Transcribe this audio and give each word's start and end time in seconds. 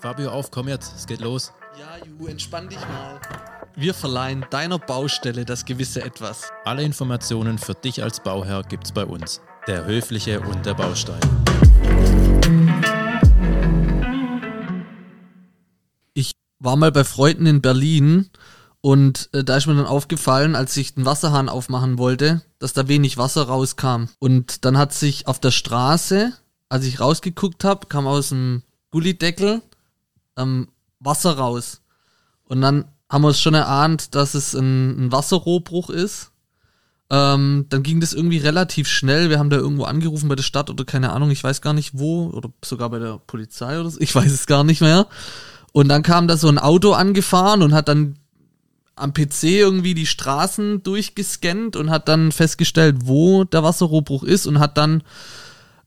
Fabio, 0.00 0.30
auf, 0.30 0.52
komm 0.52 0.68
jetzt, 0.68 0.94
es 0.96 1.06
geht 1.08 1.20
los. 1.20 1.52
Ja, 1.76 1.96
Ju, 2.06 2.28
entspann 2.28 2.68
dich 2.68 2.78
mal. 2.78 3.20
Wir 3.74 3.92
verleihen 3.92 4.46
deiner 4.48 4.78
Baustelle 4.78 5.44
das 5.44 5.64
gewisse 5.64 6.02
Etwas. 6.02 6.52
Alle 6.64 6.84
Informationen 6.84 7.58
für 7.58 7.74
dich 7.74 8.00
als 8.00 8.20
Bauherr 8.22 8.62
gibt's 8.62 8.92
bei 8.92 9.04
uns. 9.04 9.40
Der 9.66 9.86
Höfliche 9.86 10.40
und 10.40 10.64
der 10.64 10.74
Baustein. 10.74 11.18
Ich 16.14 16.30
war 16.60 16.76
mal 16.76 16.92
bei 16.92 17.02
Freunden 17.02 17.46
in 17.46 17.60
Berlin 17.60 18.30
und 18.80 19.30
äh, 19.32 19.42
da 19.42 19.56
ist 19.56 19.66
mir 19.66 19.74
dann 19.74 19.86
aufgefallen, 19.86 20.54
als 20.54 20.76
ich 20.76 20.94
den 20.94 21.06
Wasserhahn 21.06 21.48
aufmachen 21.48 21.98
wollte, 21.98 22.42
dass 22.60 22.72
da 22.72 22.86
wenig 22.86 23.18
Wasser 23.18 23.48
rauskam. 23.48 24.04
Und 24.20 24.64
dann 24.64 24.78
hat 24.78 24.94
sich 24.94 25.26
auf 25.26 25.40
der 25.40 25.50
Straße, 25.50 26.32
als 26.68 26.84
ich 26.84 27.00
rausgeguckt 27.00 27.64
habe, 27.64 27.88
kam 27.88 28.06
aus 28.06 28.28
dem 28.28 28.62
Gullideckel 28.92 29.60
ähm, 30.38 30.68
Wasser 31.00 31.36
raus. 31.36 31.82
Und 32.44 32.60
dann 32.62 32.86
haben 33.10 33.22
wir 33.22 33.30
es 33.30 33.40
schon 33.40 33.54
erahnt, 33.54 34.14
dass 34.14 34.34
es 34.34 34.54
ein, 34.54 35.06
ein 35.06 35.12
Wasserrohrbruch 35.12 35.90
ist. 35.90 36.32
Ähm, 37.10 37.66
dann 37.70 37.82
ging 37.82 38.00
das 38.00 38.12
irgendwie 38.12 38.38
relativ 38.38 38.86
schnell. 38.88 39.30
Wir 39.30 39.38
haben 39.38 39.50
da 39.50 39.56
irgendwo 39.56 39.84
angerufen 39.84 40.28
bei 40.28 40.34
der 40.34 40.42
Stadt 40.42 40.68
oder 40.68 40.84
keine 40.84 41.12
Ahnung, 41.12 41.30
ich 41.30 41.42
weiß 41.42 41.62
gar 41.62 41.72
nicht 41.72 41.98
wo, 41.98 42.28
oder 42.28 42.50
sogar 42.62 42.90
bei 42.90 42.98
der 42.98 43.18
Polizei 43.26 43.80
oder 43.80 43.90
so, 43.90 44.00
ich 44.00 44.14
weiß 44.14 44.30
es 44.30 44.46
gar 44.46 44.64
nicht 44.64 44.80
mehr. 44.80 45.06
Und 45.72 45.88
dann 45.88 46.02
kam 46.02 46.28
da 46.28 46.36
so 46.36 46.48
ein 46.48 46.58
Auto 46.58 46.92
angefahren 46.92 47.62
und 47.62 47.72
hat 47.72 47.88
dann 47.88 48.18
am 48.94 49.14
PC 49.14 49.44
irgendwie 49.44 49.94
die 49.94 50.06
Straßen 50.06 50.82
durchgescannt 50.82 51.76
und 51.76 51.90
hat 51.90 52.08
dann 52.08 52.32
festgestellt, 52.32 52.96
wo 53.04 53.44
der 53.44 53.62
Wasserrohrbruch 53.62 54.24
ist 54.24 54.46
und 54.46 54.58
hat 54.58 54.76
dann 54.76 55.02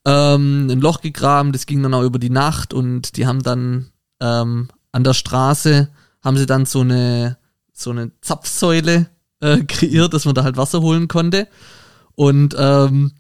ähm, 0.05 0.69
ein 0.71 0.81
Loch 0.81 1.01
gegraben. 1.01 1.51
Das 1.51 1.65
ging 1.65 1.83
dann 1.83 1.93
auch 1.93 2.03
über 2.03 2.19
die 2.19 2.29
Nacht 2.29 2.73
und 2.73 3.17
die 3.17 3.27
haben 3.27 3.43
dann 3.43 3.91
ähm, 4.21 4.69
an 4.91 5.03
der 5.03 5.13
Straße 5.13 5.89
haben 6.23 6.37
sie 6.37 6.45
dann 6.45 6.65
so 6.65 6.81
eine 6.81 7.37
so 7.73 7.89
eine 7.89 8.11
Zapfsäule 8.21 9.09
äh, 9.41 9.63
kreiert, 9.67 10.13
dass 10.13 10.25
man 10.25 10.35
da 10.35 10.43
halt 10.43 10.57
Wasser 10.57 10.81
holen 10.81 11.07
konnte. 11.07 11.47
Und 12.15 12.55
ähm, 12.57 13.11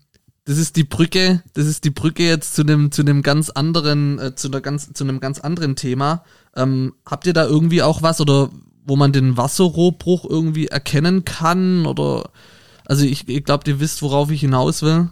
das 0.45 0.57
ist 0.57 0.75
die 0.75 0.83
Brücke, 0.83 1.43
das 1.53 1.65
ist 1.65 1.83
die 1.83 1.89
Brücke 1.89 2.23
jetzt 2.23 2.55
zu 2.55 2.61
einem 2.61 2.91
zu 2.91 3.01
einem 3.01 3.21
ganz 3.21 3.49
anderen 3.49 4.19
äh, 4.19 4.35
zu 4.35 4.47
einer 4.47 4.61
ganz 4.61 4.91
zu 4.93 5.03
einem 5.03 5.19
ganz 5.19 5.39
anderen 5.39 5.75
Thema. 5.75 6.23
Ähm, 6.55 6.93
habt 7.05 7.27
ihr 7.27 7.33
da 7.33 7.45
irgendwie 7.45 7.81
auch 7.81 8.01
was 8.01 8.21
oder 8.21 8.49
wo 8.85 8.95
man 8.95 9.11
den 9.11 9.37
Wasserrohrbruch 9.37 10.25
irgendwie 10.27 10.67
erkennen 10.67 11.25
kann 11.25 11.85
oder 11.85 12.31
also 12.85 13.05
ich, 13.05 13.27
ich 13.29 13.45
glaube, 13.45 13.69
ihr 13.69 13.79
wisst, 13.79 14.01
worauf 14.01 14.31
ich 14.31 14.41
hinaus 14.41 14.81
will. 14.81 15.09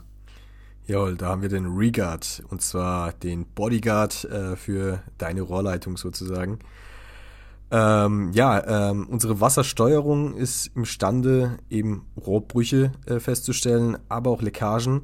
Jawohl, 0.90 1.18
da 1.18 1.28
haben 1.28 1.44
wir 1.44 1.50
den 1.50 1.68
Regard 1.68 2.42
und 2.50 2.64
zwar 2.64 3.14
den 3.14 3.46
Bodyguard 3.46 4.24
äh, 4.26 4.56
für 4.56 5.04
deine 5.20 5.42
Rohrleitung 5.42 5.98
sozusagen. 5.98 6.58
Ähm, 7.70 8.32
ja, 8.34 8.90
ähm, 8.90 9.06
unsere 9.08 9.40
Wassersteuerung 9.40 10.36
ist 10.36 10.76
imstande, 10.76 11.60
eben 11.70 12.08
Rohrbrüche 12.18 12.92
äh, 13.06 13.20
festzustellen, 13.20 14.00
aber 14.10 14.32
auch 14.32 14.42
Leckagen, 14.42 15.04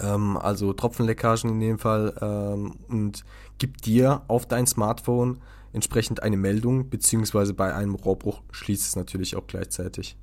ähm, 0.00 0.36
also 0.36 0.72
Tropfenleckagen 0.72 1.48
in 1.50 1.60
dem 1.60 1.78
Fall, 1.78 2.16
ähm, 2.20 2.74
und 2.88 3.24
gibt 3.58 3.86
dir 3.86 4.22
auf 4.26 4.46
dein 4.46 4.66
Smartphone 4.66 5.38
entsprechend 5.72 6.24
eine 6.24 6.36
Meldung, 6.36 6.90
beziehungsweise 6.90 7.54
bei 7.54 7.72
einem 7.72 7.94
Rohrbruch 7.94 8.42
schließt 8.50 8.84
es 8.84 8.96
natürlich 8.96 9.36
auch 9.36 9.46
gleichzeitig 9.46 10.16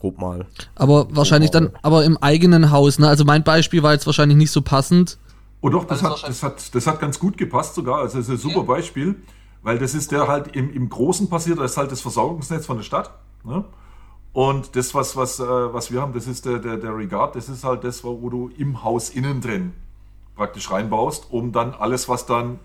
grob 0.00 0.18
mal. 0.18 0.46
Aber 0.74 1.06
wahrscheinlich 1.10 1.50
dann, 1.50 1.70
aber 1.82 2.04
im 2.04 2.16
eigenen 2.18 2.70
Haus, 2.70 2.98
ne? 2.98 3.08
Also 3.08 3.24
mein 3.24 3.44
Beispiel 3.44 3.82
war 3.82 3.92
jetzt 3.92 4.06
wahrscheinlich 4.06 4.38
nicht 4.38 4.50
so 4.50 4.62
passend. 4.62 5.18
Oh 5.60 5.68
doch, 5.68 5.84
das, 5.84 6.02
also 6.02 6.22
hat, 6.22 6.28
das, 6.28 6.42
hat, 6.42 6.74
das 6.74 6.86
hat 6.86 7.00
ganz 7.00 7.18
gut 7.18 7.36
gepasst 7.36 7.74
sogar. 7.74 7.98
Also 7.98 8.18
das 8.18 8.28
ist 8.28 8.34
ein 8.34 8.38
super 8.38 8.60
ja. 8.60 8.74
Beispiel, 8.74 9.16
weil 9.62 9.78
das 9.78 9.94
ist 9.94 10.10
der 10.10 10.26
halt 10.26 10.56
im, 10.56 10.72
im 10.72 10.88
Großen 10.88 11.28
passiert, 11.28 11.58
das 11.58 11.72
ist 11.72 11.76
halt 11.76 11.92
das 11.92 12.00
Versorgungsnetz 12.00 12.66
von 12.66 12.78
der 12.78 12.84
Stadt. 12.84 13.10
Ne? 13.44 13.64
Und 14.32 14.76
das, 14.76 14.94
was, 14.94 15.16
was, 15.16 15.40
äh, 15.40 15.44
was 15.44 15.92
wir 15.92 16.00
haben, 16.00 16.12
das 16.12 16.26
ist 16.26 16.46
der, 16.46 16.58
der, 16.58 16.76
der 16.76 16.96
Regard, 16.96 17.36
das 17.36 17.48
ist 17.48 17.64
halt 17.64 17.84
das, 17.84 18.04
wo 18.04 18.30
du 18.30 18.50
im 18.56 18.82
Haus 18.84 19.10
innen 19.10 19.40
drin 19.40 19.72
praktisch 20.36 20.70
reinbaust, 20.70 21.26
um 21.30 21.52
dann 21.52 21.74
alles, 21.74 22.08
was 22.08 22.24
dann 22.24 22.60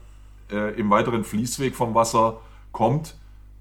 äh, 0.50 0.80
im 0.80 0.90
weiteren 0.90 1.24
Fließweg 1.24 1.76
vom 1.76 1.94
Wasser 1.96 2.38
kommt, 2.72 3.16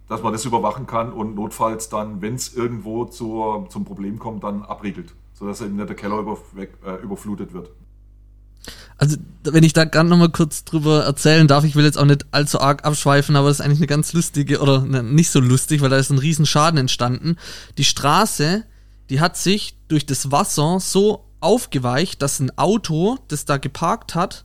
dass 0.09 0.23
man 0.23 0.33
das 0.33 0.45
überwachen 0.45 0.87
kann 0.87 1.13
und 1.13 1.35
notfalls 1.35 1.89
dann, 1.89 2.21
wenn 2.21 2.35
es 2.35 2.55
irgendwo 2.55 3.05
zur, 3.07 3.69
zum 3.71 3.85
Problem 3.85 4.19
kommt, 4.19 4.45
dann 4.45 4.63
abriegelt, 4.63 5.15
sodass 5.33 5.61
eben 5.61 5.77
nicht 5.77 5.89
der 5.89 5.97
Keller 5.97 6.19
über, 6.19 6.39
äh, 6.57 7.03
überflutet 7.03 7.53
wird. 7.55 7.71
Also, 8.97 9.17
wenn 9.43 9.65
ich 9.65 9.73
da 9.73 9.85
gerade 9.85 10.09
nochmal 10.09 10.31
kurz 10.31 10.65
drüber 10.65 11.05
erzählen 11.05 11.49
darf, 11.49 11.65
ich 11.65 11.75
will 11.75 11.85
jetzt 11.85 11.99
auch 11.99 12.05
nicht 12.05 12.27
allzu 12.31 12.61
arg 12.61 12.85
abschweifen, 12.85 13.35
aber 13.35 13.49
das 13.49 13.59
ist 13.59 13.65
eigentlich 13.65 13.81
eine 13.81 13.89
ganz 13.89 14.13
lustige, 14.13 14.61
oder 14.61 14.83
ne, 14.83 15.03
nicht 15.03 15.31
so 15.31 15.41
lustig, 15.41 15.81
weil 15.81 15.91
da 15.91 15.97
ist 15.97 16.11
ein 16.11 16.19
riesen 16.19 16.47
Schaden 16.47 16.79
entstanden. 16.79 17.37
Die 17.77 17.85
Straße, 17.85 18.65
die 19.11 19.21
hat 19.21 19.37
sich 19.37 19.77
durch 19.89 20.07
das 20.07 20.31
Wasser 20.31 20.79
so 20.81 21.25
aufgeweicht, 21.41 22.23
dass 22.23 22.41
ein 22.41 22.57
Auto, 22.57 23.19
das 23.29 23.45
da 23.45 23.59
geparkt 23.59 24.15
hat, 24.15 24.45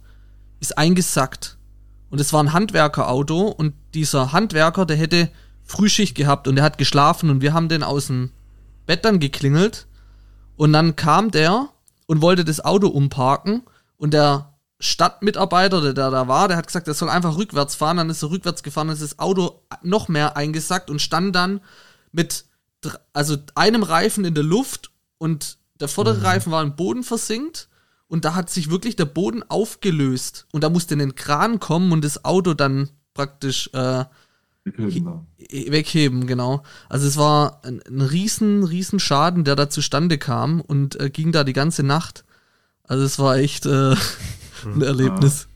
ist 0.59 0.77
eingesackt. 0.77 1.57
Und 2.09 2.19
es 2.19 2.33
war 2.33 2.43
ein 2.43 2.53
Handwerkerauto 2.53 3.47
und 3.47 3.73
dieser 3.93 4.33
Handwerker, 4.33 4.85
der 4.85 4.97
hätte 4.97 5.29
Frühschicht 5.69 6.15
gehabt 6.15 6.47
und 6.47 6.57
er 6.57 6.63
hat 6.63 6.79
geschlafen 6.79 7.29
und 7.29 7.41
wir 7.41 7.53
haben 7.53 7.69
den 7.69 7.83
aus 7.83 8.07
dem 8.07 8.31
Bett 8.87 9.05
dann 9.05 9.19
geklingelt. 9.19 9.85
Und 10.55 10.73
dann 10.73 10.95
kam 10.95 11.29
der 11.29 11.69
und 12.07 12.21
wollte 12.21 12.43
das 12.43 12.65
Auto 12.65 12.87
umparken 12.87 13.61
und 13.95 14.13
der 14.13 14.57
Stadtmitarbeiter, 14.79 15.93
der 15.93 15.93
da 15.93 16.27
war, 16.27 16.47
der 16.47 16.57
hat 16.57 16.65
gesagt, 16.65 16.87
er 16.87 16.95
soll 16.95 17.09
einfach 17.09 17.37
rückwärts 17.37 17.75
fahren, 17.75 17.97
dann 17.97 18.09
ist 18.09 18.23
er 18.23 18.31
rückwärts 18.31 18.63
gefahren, 18.63 18.87
dann 18.87 18.95
ist 18.95 19.03
das 19.03 19.19
Auto 19.19 19.61
noch 19.83 20.07
mehr 20.07 20.35
eingesackt 20.35 20.89
und 20.89 21.01
stand 21.01 21.35
dann 21.35 21.61
mit 22.11 22.45
also 23.13 23.37
einem 23.53 23.83
Reifen 23.83 24.25
in 24.25 24.33
der 24.33 24.43
Luft 24.43 24.89
und 25.17 25.59
der 25.79 25.87
vordere 25.87 26.17
mhm. 26.17 26.25
Reifen 26.25 26.51
war 26.51 26.63
im 26.63 26.75
Boden 26.75 27.03
versinkt 27.03 27.69
und 28.07 28.25
da 28.25 28.33
hat 28.33 28.49
sich 28.49 28.71
wirklich 28.71 28.95
der 28.95 29.05
Boden 29.05 29.43
aufgelöst. 29.47 30.47
Und 30.51 30.63
da 30.63 30.69
musste 30.69 30.95
ein 30.95 31.13
Kran 31.13 31.59
kommen 31.59 31.91
und 31.91 32.03
das 32.03 32.25
Auto 32.25 32.55
dann 32.55 32.89
praktisch 33.13 33.69
äh, 33.73 34.05
wegheben, 34.65 35.27
wegheben, 35.37 36.27
genau. 36.27 36.63
Also 36.89 37.07
es 37.07 37.17
war 37.17 37.61
ein, 37.63 37.81
ein, 37.87 38.01
riesen, 38.01 38.63
riesen 38.63 38.99
Schaden, 38.99 39.43
der 39.43 39.55
da 39.55 39.69
zustande 39.69 40.17
kam 40.17 40.61
und 40.61 40.99
äh, 40.99 41.09
ging 41.09 41.31
da 41.31 41.43
die 41.43 41.53
ganze 41.53 41.83
Nacht. 41.83 42.25
Also 42.83 43.03
es 43.03 43.19
war 43.19 43.37
echt 43.37 43.65
äh, 43.65 43.95
ein 44.65 44.81
Erlebnis. 44.81 45.47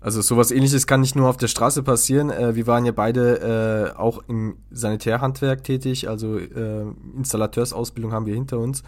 Also 0.00 0.20
sowas 0.20 0.50
ähnliches 0.50 0.88
kann 0.88 1.00
nicht 1.00 1.14
nur 1.14 1.28
auf 1.28 1.36
der 1.36 1.46
Straße 1.46 1.82
passieren. 1.82 2.30
Äh, 2.30 2.56
wir 2.56 2.66
waren 2.66 2.84
ja 2.84 2.92
beide 2.92 3.92
äh, 3.94 3.98
auch 3.98 4.22
im 4.28 4.56
Sanitärhandwerk 4.70 5.62
tätig, 5.62 6.08
also 6.08 6.38
äh, 6.38 6.84
Installateursausbildung 7.16 8.12
haben 8.12 8.26
wir 8.26 8.34
hinter 8.34 8.58
uns. 8.58 8.82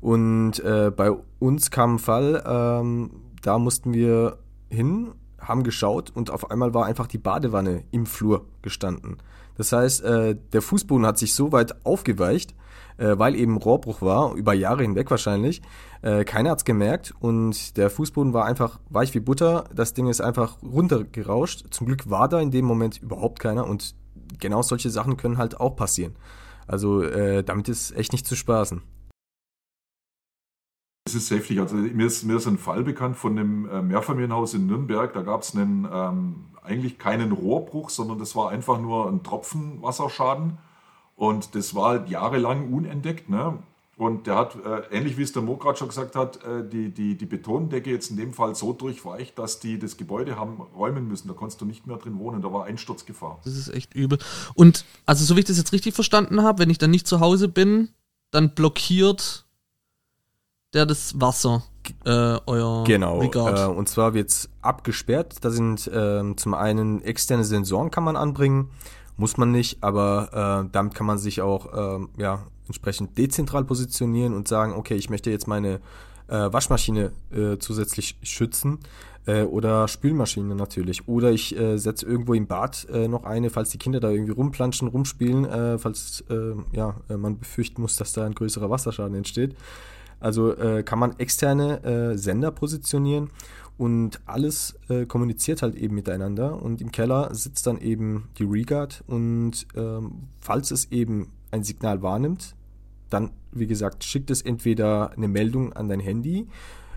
Und 0.00 0.58
äh, 0.60 0.90
bei 0.94 1.12
uns 1.38 1.70
kam 1.70 1.94
ein 1.94 1.98
Fall, 1.98 2.42
ähm, 2.46 3.10
da 3.42 3.58
mussten 3.58 3.94
wir 3.94 4.38
hin 4.68 5.12
haben 5.38 5.62
geschaut 5.62 6.10
und 6.14 6.30
auf 6.30 6.50
einmal 6.50 6.74
war 6.74 6.86
einfach 6.86 7.06
die 7.06 7.18
Badewanne 7.18 7.84
im 7.90 8.06
Flur 8.06 8.46
gestanden. 8.62 9.18
Das 9.56 9.72
heißt, 9.72 10.02
äh, 10.04 10.36
der 10.52 10.62
Fußboden 10.62 11.06
hat 11.06 11.18
sich 11.18 11.34
so 11.34 11.52
weit 11.52 11.84
aufgeweicht, 11.84 12.54
äh, 12.98 13.18
weil 13.18 13.34
eben 13.34 13.56
Rohrbruch 13.56 14.02
war, 14.02 14.34
über 14.34 14.52
Jahre 14.52 14.82
hinweg 14.82 15.10
wahrscheinlich. 15.10 15.62
Äh, 16.02 16.24
keiner 16.24 16.50
hat's 16.50 16.64
gemerkt 16.64 17.14
und 17.20 17.76
der 17.76 17.90
Fußboden 17.90 18.32
war 18.32 18.44
einfach 18.44 18.80
weich 18.90 19.14
wie 19.14 19.20
Butter. 19.20 19.64
Das 19.74 19.94
Ding 19.94 20.08
ist 20.08 20.20
einfach 20.20 20.58
runtergerauscht. 20.62 21.66
Zum 21.70 21.86
Glück 21.86 22.10
war 22.10 22.28
da 22.28 22.40
in 22.40 22.50
dem 22.50 22.64
Moment 22.64 22.98
überhaupt 23.02 23.40
keiner 23.40 23.66
und 23.66 23.94
genau 24.38 24.62
solche 24.62 24.90
Sachen 24.90 25.16
können 25.16 25.38
halt 25.38 25.60
auch 25.60 25.76
passieren. 25.76 26.16
Also 26.66 27.02
damit 27.42 27.68
ist 27.68 27.96
echt 27.96 28.10
nicht 28.10 28.26
zu 28.26 28.34
spaßen. 28.34 28.82
Es 31.06 31.14
ist 31.14 31.30
heftig. 31.30 31.60
Also 31.60 31.76
mir 31.76 32.06
ist, 32.06 32.24
mir 32.24 32.36
ist 32.36 32.48
ein 32.48 32.58
Fall 32.58 32.82
bekannt 32.82 33.16
von 33.16 33.38
einem 33.38 33.68
äh, 33.70 33.80
Mehrfamilienhaus 33.80 34.54
in 34.54 34.66
Nürnberg. 34.66 35.12
Da 35.12 35.22
gab 35.22 35.42
es 35.42 35.54
ähm, 35.54 36.46
eigentlich 36.62 36.98
keinen 36.98 37.30
Rohrbruch, 37.30 37.90
sondern 37.90 38.18
das 38.18 38.34
war 38.34 38.50
einfach 38.50 38.80
nur 38.80 39.08
ein 39.08 39.22
Tropfenwasserschaden. 39.22 40.58
Und 41.14 41.54
das 41.54 41.76
war 41.76 41.90
halt 41.90 42.08
jahrelang 42.08 42.72
unentdeckt. 42.72 43.30
Ne? 43.30 43.56
Und 43.96 44.26
der 44.26 44.34
hat, 44.34 44.56
äh, 44.56 44.82
ähnlich 44.90 45.16
wie 45.16 45.22
es 45.22 45.32
der 45.32 45.42
Mo 45.42 45.56
gerade 45.56 45.78
schon 45.78 45.88
gesagt 45.88 46.16
hat, 46.16 46.44
äh, 46.44 46.68
die, 46.68 46.90
die, 46.90 47.16
die 47.16 47.24
Betondecke 47.24 47.88
jetzt 47.88 48.10
in 48.10 48.16
dem 48.16 48.34
Fall 48.34 48.56
so 48.56 48.72
durchweicht, 48.72 49.38
dass 49.38 49.60
die 49.60 49.78
das 49.78 49.96
Gebäude 49.96 50.36
haben 50.36 50.60
räumen 50.76 51.06
müssen. 51.06 51.28
Da 51.28 51.34
konntest 51.34 51.60
du 51.60 51.66
nicht 51.66 51.86
mehr 51.86 51.98
drin 51.98 52.18
wohnen. 52.18 52.42
Da 52.42 52.52
war 52.52 52.64
Einsturzgefahr. 52.64 53.40
Das 53.44 53.56
ist 53.56 53.68
echt 53.68 53.94
übel. 53.94 54.18
Und 54.54 54.84
also 55.06 55.24
so 55.24 55.36
wie 55.36 55.40
ich 55.40 55.46
das 55.46 55.56
jetzt 55.56 55.72
richtig 55.72 55.94
verstanden 55.94 56.42
habe, 56.42 56.58
wenn 56.58 56.68
ich 56.68 56.78
dann 56.78 56.90
nicht 56.90 57.06
zu 57.06 57.20
Hause 57.20 57.48
bin, 57.48 57.90
dann 58.32 58.54
blockiert 58.54 59.45
der 60.74 60.86
das 60.86 61.20
Wasser, 61.20 61.62
äh, 62.04 62.38
euer 62.46 62.84
Genau, 62.84 63.22
äh, 63.22 63.66
und 63.66 63.88
zwar 63.88 64.14
wird 64.14 64.30
es 64.30 64.48
abgesperrt. 64.62 65.36
Da 65.42 65.50
sind 65.50 65.90
ähm, 65.92 66.36
zum 66.36 66.54
einen 66.54 67.02
externe 67.02 67.44
Sensoren 67.44 67.90
kann 67.90 68.04
man 68.04 68.16
anbringen, 68.16 68.70
muss 69.16 69.36
man 69.36 69.52
nicht, 69.52 69.82
aber 69.82 70.66
äh, 70.66 70.70
damit 70.72 70.94
kann 70.94 71.06
man 71.06 71.18
sich 71.18 71.40
auch 71.40 71.96
ähm, 71.96 72.10
ja, 72.18 72.44
entsprechend 72.66 73.16
dezentral 73.16 73.64
positionieren 73.64 74.34
und 74.34 74.48
sagen, 74.48 74.74
okay, 74.74 74.94
ich 74.94 75.08
möchte 75.10 75.30
jetzt 75.30 75.46
meine 75.46 75.80
äh, 76.28 76.52
Waschmaschine 76.52 77.12
äh, 77.32 77.58
zusätzlich 77.58 78.18
schützen. 78.22 78.80
Äh, 79.26 79.42
oder 79.42 79.88
Spülmaschine 79.88 80.54
natürlich. 80.54 81.08
Oder 81.08 81.32
ich 81.32 81.56
äh, 81.58 81.78
setze 81.78 82.06
irgendwo 82.06 82.34
im 82.34 82.46
Bad 82.46 82.86
äh, 82.92 83.08
noch 83.08 83.24
eine, 83.24 83.50
falls 83.50 83.70
die 83.70 83.78
Kinder 83.78 83.98
da 83.98 84.10
irgendwie 84.10 84.32
rumplanschen, 84.32 84.86
rumspielen, 84.86 85.44
äh, 85.44 85.78
falls 85.78 86.24
äh, 86.30 86.54
ja, 86.72 86.94
äh, 87.08 87.16
man 87.16 87.38
befürchten 87.38 87.82
muss, 87.82 87.96
dass 87.96 88.12
da 88.12 88.24
ein 88.24 88.34
größerer 88.34 88.70
Wasserschaden 88.70 89.16
entsteht. 89.16 89.56
Also 90.20 90.54
kann 90.84 90.98
man 90.98 91.18
externe 91.18 92.16
Sender 92.16 92.50
positionieren 92.50 93.30
und 93.78 94.20
alles 94.24 94.74
kommuniziert 95.08 95.62
halt 95.62 95.76
eben 95.76 95.94
miteinander. 95.94 96.62
Und 96.62 96.80
im 96.80 96.90
Keller 96.90 97.34
sitzt 97.34 97.66
dann 97.66 97.78
eben 97.78 98.28
die 98.38 98.44
Regard 98.44 99.04
und 99.06 99.66
ähm, 99.76 100.28
falls 100.40 100.70
es 100.70 100.90
eben 100.90 101.32
ein 101.50 101.62
Signal 101.62 102.02
wahrnimmt, 102.02 102.54
dann, 103.10 103.30
wie 103.52 103.66
gesagt, 103.66 104.04
schickt 104.04 104.30
es 104.30 104.42
entweder 104.42 105.12
eine 105.12 105.28
Meldung 105.28 105.72
an 105.72 105.88
dein 105.88 106.00
Handy 106.00 106.48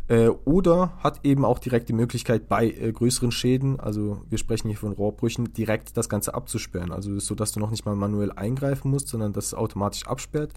äh, 0.10 0.30
oder 0.44 0.92
hat 0.98 1.20
eben 1.24 1.46
auch 1.46 1.60
direkt 1.60 1.88
die 1.88 1.94
Möglichkeit 1.94 2.50
bei 2.50 2.68
äh, 2.68 2.92
größeren 2.92 3.32
Schäden, 3.32 3.80
also 3.80 4.22
wir 4.28 4.40
sprechen 4.40 4.68
hier 4.68 4.78
von 4.78 4.92
Rohrbrüchen, 4.92 5.54
direkt 5.54 5.96
das 5.96 6.10
Ganze 6.10 6.34
abzusperren. 6.34 6.92
Also 6.92 7.20
so, 7.20 7.36
dass 7.36 7.52
du 7.52 7.60
noch 7.60 7.70
nicht 7.70 7.86
mal 7.86 7.96
manuell 7.96 8.32
eingreifen 8.32 8.90
musst, 8.90 9.08
sondern 9.08 9.34
dass 9.34 9.46
es 9.46 9.54
automatisch 9.54 10.08
absperrt 10.08 10.52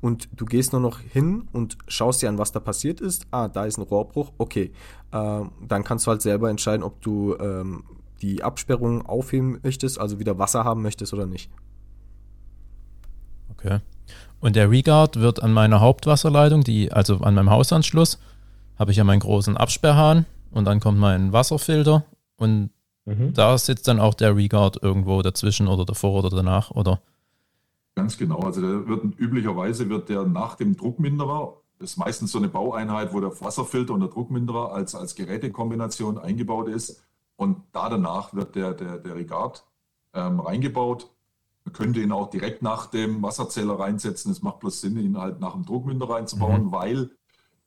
und 0.00 0.28
du 0.32 0.44
gehst 0.44 0.72
nur 0.72 0.80
noch 0.80 0.98
hin 0.98 1.46
und 1.52 1.78
schaust 1.86 2.20
dir 2.20 2.28
an, 2.28 2.38
was 2.38 2.50
da 2.50 2.58
passiert 2.58 3.00
ist. 3.00 3.26
Ah, 3.30 3.46
da 3.46 3.64
ist 3.64 3.78
ein 3.78 3.82
Rohrbruch, 3.82 4.32
okay. 4.38 4.72
Äh, 5.12 5.40
dann 5.66 5.84
kannst 5.84 6.06
du 6.06 6.10
halt 6.10 6.20
selber 6.20 6.50
entscheiden, 6.50 6.82
ob 6.82 7.00
du 7.00 7.36
ähm, 7.38 7.84
die 8.22 8.42
Absperrung 8.42 9.06
aufheben 9.06 9.60
möchtest, 9.62 10.00
also 10.00 10.18
wieder 10.18 10.38
Wasser 10.38 10.64
haben 10.64 10.82
möchtest 10.82 11.14
oder 11.14 11.26
nicht. 11.26 11.48
Okay. 13.52 13.78
Und 14.40 14.56
der 14.56 14.68
Regard 14.68 15.20
wird 15.20 15.42
an 15.42 15.52
meiner 15.52 15.80
Hauptwasserleitung, 15.80 16.64
die, 16.64 16.90
also 16.90 17.18
an 17.18 17.34
meinem 17.34 17.50
Hausanschluss, 17.50 18.18
habe 18.78 18.90
ich 18.90 18.96
ja 18.96 19.04
meinen 19.04 19.20
großen 19.20 19.56
Absperrhahn 19.56 20.26
und 20.50 20.64
dann 20.64 20.80
kommt 20.80 20.98
mein 20.98 21.32
Wasserfilter 21.32 22.04
und 22.36 22.70
mhm. 23.04 23.32
da 23.34 23.56
sitzt 23.58 23.88
dann 23.88 24.00
auch 24.00 24.14
der 24.14 24.36
Regard 24.36 24.82
irgendwo 24.82 25.22
dazwischen 25.22 25.68
oder 25.68 25.84
davor 25.84 26.24
oder 26.24 26.30
danach, 26.30 26.70
oder? 26.70 27.00
Ganz 27.94 28.18
genau. 28.18 28.40
Also 28.40 28.60
wird 28.60 29.18
üblicherweise 29.18 29.88
wird 29.88 30.10
der 30.10 30.24
nach 30.26 30.54
dem 30.56 30.76
Druckminderer, 30.76 31.56
das 31.78 31.92
ist 31.92 31.96
meistens 31.96 32.30
so 32.30 32.38
eine 32.38 32.48
Baueinheit, 32.48 33.14
wo 33.14 33.20
der 33.20 33.40
Wasserfilter 33.40 33.94
und 33.94 34.00
der 34.00 34.10
Druckminderer 34.10 34.72
als, 34.72 34.94
als 34.94 35.14
Gerätekombination 35.14 36.18
eingebaut 36.18 36.68
ist. 36.68 37.02
Und 37.36 37.62
da 37.72 37.88
danach 37.88 38.34
wird 38.34 38.54
der, 38.54 38.74
der, 38.74 38.98
der 38.98 39.14
Regard 39.14 39.64
ähm, 40.14 40.40
reingebaut. 40.40 41.10
Man 41.64 41.72
könnte 41.72 42.00
ihn 42.00 42.12
auch 42.12 42.28
direkt 42.30 42.62
nach 42.62 42.86
dem 42.86 43.22
Wasserzähler 43.22 43.78
reinsetzen. 43.78 44.30
Es 44.30 44.42
macht 44.42 44.60
bloß 44.60 44.80
Sinn, 44.82 44.98
ihn 44.98 45.18
halt 45.18 45.40
nach 45.40 45.52
dem 45.52 45.64
Druckminder 45.64 46.08
reinzubauen, 46.08 46.66
mhm. 46.66 46.72
weil 46.72 47.10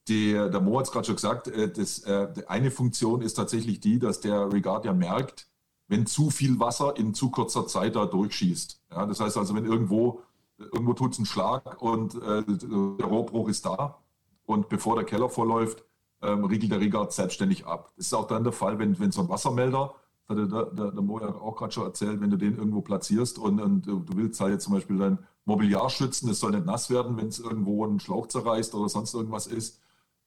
der, 0.10 0.50
der 0.50 0.62
Mo 0.62 0.80
hat 0.80 0.88
es 0.88 0.92
gerade 0.92 1.06
schon 1.06 1.16
gesagt, 1.16 1.48
äh, 1.48 1.72
das, 1.72 2.00
äh, 2.00 2.28
eine 2.48 2.72
Funktion 2.72 3.22
ist 3.22 3.36
tatsächlich 3.36 3.80
die, 3.80 4.00
dass 4.00 4.20
der 4.20 4.52
Regard 4.52 4.86
ja 4.86 4.94
merkt, 4.94 5.48
wenn 5.88 6.06
zu 6.06 6.30
viel 6.30 6.60
Wasser 6.60 6.98
in 6.98 7.14
zu 7.14 7.30
kurzer 7.32 7.68
Zeit 7.68 7.96
da 7.96 8.06
durchschießt. 8.06 8.82
Ja, 8.92 9.06
das 9.06 9.20
heißt 9.20 9.38
also, 9.38 9.56
wenn 9.56 9.66
irgendwo, 9.66 10.22
irgendwo 10.58 10.94
tut 10.94 11.14
es 11.14 11.20
einen 11.20 11.26
Schlag 11.26 11.82
und 11.82 12.16
äh, 12.16 12.44
der 12.46 13.08
Rohrbruch 13.08 13.50
ist 13.50 13.66
da 13.66 13.98
und 14.46 14.70
bevor 14.70 14.96
der 14.96 15.06
Keller 15.06 15.30
vorläuft, 15.30 15.84
ähm, 16.22 16.44
riegelt 16.44 16.72
der 16.72 16.80
Regard 16.80 17.14
selbstständig 17.14 17.66
ab. 17.66 17.92
Das 17.96 18.08
ist 18.08 18.14
auch 18.14 18.28
dann 18.28 18.44
der 18.44 18.54
Fall, 18.54 18.78
wenn, 18.78 19.00
wenn 19.00 19.12
so 19.12 19.22
ein 19.22 19.30
Wassermelder, 19.30 19.96
das 20.28 20.38
hat 20.38 20.52
der, 20.52 20.66
der, 20.66 20.92
der 20.92 21.02
Mo 21.02 21.20
ja 21.20 21.34
auch 21.34 21.56
gerade 21.56 21.72
schon 21.72 21.86
erzählt, 21.86 22.22
wenn 22.22 22.30
du 22.30 22.38
den 22.38 22.58
irgendwo 22.58 22.82
platzierst 22.82 23.40
und, 23.40 23.60
und 23.60 23.88
du 23.88 24.06
willst 24.16 24.40
halt 24.42 24.54
jetzt 24.54 24.66
zum 24.66 24.74
Beispiel 24.74 24.98
dein 24.98 25.18
Mobiliar 25.46 25.90
schützen, 25.90 26.30
es 26.30 26.40
soll 26.40 26.52
nicht 26.52 26.66
nass 26.66 26.90
werden, 26.90 27.18
wenn 27.18 27.28
es 27.28 27.40
irgendwo 27.40 27.84
einen 27.84 28.00
Schlauch 28.00 28.28
zerreißt 28.28 28.76
oder 28.76 28.90
sonst 28.90 29.14
irgendwas 29.16 29.48
ist, 29.48 29.80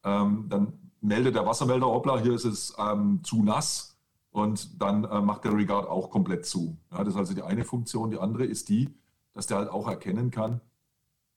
ähm, 0.05 0.47
dann 0.49 0.73
meldet 1.01 1.35
der 1.35 1.47
Wassermelder, 1.47 1.87
hoppla, 1.87 2.19
hier 2.19 2.35
ist 2.35 2.45
es 2.45 2.75
ähm, 2.79 3.21
zu 3.25 3.43
nass 3.43 3.97
und 4.31 4.81
dann 4.81 5.05
äh, 5.05 5.21
macht 5.21 5.45
der 5.45 5.55
Regard 5.55 5.89
auch 5.89 6.11
komplett 6.11 6.47
zu. 6.47 6.77
Ja, 6.91 6.99
das 6.99 7.15
ist 7.15 7.19
also 7.19 7.35
die 7.35 7.43
eine 7.43 7.65
Funktion. 7.65 8.11
Die 8.11 8.19
andere 8.19 8.45
ist 8.45 8.69
die, 8.69 8.89
dass 9.33 9.47
der 9.47 9.59
halt 9.59 9.69
auch 9.69 9.89
erkennen 9.89 10.31
kann, 10.31 10.61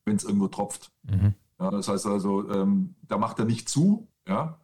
wenn 0.04 0.16
es 0.16 0.24
irgendwo 0.24 0.48
tropft. 0.48 0.92
Mhm. 1.02 1.34
Ja, 1.58 1.70
das 1.70 1.88
heißt 1.88 2.06
also, 2.06 2.50
ähm, 2.50 2.94
da 3.02 3.18
macht 3.18 3.38
er 3.38 3.44
nicht 3.44 3.68
zu, 3.68 4.08
ja, 4.26 4.60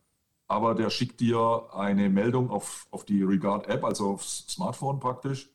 aber 0.46 0.75
der 0.75 0.90
schickt 0.90 1.20
dir 1.20 1.69
eine 1.72 2.10
Meldung 2.10 2.50
auf, 2.50 2.87
auf 2.90 3.04
die 3.04 3.22
Regard-App, 3.22 3.84
also 3.84 4.10
aufs 4.10 4.46
Smartphone 4.49 5.00
praktisch. 5.00 5.50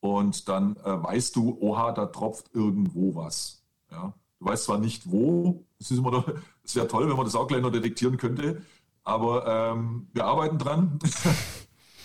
Und 0.00 0.50
dann 0.50 0.76
äh, 0.76 1.02
weißt 1.02 1.34
du, 1.36 1.56
oha, 1.60 1.92
da 1.92 2.06
tropft 2.06 2.54
irgendwo 2.54 3.14
was. 3.14 3.64
Ja. 3.90 4.12
Du 4.44 4.50
weißt 4.50 4.64
zwar 4.64 4.78
nicht 4.78 5.10
wo, 5.10 5.64
es 5.80 5.90
es 5.90 6.76
wäre 6.76 6.86
toll, 6.86 7.08
wenn 7.08 7.16
man 7.16 7.24
das 7.24 7.34
auch 7.34 7.46
gleich 7.46 7.62
noch 7.62 7.72
detektieren 7.72 8.18
könnte, 8.18 8.60
aber 9.02 9.46
ähm, 9.46 10.08
wir 10.12 10.26
arbeiten 10.26 10.58
dran. 10.58 10.98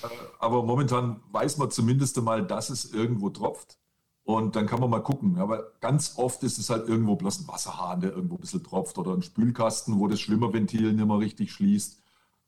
Äh, 0.02 0.08
aber 0.40 0.64
momentan 0.64 1.20
weiß 1.34 1.58
man 1.58 1.72
zumindest 1.72 2.18
einmal, 2.18 2.48
dass 2.48 2.70
es 2.70 2.94
irgendwo 2.94 3.30
tropft. 3.32 3.78
Und 4.24 4.56
dann 4.56 4.66
kann 4.66 4.80
man 4.80 4.90
mal 4.90 5.04
gucken. 5.04 5.38
Aber 5.40 5.74
ganz 5.82 6.14
oft 6.16 6.42
ist 6.44 6.58
es 6.58 6.70
halt 6.70 6.88
irgendwo 6.88 7.18
bloß 7.18 7.42
ein 7.42 7.48
Wasserhahn, 7.50 8.00
der 8.00 8.14
irgendwo 8.14 8.36
ein 8.36 8.40
bisschen 8.40 8.64
tropft 8.64 8.98
oder 8.98 9.12
ein 9.12 9.24
Spülkasten, 9.24 10.00
wo 10.00 10.08
das 10.08 10.22
Schwimmerventil 10.22 10.94
nicht 10.94 11.06
mehr 11.06 11.20
richtig 11.20 11.52
schließt. 11.52 12.02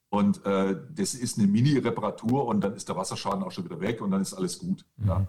Und 0.08 0.46
äh, 0.46 0.78
das 0.96 1.14
ist 1.14 1.38
eine 1.38 1.48
Mini-Reparatur 1.48 2.46
und 2.46 2.62
dann 2.62 2.74
ist 2.74 2.88
der 2.88 2.96
Wasserschaden 2.96 3.44
auch 3.44 3.52
schon 3.52 3.66
wieder 3.66 3.82
weg 3.82 4.00
und 4.02 4.12
dann 4.12 4.22
ist 4.22 4.34
alles 4.34 4.58
gut. 4.58 4.86
Mhm. 4.96 5.08
Ja. 5.10 5.28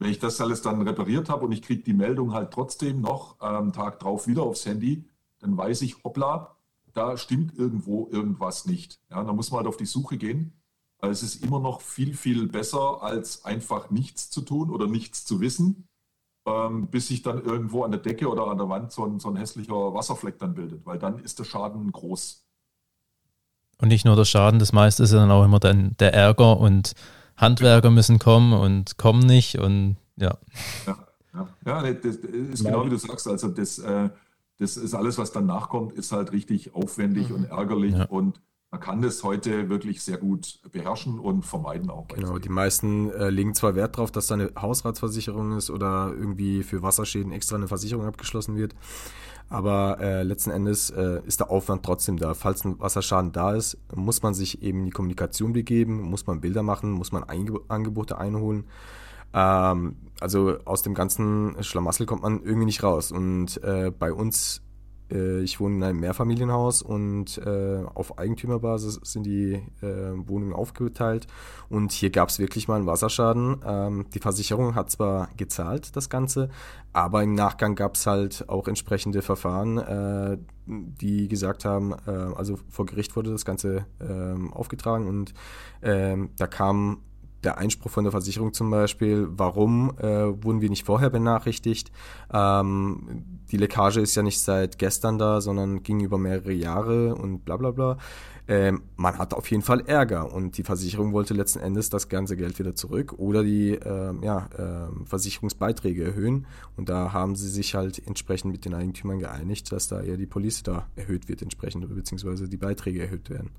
Wenn 0.00 0.10
ich 0.10 0.18
das 0.18 0.40
alles 0.40 0.62
dann 0.62 0.80
repariert 0.80 1.28
habe 1.28 1.44
und 1.44 1.52
ich 1.52 1.60
kriege 1.60 1.82
die 1.82 1.92
Meldung 1.92 2.32
halt 2.32 2.50
trotzdem 2.50 3.02
noch 3.02 3.38
am 3.38 3.66
ähm, 3.66 3.72
Tag 3.72 4.00
drauf 4.00 4.26
wieder 4.26 4.42
aufs 4.42 4.64
Handy, 4.64 5.04
dann 5.40 5.56
weiß 5.56 5.82
ich, 5.82 6.02
hoppla, 6.02 6.56
da 6.94 7.18
stimmt 7.18 7.56
irgendwo 7.56 8.08
irgendwas 8.10 8.64
nicht. 8.64 8.98
Ja, 9.10 9.22
dann 9.22 9.36
muss 9.36 9.50
man 9.50 9.58
halt 9.58 9.68
auf 9.68 9.76
die 9.76 9.84
Suche 9.86 10.16
gehen. 10.16 10.54
Es 11.02 11.22
ist 11.22 11.44
immer 11.44 11.60
noch 11.60 11.82
viel, 11.82 12.14
viel 12.14 12.48
besser, 12.48 13.02
als 13.02 13.44
einfach 13.44 13.90
nichts 13.90 14.30
zu 14.30 14.40
tun 14.40 14.70
oder 14.70 14.86
nichts 14.86 15.26
zu 15.26 15.40
wissen, 15.40 15.86
ähm, 16.46 16.86
bis 16.88 17.08
sich 17.08 17.20
dann 17.20 17.44
irgendwo 17.44 17.84
an 17.84 17.90
der 17.90 18.00
Decke 18.00 18.28
oder 18.30 18.46
an 18.46 18.56
der 18.56 18.70
Wand 18.70 18.92
so 18.92 19.04
ein, 19.04 19.20
so 19.20 19.28
ein 19.28 19.36
hässlicher 19.36 19.92
Wasserfleck 19.92 20.38
dann 20.38 20.54
bildet, 20.54 20.86
weil 20.86 20.98
dann 20.98 21.18
ist 21.18 21.38
der 21.38 21.44
Schaden 21.44 21.92
groß. 21.92 22.46
Und 23.76 23.88
nicht 23.88 24.06
nur 24.06 24.16
der 24.16 24.24
Schaden, 24.24 24.58
das 24.60 24.72
meiste 24.72 25.02
ist 25.02 25.12
ja 25.12 25.18
dann 25.18 25.30
auch 25.30 25.44
immer 25.44 25.60
dann 25.60 25.94
der 25.98 26.14
Ärger 26.14 26.58
und 26.58 26.94
Handwerker 27.40 27.90
müssen 27.90 28.18
kommen 28.18 28.52
und 28.52 28.98
kommen 28.98 29.20
nicht 29.20 29.58
und 29.58 29.96
ja. 30.16 30.36
Ja, 30.86 30.96
ja. 31.34 31.48
ja 31.64 31.92
das, 31.92 32.16
ist 32.16 32.64
genau 32.64 32.84
wie 32.84 32.90
du 32.90 32.98
sagst. 32.98 33.26
Also 33.26 33.48
das, 33.48 33.78
äh, 33.78 34.10
das 34.58 34.76
ist 34.76 34.94
alles, 34.94 35.18
was 35.18 35.32
dann 35.32 35.46
nachkommt, 35.46 35.92
ist 35.92 36.12
halt 36.12 36.32
richtig 36.32 36.74
aufwendig 36.74 37.30
mhm. 37.30 37.36
und 37.36 37.44
ärgerlich 37.44 37.94
ja. 37.94 38.04
und 38.04 38.40
man 38.70 38.80
kann 38.80 39.02
das 39.02 39.24
heute 39.24 39.68
wirklich 39.68 40.00
sehr 40.00 40.16
gut 40.16 40.60
beherrschen 40.70 41.18
und 41.18 41.44
vermeiden 41.44 41.90
auch. 41.90 42.06
Genau, 42.06 42.38
die 42.38 42.48
meisten 42.48 43.10
äh, 43.10 43.28
legen 43.28 43.54
zwar 43.54 43.74
Wert 43.74 43.96
darauf, 43.96 44.12
dass 44.12 44.28
da 44.28 44.34
eine 44.34 44.52
Hausratsversicherung 44.56 45.56
ist 45.56 45.70
oder 45.70 46.12
irgendwie 46.16 46.62
für 46.62 46.80
Wasserschäden 46.80 47.32
extra 47.32 47.56
eine 47.56 47.66
Versicherung 47.66 48.06
abgeschlossen 48.06 48.56
wird. 48.56 48.76
Aber 49.50 49.98
äh, 50.00 50.22
letzten 50.22 50.52
Endes 50.52 50.90
äh, 50.90 51.20
ist 51.26 51.40
der 51.40 51.50
Aufwand 51.50 51.84
trotzdem 51.84 52.16
da. 52.16 52.34
Falls 52.34 52.64
ein 52.64 52.78
Wasserschaden 52.78 53.32
da 53.32 53.52
ist, 53.54 53.76
muss 53.94 54.22
man 54.22 54.32
sich 54.32 54.62
eben 54.62 54.78
in 54.78 54.84
die 54.86 54.90
Kommunikation 54.92 55.52
begeben, 55.52 56.02
muss 56.02 56.26
man 56.26 56.40
Bilder 56.40 56.62
machen, 56.62 56.92
muss 56.92 57.10
man 57.10 57.24
Einge 57.24 57.58
Angebote 57.66 58.16
einholen. 58.16 58.64
Ähm, 59.34 59.96
also 60.20 60.56
aus 60.64 60.82
dem 60.82 60.94
ganzen 60.94 61.56
Schlamassel 61.62 62.06
kommt 62.06 62.22
man 62.22 62.44
irgendwie 62.44 62.66
nicht 62.66 62.84
raus. 62.84 63.10
Und 63.10 63.62
äh, 63.64 63.90
bei 63.90 64.12
uns 64.12 64.62
äh, 65.10 65.40
ich 65.40 65.60
wohne 65.60 65.76
in 65.76 65.82
einem 65.82 66.00
Mehrfamilienhaus 66.00 66.82
und 66.82 67.38
äh, 67.38 67.82
auf 67.94 68.18
Eigentümerbasis 68.18 69.00
sind 69.02 69.24
die 69.24 69.54
äh, 69.82 70.12
Wohnungen 70.28 70.52
aufgeteilt. 70.52 71.26
Und 71.68 71.92
hier 71.92 72.10
gab 72.10 72.28
es 72.28 72.38
wirklich 72.38 72.68
mal 72.68 72.76
einen 72.76 72.86
Wasserschaden. 72.86 73.60
Ähm, 73.64 74.06
die 74.14 74.18
Versicherung 74.18 74.74
hat 74.74 74.90
zwar 74.90 75.28
gezahlt, 75.36 75.96
das 75.96 76.08
Ganze, 76.08 76.48
aber 76.92 77.22
im 77.22 77.34
Nachgang 77.34 77.74
gab 77.74 77.94
es 77.94 78.06
halt 78.06 78.48
auch 78.48 78.68
entsprechende 78.68 79.22
Verfahren, 79.22 79.78
äh, 79.78 80.38
die 80.66 81.28
gesagt 81.28 81.64
haben, 81.64 81.94
äh, 82.06 82.10
also 82.10 82.58
vor 82.68 82.86
Gericht 82.86 83.16
wurde 83.16 83.30
das 83.30 83.44
Ganze 83.44 83.86
äh, 84.00 84.52
aufgetragen 84.52 85.08
und 85.08 85.34
äh, 85.80 86.16
da 86.36 86.46
kam 86.46 86.98
der 87.44 87.58
Einspruch 87.58 87.90
von 87.90 88.04
der 88.04 88.10
Versicherung 88.10 88.52
zum 88.52 88.70
Beispiel, 88.70 89.28
warum 89.30 89.96
äh, 89.98 90.42
wurden 90.42 90.60
wir 90.60 90.70
nicht 90.70 90.84
vorher 90.84 91.10
benachrichtigt? 91.10 91.90
Ähm, 92.32 93.24
die 93.50 93.56
Leckage 93.56 93.98
ist 93.98 94.14
ja 94.14 94.22
nicht 94.22 94.40
seit 94.40 94.78
gestern 94.78 95.18
da, 95.18 95.40
sondern 95.40 95.82
ging 95.82 96.00
über 96.00 96.18
mehrere 96.18 96.52
Jahre 96.52 97.14
und 97.14 97.44
bla 97.44 97.56
bla 97.56 97.70
bla. 97.70 97.96
Ähm, 98.50 98.82
man 98.96 99.16
hat 99.16 99.32
auf 99.32 99.48
jeden 99.50 99.62
Fall 99.62 99.80
Ärger 99.86 100.32
und 100.32 100.58
die 100.58 100.64
Versicherung 100.64 101.12
wollte 101.12 101.34
letzten 101.34 101.60
Endes 101.60 101.88
das 101.88 102.08
ganze 102.08 102.36
Geld 102.36 102.58
wieder 102.58 102.74
zurück 102.74 103.14
oder 103.16 103.44
die 103.44 103.74
äh, 103.74 104.12
ja, 104.22 104.48
äh, 104.56 105.06
Versicherungsbeiträge 105.06 106.04
erhöhen. 106.04 106.46
Und 106.76 106.88
da 106.88 107.12
haben 107.12 107.36
sie 107.36 107.48
sich 107.48 107.76
halt 107.76 108.04
entsprechend 108.06 108.50
mit 108.50 108.64
den 108.64 108.74
Eigentümern 108.74 109.20
geeinigt, 109.20 109.70
dass 109.70 109.86
da 109.86 110.00
eher 110.00 110.16
die 110.16 110.26
Police 110.26 110.64
da 110.64 110.88
erhöht 110.96 111.28
wird 111.28 111.42
entsprechend, 111.42 111.88
beziehungsweise 111.94 112.48
die 112.48 112.56
Beiträge 112.56 113.02
erhöht 113.02 113.30
werden. 113.30 113.50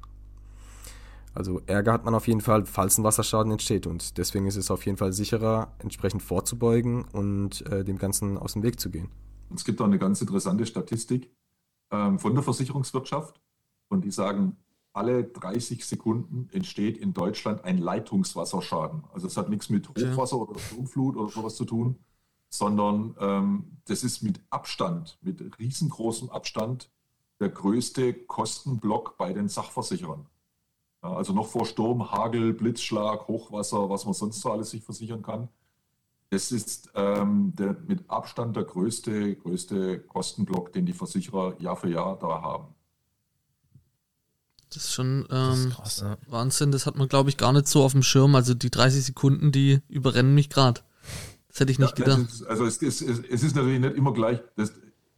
Also 1.34 1.62
Ärger 1.66 1.94
hat 1.94 2.06
man 2.06 2.14
auf 2.14 2.28
jeden 2.28 2.42
Fall, 2.42 2.66
falls 2.66 2.98
ein 2.98 3.04
Wasserschaden 3.04 3.52
entsteht. 3.52 3.88
Und 3.88 4.18
deswegen 4.18 4.48
ist 4.48 4.58
es 4.58 4.70
auf 4.70 4.86
jeden 4.86 4.98
Fall 4.98 5.14
sicherer, 5.14 5.74
entsprechend 5.80 6.22
vorzubeugen 6.22 7.06
und 7.06 7.66
äh, 7.68 7.84
dem 7.84 7.98
Ganzen 7.98 8.38
aus 8.38 8.54
dem 8.54 8.64
Weg 8.64 8.80
zu 8.80 8.90
gehen. 8.90 9.10
Es 9.54 9.64
gibt 9.64 9.82
auch 9.82 9.86
eine 9.86 10.00
ganz 10.00 10.22
interessante 10.22 10.66
Statistik 10.66 11.30
ähm, 11.92 12.20
von 12.20 12.34
der 12.34 12.44
Versicherungswirtschaft. 12.44 13.42
Und 13.88 14.06
die 14.06 14.12
sagen, 14.12 14.58
alle 14.94 15.24
30 15.24 15.86
Sekunden 15.86 16.50
entsteht 16.52 16.98
in 16.98 17.14
Deutschland 17.14 17.64
ein 17.64 17.78
Leitungswasserschaden. 17.78 19.04
Also 19.14 19.28
es 19.28 19.38
hat 19.38 19.50
nichts 19.50 19.70
mit 19.70 19.88
Hochwasser 19.88 20.38
oder 20.38 20.60
Sturmflut 20.60 21.16
oder 21.16 21.30
sowas 21.30 21.56
zu 21.56 21.66
tun, 21.66 21.98
sondern 22.50 23.16
ähm, 23.20 23.78
das 23.86 24.04
ist 24.04 24.22
mit 24.22 24.42
Abstand, 24.50 25.18
mit 25.22 25.60
riesengroßem 25.60 26.30
Abstand 26.30 26.90
der 27.40 27.50
größte 27.50 28.14
Kostenblock 28.14 29.18
bei 29.18 29.34
den 29.34 29.48
Sachversicherern. 29.48 30.28
Ja, 31.04 31.14
also 31.14 31.34
noch 31.34 31.48
vor 31.48 31.66
Sturm, 31.66 32.12
Hagel, 32.12 32.54
Blitzschlag, 32.54 33.28
Hochwasser, 33.28 33.90
was 33.90 34.06
man 34.06 34.14
sonst 34.14 34.40
so 34.42 34.52
alles 34.52 34.70
sich 34.70 34.84
versichern 34.84 35.22
kann. 35.22 35.50
Das 36.30 36.52
ist 36.52 36.90
ähm, 36.96 37.54
der, 37.56 37.76
mit 37.88 38.10
Abstand 38.10 38.56
der 38.56 38.64
größte, 38.64 39.36
größte 39.36 40.00
Kostenblock, 40.00 40.72
den 40.72 40.86
die 40.86 40.94
Versicherer 40.94 41.60
Jahr 41.60 41.76
für 41.76 41.90
Jahr 41.90 42.18
da 42.18 42.42
haben. 42.42 42.68
Das 44.74 44.86
ist 44.86 44.94
schon 44.94 45.28
ähm, 45.30 45.50
das 45.50 45.60
ist 45.60 45.76
krass, 45.76 46.00
ja. 46.02 46.18
Wahnsinn. 46.28 46.72
Das 46.72 46.86
hat 46.86 46.96
man, 46.96 47.10
glaube 47.10 47.30
ich, 47.30 47.36
gar 47.36 47.52
nicht 47.52 47.68
so 47.68 47.84
auf 47.84 47.92
dem 47.92 48.04
Schirm. 48.04 48.36
Also 48.36 48.54
die 48.54 48.72
30 48.72 49.04
Sekunden, 49.04 49.52
die 49.52 49.82
überrennen 49.90 50.34
mich 50.34 50.50
gerade. 50.50 50.80
Das 51.50 51.60
hätte 51.60 51.74
ich 51.74 51.80
nicht 51.80 52.00
ja, 52.00 52.06
gedacht. 52.06 52.32
Ist, 52.32 52.48
also 52.48 52.66
es, 52.66 52.82
es, 52.82 53.02
es, 53.02 53.44
ist 53.44 53.56
natürlich 53.56 53.82
nicht 53.82 53.98
immer 53.98 54.14
gleich. 54.14 54.40
Das, 54.56 54.70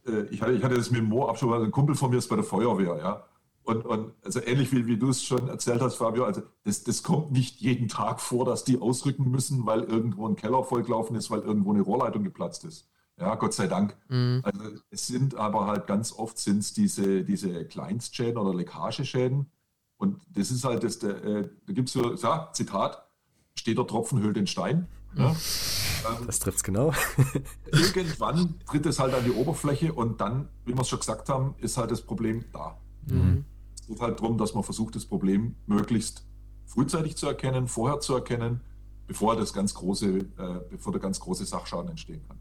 äh, 0.06 0.22
ich, 0.30 0.42
hatte, 0.42 0.54
ich 0.54 0.64
hatte 0.64 0.74
das 0.74 0.90
mit 0.90 1.04
Mo 1.04 1.28
abgesprochen, 1.28 1.62
ein 1.62 1.70
Kumpel 1.70 1.94
von 1.94 2.10
mir 2.10 2.16
ist 2.16 2.28
bei 2.28 2.34
der 2.34 2.44
Feuerwehr, 2.44 2.96
ja. 2.98 3.24
Und, 3.64 3.86
und 3.86 4.12
also 4.22 4.40
ähnlich 4.44 4.72
wie, 4.72 4.86
wie 4.86 4.98
du 4.98 5.08
es 5.08 5.22
schon 5.22 5.48
erzählt 5.48 5.80
hast, 5.80 5.96
Fabio, 5.96 6.24
also 6.24 6.42
das, 6.64 6.84
das 6.84 7.02
kommt 7.02 7.32
nicht 7.32 7.60
jeden 7.60 7.88
Tag 7.88 8.20
vor, 8.20 8.44
dass 8.44 8.64
die 8.64 8.78
ausrücken 8.78 9.30
müssen, 9.30 9.64
weil 9.64 9.84
irgendwo 9.84 10.28
ein 10.28 10.36
Keller 10.36 10.62
vollgelaufen 10.64 11.16
ist, 11.16 11.30
weil 11.30 11.40
irgendwo 11.40 11.72
eine 11.72 11.80
Rohrleitung 11.80 12.24
geplatzt 12.24 12.64
ist. 12.64 12.90
Ja, 13.18 13.36
Gott 13.36 13.54
sei 13.54 13.66
Dank. 13.66 13.96
Mhm. 14.08 14.40
Also 14.42 14.60
es 14.90 15.06
sind 15.06 15.36
aber 15.36 15.66
halt 15.66 15.86
ganz 15.86 16.12
oft 16.12 16.36
sind 16.38 16.58
es 16.58 16.74
diese, 16.74 17.24
diese 17.24 17.64
Kleinstschäden 17.64 18.36
oder 18.36 18.54
Leckageschäden. 18.54 19.50
Und 19.96 20.20
das 20.28 20.50
ist 20.50 20.64
halt 20.64 20.84
das, 20.84 20.98
der, 20.98 21.24
äh, 21.24 21.48
da 21.66 21.72
gibt 21.72 21.88
es 21.88 21.94
so, 21.94 22.14
ja, 22.14 22.50
Zitat, 22.52 23.08
steht 23.54 23.78
der 23.78 23.86
Tropfen 23.86 24.20
hüllt 24.20 24.36
den 24.36 24.46
Stein. 24.46 24.88
Ja. 25.16 25.30
Ähm, 25.30 26.26
das 26.26 26.38
trifft 26.38 26.58
es 26.58 26.64
genau. 26.64 26.92
irgendwann 27.72 28.58
tritt 28.66 28.84
es 28.84 28.98
halt 28.98 29.14
an 29.14 29.24
die 29.24 29.30
Oberfläche 29.30 29.94
und 29.94 30.20
dann, 30.20 30.48
wie 30.66 30.74
wir 30.74 30.82
es 30.82 30.88
schon 30.88 30.98
gesagt 30.98 31.30
haben, 31.30 31.54
ist 31.58 31.78
halt 31.78 31.90
das 31.90 32.02
Problem 32.02 32.44
da. 32.52 32.76
Mhm. 33.06 33.46
Es 33.84 33.88
geht 33.88 34.00
halt 34.00 34.18
darum, 34.18 34.38
dass 34.38 34.54
man 34.54 34.62
versucht, 34.62 34.96
das 34.96 35.04
Problem 35.04 35.56
möglichst 35.66 36.24
frühzeitig 36.64 37.16
zu 37.16 37.26
erkennen, 37.26 37.68
vorher 37.68 38.00
zu 38.00 38.14
erkennen, 38.14 38.62
bevor 39.06 39.36
das 39.36 39.52
ganz 39.52 39.74
große, 39.74 40.06
äh, 40.06 40.24
bevor 40.70 40.90
der 40.90 41.02
ganz 41.02 41.20
große 41.20 41.44
Sachschaden 41.44 41.90
entstehen 41.90 42.22
kann. 42.26 42.38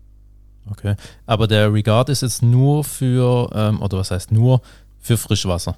Okay, 0.71 0.95
aber 1.25 1.47
der 1.47 1.73
Regard 1.73 2.07
ist 2.07 2.21
jetzt 2.21 2.43
nur 2.43 2.85
für, 2.85 3.49
ähm, 3.53 3.81
oder 3.81 3.97
was 3.97 4.11
heißt 4.11 4.31
nur, 4.31 4.61
für 5.01 5.17
Frischwasser. 5.17 5.75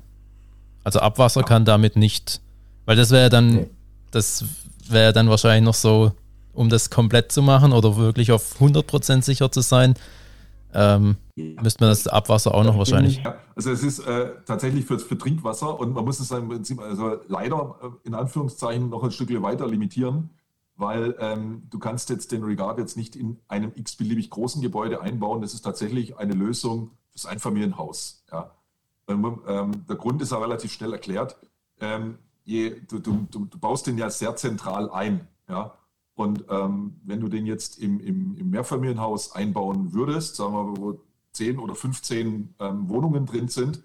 Also 0.83 0.99
Abwasser 0.99 1.41
ja. 1.41 1.47
kann 1.47 1.65
damit 1.65 1.95
nicht, 1.95 2.41
weil 2.85 2.95
das 2.95 3.09
wäre 3.09 3.31
dann, 3.31 3.55
nee. 3.55 3.69
das 4.11 4.45
wäre 4.87 5.13
dann 5.13 5.31
wahrscheinlich 5.31 5.65
noch 5.65 5.73
so, 5.73 6.11
um 6.53 6.69
das 6.69 6.91
komplett 6.91 7.31
zu 7.31 7.41
machen 7.41 7.73
oder 7.73 7.97
wirklich 7.97 8.31
auf 8.31 8.61
100% 8.61 9.23
sicher 9.23 9.51
zu 9.51 9.61
sein, 9.61 9.95
ähm, 10.75 11.15
ja. 11.35 11.61
müsste 11.61 11.83
man 11.83 11.91
das 11.91 12.07
Abwasser 12.07 12.53
auch 12.53 12.63
noch 12.63 12.77
wahrscheinlich. 12.77 13.23
Ja, 13.23 13.35
also 13.55 13.71
es 13.71 13.83
ist 13.83 13.99
äh, 13.99 14.31
tatsächlich 14.45 14.85
für, 14.85 14.99
für 14.99 15.17
Trinkwasser 15.17 15.79
und 15.79 15.93
man 15.93 16.05
muss 16.05 16.19
es 16.19 16.31
im 16.31 16.49
Prinzip 16.49 16.81
also 16.81 17.17
leider 17.27 17.75
äh, 17.81 18.07
in 18.07 18.13
Anführungszeichen 18.13 18.89
noch 18.89 19.03
ein 19.03 19.11
Stückchen 19.11 19.41
weiter 19.41 19.67
limitieren, 19.67 20.29
weil 20.75 21.15
ähm, 21.19 21.63
du 21.69 21.79
kannst 21.79 22.09
jetzt 22.09 22.31
den 22.31 22.43
Regard 22.43 22.77
jetzt 22.77 22.97
nicht 22.97 23.15
in 23.15 23.39
einem 23.47 23.71
x-beliebig 23.75 24.29
großen 24.29 24.61
Gebäude 24.61 25.01
einbauen. 25.01 25.41
Das 25.41 25.53
ist 25.53 25.61
tatsächlich 25.61 26.17
eine 26.17 26.33
Lösung 26.33 26.91
fürs 27.11 27.25
Einfamilienhaus. 27.25 28.23
Ja. 28.31 28.51
Ähm, 29.07 29.85
der 29.87 29.95
Grund 29.95 30.21
ist 30.21 30.31
ja 30.31 30.37
relativ 30.37 30.73
schnell 30.73 30.91
erklärt. 30.91 31.37
Ähm, 31.79 32.17
je, 32.43 32.81
du, 32.87 32.99
du, 32.99 33.27
du, 33.29 33.59
baust 33.59 33.87
den 33.87 33.97
ja 33.97 34.09
sehr 34.09 34.35
zentral 34.35 34.89
ein. 34.89 35.27
Ja? 35.47 35.73
Und 36.15 36.45
ähm, 36.49 36.99
wenn 37.03 37.19
du 37.19 37.27
den 37.27 37.45
jetzt 37.45 37.77
im, 37.77 37.99
im, 37.99 38.35
im, 38.37 38.49
Mehrfamilienhaus 38.49 39.33
einbauen 39.33 39.93
würdest, 39.93 40.37
sagen 40.37 40.53
wir, 40.53 40.77
wo 40.77 41.01
10 41.33 41.59
oder 41.59 41.75
15 41.75 42.55
ähm, 42.59 42.89
Wohnungen 42.89 43.25
drin 43.25 43.49
sind, 43.49 43.83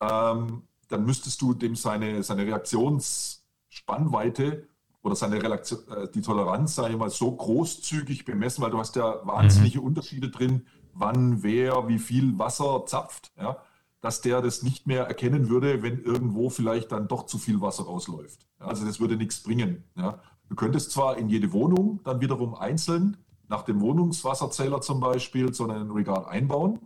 ähm, 0.00 0.62
dann 0.88 1.06
müsstest 1.06 1.40
du 1.40 1.54
dem 1.54 1.76
seine, 1.76 2.24
seine 2.24 2.44
Reaktionsspannweite 2.44 4.66
oder 5.02 5.14
seine 5.14 5.40
Reaktion, 5.40 5.78
äh, 5.88 6.08
die 6.12 6.22
Toleranz, 6.22 6.74
sage 6.74 6.94
ich 6.94 6.98
mal, 6.98 7.10
so 7.10 7.30
großzügig 7.30 8.24
bemessen, 8.24 8.62
weil 8.62 8.72
du 8.72 8.78
hast 8.78 8.96
ja 8.96 9.24
wahnsinnige 9.24 9.78
mhm. 9.78 9.86
Unterschiede 9.86 10.30
drin, 10.30 10.66
wann, 10.92 11.44
wer, 11.44 11.86
wie 11.86 12.00
viel 12.00 12.36
Wasser 12.36 12.84
zapft. 12.86 13.30
Ja? 13.36 13.62
dass 14.04 14.20
der 14.20 14.42
das 14.42 14.62
nicht 14.62 14.86
mehr 14.86 15.04
erkennen 15.04 15.48
würde, 15.48 15.82
wenn 15.82 16.02
irgendwo 16.02 16.50
vielleicht 16.50 16.92
dann 16.92 17.08
doch 17.08 17.24
zu 17.24 17.38
viel 17.38 17.62
Wasser 17.62 17.84
rausläuft. 17.84 18.46
Also 18.58 18.84
das 18.84 19.00
würde 19.00 19.16
nichts 19.16 19.42
bringen. 19.42 19.82
Ja. 19.96 20.20
Du 20.48 20.54
könntest 20.54 20.90
zwar 20.90 21.16
in 21.16 21.28
jede 21.28 21.52
Wohnung 21.52 22.00
dann 22.04 22.20
wiederum 22.20 22.54
einzeln 22.54 23.16
nach 23.48 23.62
dem 23.62 23.80
Wohnungswasserzähler 23.80 24.80
zum 24.80 25.00
Beispiel 25.00 25.52
so 25.52 25.68
einen 25.68 25.90
Regard 25.90 26.28
einbauen. 26.28 26.80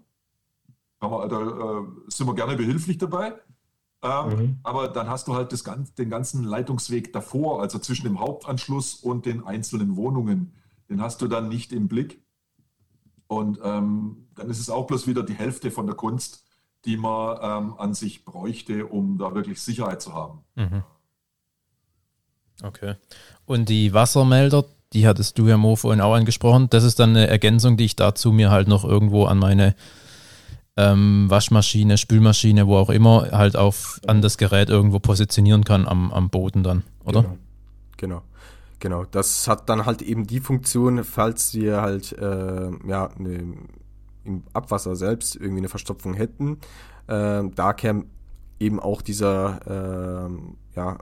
Man, 1.00 1.28
da 1.28 1.40
äh, 1.40 1.84
sind 2.08 2.26
wir 2.26 2.34
gerne 2.34 2.56
behilflich 2.56 2.98
dabei. 2.98 3.34
Ähm, 4.02 4.28
mhm. 4.28 4.58
Aber 4.62 4.88
dann 4.88 5.08
hast 5.08 5.28
du 5.28 5.34
halt 5.34 5.52
das, 5.52 5.64
den 5.98 6.10
ganzen 6.10 6.44
Leitungsweg 6.44 7.12
davor, 7.12 7.60
also 7.60 7.78
zwischen 7.78 8.04
dem 8.04 8.20
Hauptanschluss 8.20 8.94
und 8.94 9.26
den 9.26 9.44
einzelnen 9.44 9.96
Wohnungen, 9.96 10.54
den 10.88 11.02
hast 11.02 11.20
du 11.20 11.28
dann 11.28 11.48
nicht 11.48 11.72
im 11.72 11.88
Blick. 11.88 12.22
Und 13.26 13.58
ähm, 13.62 14.28
dann 14.34 14.48
ist 14.50 14.60
es 14.60 14.70
auch 14.70 14.86
bloß 14.86 15.06
wieder 15.06 15.22
die 15.22 15.34
Hälfte 15.34 15.70
von 15.70 15.86
der 15.86 15.96
Kunst, 15.96 16.44
die 16.84 16.96
man 16.96 17.38
ähm, 17.42 17.74
an 17.78 17.94
sich 17.94 18.24
bräuchte, 18.24 18.86
um 18.86 19.18
da 19.18 19.34
wirklich 19.34 19.60
Sicherheit 19.60 20.00
zu 20.00 20.14
haben. 20.14 20.44
Mhm. 20.54 20.84
Okay. 22.62 22.94
Und 23.46 23.68
die 23.68 23.92
Wassermelder, 23.94 24.64
die 24.92 25.06
hattest 25.06 25.38
du 25.38 25.46
ja 25.46 25.56
Mo 25.56 25.76
vorhin 25.76 26.00
auch 26.00 26.14
angesprochen. 26.14 26.68
Das 26.70 26.84
ist 26.84 26.98
dann 26.98 27.10
eine 27.10 27.28
Ergänzung, 27.28 27.76
die 27.76 27.84
ich 27.84 27.96
dazu 27.96 28.32
mir 28.32 28.50
halt 28.50 28.68
noch 28.68 28.84
irgendwo 28.84 29.24
an 29.24 29.38
meine 29.38 29.74
ähm, 30.76 31.26
Waschmaschine, 31.28 31.98
Spülmaschine, 31.98 32.66
wo 32.66 32.76
auch 32.76 32.90
immer, 32.90 33.28
halt 33.32 33.56
auf 33.56 34.00
an 34.06 34.22
das 34.22 34.38
Gerät 34.38 34.70
irgendwo 34.70 34.98
positionieren 34.98 35.64
kann 35.64 35.86
am, 35.86 36.12
am 36.12 36.30
Boden 36.30 36.62
dann, 36.62 36.84
oder? 37.04 37.22
Genau. 37.22 37.36
genau. 37.96 38.22
Genau, 38.80 39.04
das 39.04 39.48
hat 39.48 39.68
dann 39.68 39.86
halt 39.86 40.02
eben 40.02 40.28
die 40.28 40.38
Funktion, 40.38 41.02
falls 41.02 41.52
wir 41.54 41.82
halt 41.82 42.12
äh, 42.12 42.70
ja, 42.86 43.08
eine 43.18 43.54
im 44.24 44.42
Abwasser 44.52 44.94
selbst 44.94 45.34
irgendwie 45.34 45.58
eine 45.58 45.68
Verstopfung 45.68 46.14
hätten. 46.14 46.58
Äh, 47.08 47.42
da 47.54 47.72
käme 47.72 48.04
eben 48.60 48.78
auch 48.78 49.02
dieser, 49.02 50.26
äh, 50.26 50.30
ja, 50.76 50.98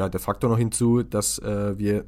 ja, 0.00 0.08
der 0.08 0.20
Faktor 0.20 0.48
noch 0.48 0.58
hinzu, 0.58 1.02
dass 1.02 1.38
äh, 1.38 1.78
wir 1.78 2.06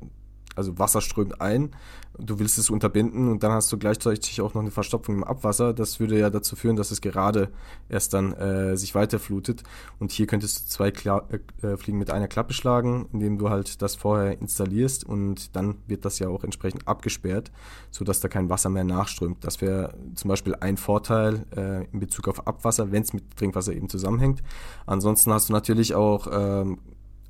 also 0.56 0.78
Wasser 0.78 1.00
strömt 1.00 1.40
ein, 1.40 1.70
du 2.18 2.38
willst 2.38 2.58
es 2.58 2.68
unterbinden 2.68 3.28
und 3.28 3.42
dann 3.42 3.52
hast 3.52 3.72
du 3.72 3.78
gleichzeitig 3.78 4.40
auch 4.40 4.54
noch 4.54 4.60
eine 4.60 4.70
Verstopfung 4.70 5.16
im 5.16 5.24
Abwasser. 5.24 5.72
Das 5.72 5.98
würde 5.98 6.18
ja 6.18 6.30
dazu 6.30 6.56
führen, 6.56 6.76
dass 6.76 6.90
es 6.90 7.00
gerade 7.00 7.50
erst 7.88 8.12
dann 8.12 8.32
äh, 8.34 8.76
sich 8.76 8.94
weiterflutet. 8.94 9.62
Und 9.98 10.12
hier 10.12 10.26
könntest 10.26 10.60
du 10.60 10.70
zwei 10.70 10.90
Kla 10.90 11.26
äh, 11.30 11.66
äh, 11.66 11.76
Fliegen 11.76 11.98
mit 11.98 12.10
einer 12.10 12.28
Klappe 12.28 12.52
schlagen, 12.52 13.08
indem 13.12 13.38
du 13.38 13.48
halt 13.48 13.80
das 13.80 13.96
vorher 13.96 14.40
installierst 14.40 15.04
und 15.04 15.56
dann 15.56 15.76
wird 15.86 16.04
das 16.04 16.18
ja 16.18 16.28
auch 16.28 16.44
entsprechend 16.44 16.86
abgesperrt, 16.86 17.50
sodass 17.90 18.20
da 18.20 18.28
kein 18.28 18.50
Wasser 18.50 18.68
mehr 18.68 18.84
nachströmt. 18.84 19.44
Das 19.44 19.60
wäre 19.60 19.94
zum 20.14 20.28
Beispiel 20.28 20.54
ein 20.56 20.76
Vorteil 20.76 21.46
äh, 21.56 21.84
in 21.92 22.00
Bezug 22.00 22.28
auf 22.28 22.46
Abwasser, 22.46 22.92
wenn 22.92 23.02
es 23.02 23.12
mit 23.12 23.36
Trinkwasser 23.36 23.72
eben 23.72 23.88
zusammenhängt. 23.88 24.42
Ansonsten 24.86 25.32
hast 25.32 25.48
du 25.48 25.52
natürlich 25.52 25.94
auch 25.94 26.28
ähm, 26.30 26.78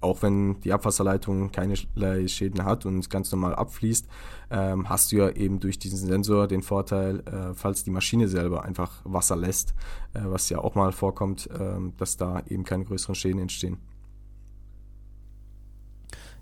auch 0.03 0.23
wenn 0.23 0.61
die 0.61 0.73
Abwasserleitung 0.73 1.53
keine 1.53 1.77
Schäden 1.77 2.65
hat 2.65 2.87
und 2.87 3.09
ganz 3.11 3.31
normal 3.33 3.55
abfließt, 3.55 4.07
ähm, 4.51 4.89
hast 4.89 5.13
du 5.13 5.17
ja 5.17 5.31
eben 5.31 5.61
durch 5.61 5.79
diesen 5.79 5.99
Sensor 5.99 6.47
den 6.47 6.63
Vorteil, 6.63 7.21
äh, 7.21 7.55
falls 7.55 7.85
die 7.85 7.91
Maschine 7.91 8.29
selber 8.29 8.65
einfach 8.65 9.01
Wasser 9.05 9.37
lässt, 9.37 9.75
äh, 10.15 10.21
was 10.25 10.49
ja 10.49 10.59
auch 10.59 10.75
mal 10.75 10.93
vorkommt, 10.93 11.49
äh, 11.51 11.79
dass 11.97 12.17
da 12.17 12.43
eben 12.49 12.65
keine 12.65 12.85
größeren 12.85 13.15
Schäden 13.15 13.41
entstehen. 13.41 13.79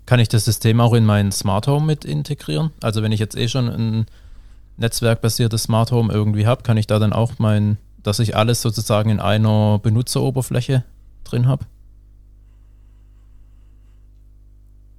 Kann 0.05 0.19
ich 0.19 0.27
das 0.27 0.45
System 0.45 0.81
auch 0.81 0.93
in 0.93 1.05
mein 1.05 1.31
Smart 1.31 1.67
Home 1.67 1.85
mit 1.85 2.03
integrieren? 2.03 2.71
Also 2.81 3.01
wenn 3.01 3.11
ich 3.11 3.19
jetzt 3.19 3.37
eh 3.37 3.47
schon 3.47 3.69
ein 3.69 4.05
netzwerkbasiertes 4.77 5.63
Smart 5.63 5.91
Home 5.91 6.11
irgendwie 6.11 6.47
habe, 6.47 6.63
kann 6.63 6.77
ich 6.77 6.87
da 6.87 6.99
dann 6.99 7.13
auch 7.13 7.33
mein, 7.37 7.77
dass 8.03 8.19
ich 8.19 8.35
alles 8.35 8.61
sozusagen 8.61 9.09
in 9.09 9.19
einer 9.19 9.79
Benutzeroberfläche 9.79 10.83
drin 11.23 11.47
habe? 11.47 11.65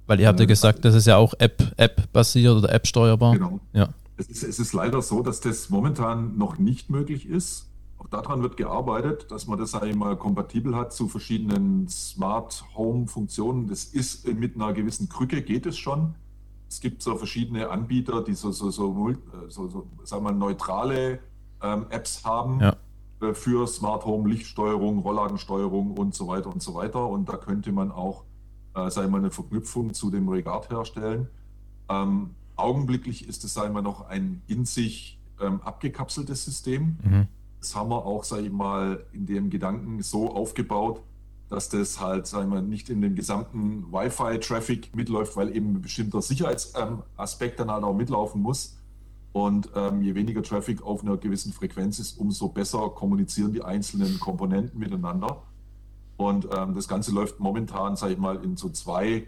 Weil 0.07 0.19
ihr 0.19 0.27
habt 0.27 0.39
ja 0.39 0.45
gesagt, 0.45 0.83
das 0.85 0.95
ist 0.95 1.07
ja 1.07 1.17
auch 1.17 1.33
App-basiert 1.37 2.51
App 2.57 2.63
oder 2.63 2.73
App-steuerbar. 2.73 3.33
Genau. 3.33 3.59
Ja. 3.71 3.89
Es 4.17 4.27
ist, 4.27 4.43
es 4.43 4.59
ist 4.59 4.73
leider 4.73 5.01
so, 5.01 5.21
dass 5.21 5.39
das 5.39 5.69
momentan 5.69 6.37
noch 6.37 6.57
nicht 6.57 6.89
möglich 6.89 7.27
ist. 7.27 7.69
Auch 7.97 8.07
daran 8.09 8.41
wird 8.41 8.57
gearbeitet, 8.57 9.31
dass 9.31 9.47
man 9.47 9.57
das 9.57 9.73
einmal 9.75 10.17
kompatibel 10.17 10.75
hat 10.75 10.93
zu 10.93 11.07
verschiedenen 11.07 11.87
Smart 11.87 12.65
Home 12.75 13.07
Funktionen. 13.07 13.67
Das 13.67 13.85
ist 13.85 14.27
mit 14.27 14.55
einer 14.55 14.73
gewissen 14.73 15.09
Krücke 15.09 15.41
geht 15.41 15.65
es 15.65 15.77
schon. 15.77 16.15
Es 16.69 16.81
gibt 16.81 17.01
so 17.01 17.15
verschiedene 17.15 17.69
Anbieter, 17.69 18.23
die 18.23 18.33
so, 18.33 18.51
so, 18.51 18.71
so, 18.71 19.13
so, 19.47 19.67
so 19.67 19.87
sagen 20.03 20.25
wir, 20.25 20.31
neutrale 20.31 21.19
ähm, 21.61 21.85
Apps 21.89 22.25
haben. 22.25 22.59
Ja. 22.59 22.75
äh, 23.21 23.33
für 23.33 23.67
Smart 23.67 24.05
Home, 24.05 24.29
Lichtsteuerung, 24.29 24.99
Rollladensteuerung 24.99 25.91
und 25.97 26.13
so 26.13 26.27
weiter 26.27 26.51
und 26.51 26.61
so 26.61 26.73
weiter. 26.75 27.07
Und 27.07 27.29
da 27.29 27.37
könnte 27.37 27.71
man 27.71 27.91
auch, 27.91 28.25
äh, 28.75 28.89
sagen 28.89 29.11
wir, 29.11 29.17
eine 29.17 29.31
Verknüpfung 29.31 29.93
zu 29.93 30.09
dem 30.09 30.27
Regat 30.29 30.69
herstellen. 30.69 31.27
Ähm, 31.89 32.31
augenblicklich 32.55 33.27
ist 33.27 33.43
es, 33.43 33.53
sagen 33.53 33.73
wir, 33.73 33.81
noch 33.81 34.07
ein 34.07 34.41
in 34.47 34.65
sich 34.65 35.19
ähm, 35.41 35.61
abgekapseltes 35.61 36.45
System. 36.45 36.97
Mhm. 37.03 37.27
Das 37.59 37.75
haben 37.75 37.89
wir 37.89 38.05
auch, 38.05 38.23
sage 38.23 38.43
ich 38.43 38.51
mal, 38.51 39.05
in 39.13 39.25
dem 39.25 39.49
Gedanken 39.49 40.01
so 40.01 40.33
aufgebaut, 40.33 41.01
dass 41.49 41.69
das 41.69 41.99
halt, 41.99 42.27
sagen 42.27 42.51
wir, 42.51 42.61
nicht 42.61 42.89
in 42.89 43.01
den 43.01 43.15
gesamten 43.15 43.91
Wi-Fi-Traffic 43.91 44.95
mitläuft, 44.95 45.37
weil 45.37 45.55
eben 45.55 45.75
ein 45.75 45.81
bestimmter 45.81 46.21
Sicherheitsaspekt 46.21 47.59
dann 47.59 47.71
halt 47.71 47.83
auch 47.83 47.93
mitlaufen 47.93 48.41
muss. 48.41 48.77
Und 49.31 49.69
ähm, 49.75 50.03
je 50.03 50.13
weniger 50.13 50.43
Traffic 50.43 50.83
auf 50.83 51.03
einer 51.03 51.17
gewissen 51.17 51.53
Frequenz 51.53 51.99
ist, 51.99 52.19
umso 52.19 52.49
besser 52.49 52.89
kommunizieren 52.89 53.51
die 53.51 53.63
einzelnen 53.63 54.19
Komponenten 54.19 54.79
miteinander. 54.79 55.41
Und 56.17 56.47
ähm, 56.55 56.75
das 56.75 56.87
Ganze 56.87 57.11
läuft 57.11 57.39
momentan, 57.39 57.95
sage 57.95 58.13
ich 58.13 58.19
mal, 58.19 58.43
in 58.43 58.57
so 58.57 58.69
zwei 58.69 59.27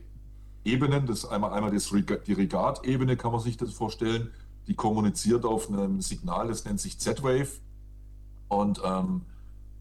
Ebenen. 0.63 1.05
Das 1.07 1.25
einmal, 1.25 1.53
einmal 1.53 1.71
das, 1.71 1.89
die 1.89 2.33
Regat-Ebene, 2.33 3.17
kann 3.17 3.31
man 3.31 3.41
sich 3.41 3.57
das 3.57 3.73
vorstellen. 3.73 4.31
Die 4.67 4.75
kommuniziert 4.75 5.45
auf 5.45 5.69
einem 5.69 6.01
Signal, 6.01 6.47
das 6.47 6.65
nennt 6.65 6.79
sich 6.79 6.99
Z-Wave. 6.99 7.59
Und 8.47 8.81
ähm, 8.83 9.21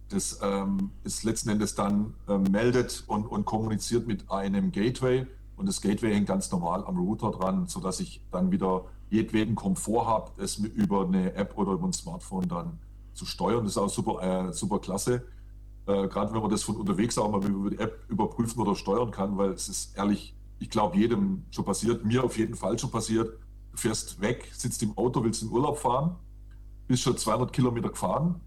das 0.09 0.39
ähm, 0.43 0.91
ist 1.03 1.25
letzten 1.25 1.51
Endes 1.51 1.75
dann 1.75 2.15
äh, 2.29 2.39
meldet 2.39 3.05
und, 3.07 3.27
und 3.27 3.45
kommuniziert 3.45 4.07
mit 4.07 4.31
einem 4.31 4.73
Gateway. 4.73 5.27
Und 5.57 5.69
das 5.69 5.81
Gateway 5.81 6.13
hängt 6.13 6.27
ganz 6.27 6.51
normal 6.51 6.85
am 6.85 6.99
Router 6.99 7.31
dran, 7.31 7.67
sodass 7.67 8.01
ich 8.01 8.21
dann 8.31 8.51
wieder 8.51 8.85
jedweden 9.11 9.55
Komfort 9.55 10.07
habe, 10.07 10.43
es 10.43 10.59
über 10.59 11.07
eine 11.07 11.35
App 11.35 11.57
oder 11.57 11.73
über 11.73 11.87
ein 11.87 11.93
Smartphone 11.93 12.49
dann 12.49 12.79
zu 13.15 13.25
steuern. 13.25 13.65
Das 13.65 13.73
ist 13.73 13.79
auch 13.79 13.89
super, 13.89 14.49
äh, 14.49 14.53
super 14.53 14.81
klasse. 14.81 15.23
Äh, 15.87 16.09
Gerade 16.09 16.33
wenn 16.33 16.41
man 16.41 16.51
das 16.51 16.63
von 16.63 16.77
unterwegs 16.77 17.19
auch 17.19 17.31
mal 17.31 17.45
über 17.45 17.71
die 17.71 17.79
App 17.79 18.05
überprüfen 18.09 18.61
oder 18.61 18.75
steuern 18.75 19.11
kann, 19.11 19.37
weil 19.37 19.51
es 19.51 19.69
ist 19.69 19.97
ehrlich, 19.97 20.35
ich 20.59 20.71
glaube, 20.71 20.97
jedem 20.97 21.45
schon 21.51 21.65
passiert, 21.65 22.05
mir 22.05 22.25
auf 22.25 22.39
jeden 22.39 22.55
Fall 22.55 22.79
schon 22.79 22.91
passiert. 22.91 23.39
Du 23.73 23.79
fährst 23.79 24.21
weg, 24.21 24.51
sitzt 24.53 24.83
im 24.83 24.97
Auto, 24.97 25.23
willst 25.25 25.43
in 25.43 25.51
Urlaub 25.51 25.79
fahren, 25.79 26.17
bist 26.87 27.03
schon 27.03 27.17
200 27.17 27.53
Kilometer 27.53 27.89
gefahren 27.89 28.41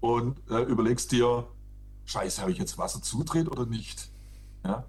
und 0.00 0.40
äh, 0.50 0.62
überlegst 0.62 1.12
dir, 1.12 1.46
Scheiße, 2.06 2.40
habe 2.40 2.50
ich 2.50 2.58
jetzt 2.58 2.78
Wasser 2.78 3.02
zudreht 3.02 3.48
oder 3.48 3.66
nicht? 3.66 4.10
Ja? 4.64 4.84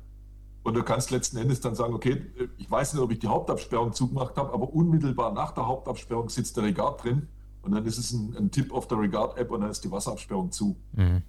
Und 0.64 0.76
du 0.76 0.84
kannst 0.84 1.12
letzten 1.12 1.38
Endes 1.38 1.60
dann 1.60 1.76
sagen, 1.76 1.94
okay, 1.94 2.26
ich 2.58 2.70
weiß 2.70 2.94
nicht, 2.94 3.02
ob 3.02 3.12
ich 3.12 3.20
die 3.20 3.28
Hauptabsperrung 3.28 3.94
zugemacht 3.94 4.38
habe, 4.38 4.54
aber 4.54 4.74
unmittelbar 4.74 5.34
nach 5.34 5.52
der 5.52 5.68
Hauptabsperrung 5.68 6.30
sitzt 6.30 6.58
der 6.58 6.64
Regard 6.64 7.04
drin 7.04 7.28
und 7.64 7.74
dann 7.74 7.86
ist 7.86 7.98
es 7.98 8.12
ein, 8.12 8.36
ein 8.38 8.52
Tipp 8.52 8.72
auf 8.74 8.88
der 8.88 9.00
Regard-App 9.00 9.52
und 9.52 9.62
dann 9.62 9.72
ist 9.72 9.84
die 9.84 9.92
Wasserabsperrung 9.92 10.52
zu. 10.52 10.76
Mhm. 10.94 11.24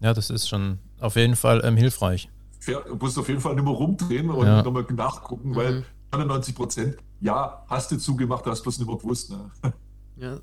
Ja, 0.00 0.14
das 0.14 0.30
ist 0.30 0.48
schon 0.48 0.78
auf 1.00 1.16
jeden 1.16 1.36
Fall 1.36 1.62
ähm, 1.64 1.76
hilfreich. 1.76 2.28
du 2.66 2.96
musst 2.96 3.18
auf 3.18 3.28
jeden 3.28 3.40
Fall 3.40 3.54
nicht 3.54 3.64
mehr 3.64 3.72
rumdrehen 3.72 4.30
und 4.30 4.46
ja. 4.46 4.62
nochmal 4.62 4.86
nachgucken, 4.90 5.54
weil 5.54 5.84
99 6.12 6.54
mhm. 6.54 6.56
Prozent, 6.56 6.96
ja, 7.20 7.64
hast 7.68 7.90
du 7.90 7.98
zugemacht, 7.98 8.46
hast 8.46 8.60
du 8.60 8.62
bloß 8.64 8.78
nicht 8.78 8.88
mehr 8.88 8.98
gewusst. 8.98 9.30
Ne? 9.30 9.50
Ja, 10.20 10.40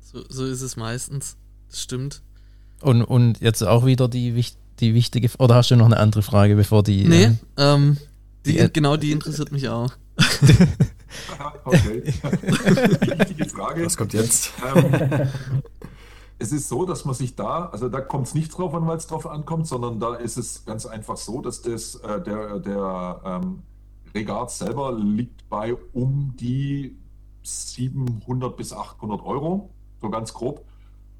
so, 0.00 0.22
so 0.28 0.44
ist 0.44 0.60
es 0.60 0.76
meistens. 0.76 1.38
Das 1.70 1.80
stimmt. 1.80 2.20
Und, 2.82 3.02
und 3.02 3.40
jetzt 3.40 3.62
auch 3.62 3.86
wieder 3.86 4.06
die 4.06 4.44
die 4.80 4.94
wichtige. 4.94 5.30
Oder 5.38 5.56
hast 5.56 5.70
du 5.70 5.76
noch 5.76 5.86
eine 5.86 5.96
andere 5.96 6.22
Frage, 6.22 6.56
bevor 6.56 6.82
die. 6.82 7.04
Nee, 7.04 7.24
äh, 7.24 7.34
ähm, 7.56 7.96
die, 8.46 8.58
die, 8.58 8.72
genau 8.72 8.96
die 8.96 9.12
interessiert 9.12 9.52
mich 9.52 9.68
auch. 9.68 9.92
okay. 11.64 12.02
die 12.04 13.10
wichtige 13.18 13.48
Frage. 13.48 13.86
Was 13.86 13.96
kommt 13.96 14.12
jetzt? 14.12 14.52
Ähm, 14.74 15.28
es 16.38 16.52
ist 16.52 16.68
so, 16.68 16.84
dass 16.84 17.04
man 17.04 17.14
sich 17.14 17.34
da, 17.34 17.66
also 17.66 17.88
da 17.88 18.00
kommt 18.00 18.28
es 18.28 18.34
nicht 18.34 18.56
drauf 18.56 18.74
an, 18.74 18.86
weil 18.86 18.96
es 18.96 19.06
drauf 19.06 19.26
ankommt, 19.26 19.66
sondern 19.66 19.98
da 19.98 20.14
ist 20.14 20.36
es 20.36 20.64
ganz 20.64 20.86
einfach 20.86 21.16
so, 21.16 21.40
dass 21.40 21.62
das, 21.62 21.96
äh, 21.96 22.20
der, 22.22 22.60
der 22.60 23.20
ähm, 23.24 23.62
Regat 24.14 24.50
selber 24.50 24.92
liegt 24.92 25.48
bei 25.48 25.74
um 25.92 26.34
die 26.36 26.96
700 27.42 28.56
bis 28.56 28.72
800 28.72 29.22
Euro, 29.24 29.70
so 30.00 30.10
ganz 30.10 30.32
grob. 30.32 30.64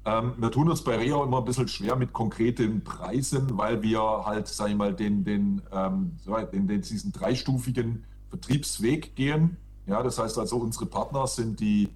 Ähm, 0.05 0.33
wir 0.37 0.51
tun 0.51 0.69
uns 0.69 0.83
bei 0.83 0.95
Rea 0.95 1.21
immer 1.23 1.39
ein 1.39 1.45
bisschen 1.45 1.67
schwer 1.67 1.97
mit 1.97 2.13
konkreten 2.13 2.83
Preisen, 2.83 3.57
weil 3.57 3.81
wir 3.81 4.01
halt, 4.25 4.47
sag 4.47 4.69
ich 4.69 4.75
mal, 4.75 4.93
den, 4.93 5.25
den, 5.25 5.61
ähm, 5.71 6.15
den, 6.53 6.67
den, 6.67 6.81
diesen 6.81 7.11
dreistufigen 7.11 8.05
Vertriebsweg 8.29 9.15
gehen. 9.15 9.57
Ja, 9.85 10.01
das 10.01 10.17
heißt 10.17 10.37
also, 10.37 10.57
unsere 10.57 10.85
Partner 10.85 11.27
sind 11.27 11.59
die 11.59 11.89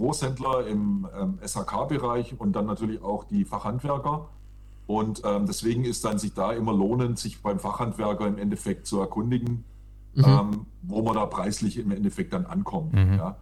Großhändler 0.00 0.66
im 0.66 1.06
ähm, 1.16 1.38
SHK-Bereich 1.46 2.40
und 2.40 2.52
dann 2.52 2.66
natürlich 2.66 3.02
auch 3.02 3.24
die 3.24 3.44
Fachhandwerker. 3.44 4.28
Und 4.86 5.22
ähm, 5.24 5.46
deswegen 5.46 5.84
ist 5.84 6.04
dann 6.04 6.18
sich 6.18 6.34
da 6.34 6.52
immer 6.52 6.72
lohnend, 6.72 7.18
sich 7.18 7.42
beim 7.42 7.60
Fachhandwerker 7.60 8.26
im 8.26 8.38
Endeffekt 8.38 8.86
zu 8.86 8.98
erkundigen, 8.98 9.64
mhm. 10.14 10.24
ähm, 10.24 10.66
wo 10.82 11.02
man 11.02 11.14
da 11.14 11.26
preislich 11.26 11.76
im 11.76 11.92
Endeffekt 11.92 12.32
dann 12.32 12.46
ankommt. 12.46 12.94
Mhm. 12.94 13.14
Ja. 13.14 13.36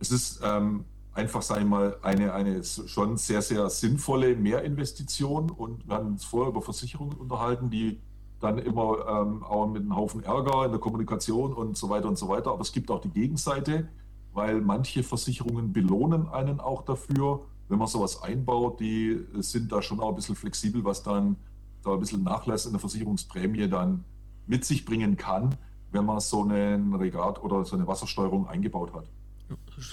Es 0.00 0.10
ist 0.10 0.40
ähm, 0.44 0.84
einfach, 1.14 1.40
sage 1.40 1.60
ich 1.60 1.66
mal, 1.66 1.96
eine, 2.02 2.34
eine 2.34 2.64
schon 2.64 3.16
sehr, 3.16 3.40
sehr 3.40 3.70
sinnvolle 3.70 4.36
Mehrinvestition. 4.36 5.50
Und 5.50 5.86
wir 5.86 5.94
haben 5.94 6.08
uns 6.08 6.24
vorher 6.24 6.50
über 6.50 6.62
Versicherungen 6.62 7.16
unterhalten, 7.16 7.70
die 7.70 8.00
dann 8.40 8.58
immer 8.58 9.06
ähm, 9.08 9.44
auch 9.44 9.68
mit 9.68 9.82
einem 9.82 9.94
Haufen 9.94 10.24
Ärger 10.24 10.64
in 10.64 10.72
der 10.72 10.80
Kommunikation 10.80 11.52
und 11.52 11.76
so 11.76 11.88
weiter 11.88 12.08
und 12.08 12.18
so 12.18 12.28
weiter. 12.28 12.50
Aber 12.50 12.62
es 12.62 12.72
gibt 12.72 12.90
auch 12.90 13.00
die 13.00 13.10
Gegenseite, 13.10 13.88
weil 14.32 14.60
manche 14.60 15.02
Versicherungen 15.02 15.72
belohnen 15.72 16.28
einen 16.28 16.60
auch 16.60 16.84
dafür, 16.84 17.40
wenn 17.68 17.78
man 17.78 17.88
sowas 17.88 18.22
einbaut, 18.22 18.80
die 18.80 19.18
sind 19.40 19.72
da 19.72 19.82
schon 19.82 20.00
auch 20.00 20.10
ein 20.10 20.14
bisschen 20.14 20.36
flexibel, 20.36 20.84
was 20.84 21.02
dann 21.02 21.36
da 21.84 21.92
ein 21.92 22.00
bisschen 22.00 22.22
Nachlass 22.22 22.66
in 22.66 22.72
der 22.72 22.80
Versicherungsprämie 22.80 23.68
dann 23.68 24.04
mit 24.46 24.64
sich 24.64 24.84
bringen 24.84 25.16
kann, 25.16 25.54
wenn 25.90 26.04
man 26.04 26.20
so 26.20 26.42
einen 26.42 26.94
Regat 26.94 27.42
oder 27.42 27.64
so 27.64 27.76
eine 27.76 27.86
Wassersteuerung 27.86 28.48
eingebaut 28.48 28.92
hat. 28.94 29.04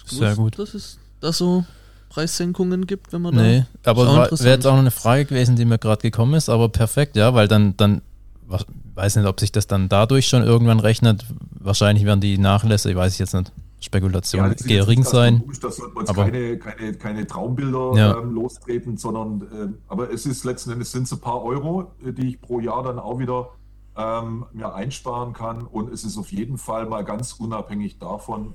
Sehr 0.05 0.35
gut. 0.35 0.57
Das 0.57 0.73
ist 0.73 0.99
da 1.19 1.31
so 1.33 1.65
Preissenkungen 2.09 2.87
gibt, 2.87 3.13
wenn 3.13 3.21
man 3.21 3.35
nee, 3.35 3.65
da. 3.83 3.93
Nee, 3.93 3.99
aber 3.99 4.31
wäre 4.31 4.55
jetzt 4.55 4.65
auch 4.65 4.73
noch 4.73 4.79
eine 4.79 4.91
Frage 4.91 5.25
gewesen, 5.25 5.55
die 5.55 5.65
mir 5.65 5.77
gerade 5.77 6.01
gekommen 6.01 6.33
ist, 6.33 6.49
aber 6.49 6.69
perfekt, 6.69 7.15
ja, 7.15 7.33
weil 7.33 7.47
dann, 7.47 7.77
dann, 7.77 8.01
was, 8.47 8.65
weiß 8.95 9.17
nicht, 9.17 9.27
ob 9.27 9.39
sich 9.39 9.51
das 9.51 9.67
dann 9.67 9.89
dadurch 9.89 10.27
schon 10.27 10.43
irgendwann 10.43 10.79
rechnet. 10.79 11.25
Wahrscheinlich 11.51 12.05
werden 12.05 12.21
die 12.21 12.37
Nachlässe, 12.37 12.89
ich 12.89 12.95
weiß 12.95 13.17
jetzt 13.19 13.33
nicht, 13.33 13.51
Spekulation 13.79 14.45
ja, 14.45 14.53
gering 14.53 15.03
sein. 15.03 15.43
Da 15.61 15.71
sollten 15.71 15.95
wir 15.95 16.09
aber, 16.09 16.25
keine, 16.25 16.57
keine, 16.59 16.93
keine 16.93 17.27
Traumbilder 17.27 17.91
ja. 17.95 18.17
ähm, 18.17 18.31
lostreten, 18.33 18.97
sondern 18.97 19.41
äh, 19.41 19.73
aber 19.87 20.11
es 20.11 20.25
ist 20.25 20.43
letzten 20.43 20.71
Endes 20.71 20.91
sind 20.91 21.03
es 21.03 21.13
ein 21.13 21.19
paar 21.19 21.43
Euro, 21.43 21.91
äh, 22.05 22.11
die 22.11 22.29
ich 22.29 22.41
pro 22.41 22.59
Jahr 22.59 22.83
dann 22.83 22.99
auch 22.99 23.19
wieder 23.19 23.51
ähm, 23.95 24.45
mir 24.53 24.73
einsparen 24.73 25.33
kann. 25.33 25.65
Und 25.65 25.91
es 25.93 26.03
ist 26.03 26.17
auf 26.17 26.31
jeden 26.31 26.57
Fall 26.57 26.87
mal 26.87 27.03
ganz 27.03 27.33
unabhängig 27.33 27.99
davon 27.99 28.53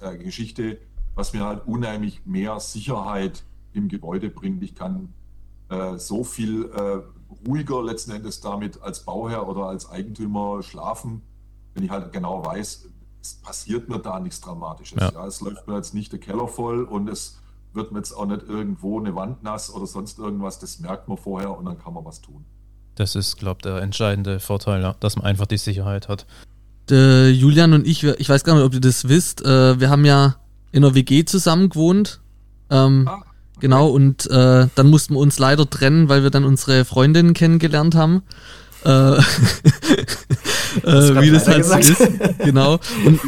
äh 0.00 0.16
Geschichte 0.18 0.78
was 1.14 1.32
mir 1.32 1.44
halt 1.44 1.66
unheimlich 1.66 2.24
mehr 2.24 2.58
Sicherheit 2.60 3.44
im 3.72 3.88
Gebäude 3.88 4.30
bringt. 4.30 4.62
Ich 4.62 4.74
kann 4.74 5.12
äh, 5.68 5.96
so 5.96 6.24
viel 6.24 6.70
äh, 6.70 7.02
ruhiger 7.46 7.82
letzten 7.82 8.12
Endes 8.12 8.40
damit 8.40 8.82
als 8.82 9.04
Bauherr 9.04 9.48
oder 9.48 9.66
als 9.66 9.88
Eigentümer 9.90 10.62
schlafen, 10.62 11.22
wenn 11.74 11.84
ich 11.84 11.90
halt 11.90 12.12
genau 12.12 12.44
weiß, 12.44 12.88
es 13.22 13.34
passiert 13.34 13.88
mir 13.88 13.98
da 13.98 14.18
nichts 14.20 14.40
Dramatisches. 14.40 15.00
Ja. 15.00 15.12
ja. 15.12 15.26
es 15.26 15.40
läuft 15.40 15.66
mir 15.68 15.76
jetzt 15.76 15.94
nicht 15.94 16.12
der 16.12 16.18
Keller 16.18 16.48
voll 16.48 16.82
und 16.84 17.08
es 17.08 17.38
wird 17.72 17.92
mir 17.92 17.98
jetzt 17.98 18.12
auch 18.12 18.26
nicht 18.26 18.42
irgendwo 18.48 18.98
eine 18.98 19.14
Wand 19.14 19.42
nass 19.42 19.72
oder 19.72 19.86
sonst 19.86 20.18
irgendwas. 20.18 20.58
Das 20.58 20.80
merkt 20.80 21.08
man 21.08 21.16
vorher 21.16 21.56
und 21.56 21.64
dann 21.64 21.78
kann 21.78 21.94
man 21.94 22.04
was 22.04 22.20
tun. 22.20 22.44
Das 22.96 23.14
ist, 23.14 23.38
glaube 23.38 23.58
ich, 23.58 23.62
der 23.62 23.80
entscheidende 23.80 24.40
Vorteil, 24.40 24.94
dass 25.00 25.16
man 25.16 25.24
einfach 25.24 25.46
die 25.46 25.56
Sicherheit 25.56 26.08
hat. 26.08 26.26
Der 26.90 27.32
Julian 27.32 27.72
und 27.72 27.86
ich, 27.86 28.04
ich 28.04 28.28
weiß 28.28 28.44
gar 28.44 28.54
nicht, 28.54 28.64
ob 28.64 28.74
ihr 28.74 28.80
das 28.80 29.08
wisst, 29.08 29.40
äh, 29.42 29.80
wir 29.80 29.88
haben 29.88 30.04
ja 30.04 30.36
in 30.72 30.84
einer 30.84 30.94
WG 30.94 31.24
zusammen 31.24 31.70
gewohnt. 31.70 32.20
Ähm, 32.70 33.06
ah, 33.08 33.14
okay. 33.14 33.26
Genau, 33.60 33.88
und 33.88 34.28
äh, 34.30 34.66
dann 34.74 34.90
mussten 34.90 35.14
wir 35.14 35.20
uns 35.20 35.38
leider 35.38 35.70
trennen, 35.70 36.08
weil 36.08 36.22
wir 36.22 36.30
dann 36.30 36.44
unsere 36.44 36.84
Freundinnen 36.84 37.32
kennengelernt 37.32 37.94
haben. 37.94 38.24
Äh, 38.84 38.88
äh, 40.82 41.20
wie 41.20 41.30
das 41.30 41.48
halt 41.48 41.64
so 41.64 41.76
ist. 41.76 42.02
Genau. 42.38 42.78
Und, 43.04 43.20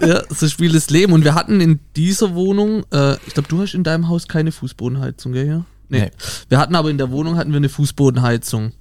ja, 0.06 0.22
so 0.28 0.48
spielt 0.48 0.74
das 0.74 0.90
Leben. 0.90 1.12
Und 1.12 1.24
wir 1.24 1.34
hatten 1.34 1.60
in 1.60 1.80
dieser 1.96 2.34
Wohnung, 2.34 2.84
äh, 2.92 3.14
ich 3.26 3.34
glaube, 3.34 3.48
du 3.48 3.60
hast 3.60 3.74
in 3.74 3.84
deinem 3.84 4.08
Haus 4.08 4.28
keine 4.28 4.52
Fußbodenheizung, 4.52 5.32
gell? 5.32 5.46
Ja? 5.46 5.64
Nee. 5.88 6.00
nee. 6.00 6.10
Wir 6.48 6.58
hatten 6.58 6.74
aber 6.74 6.90
in 6.90 6.98
der 6.98 7.10
Wohnung 7.10 7.36
hatten 7.36 7.50
wir 7.50 7.58
eine 7.58 7.68
Fußbodenheizung. 7.68 8.72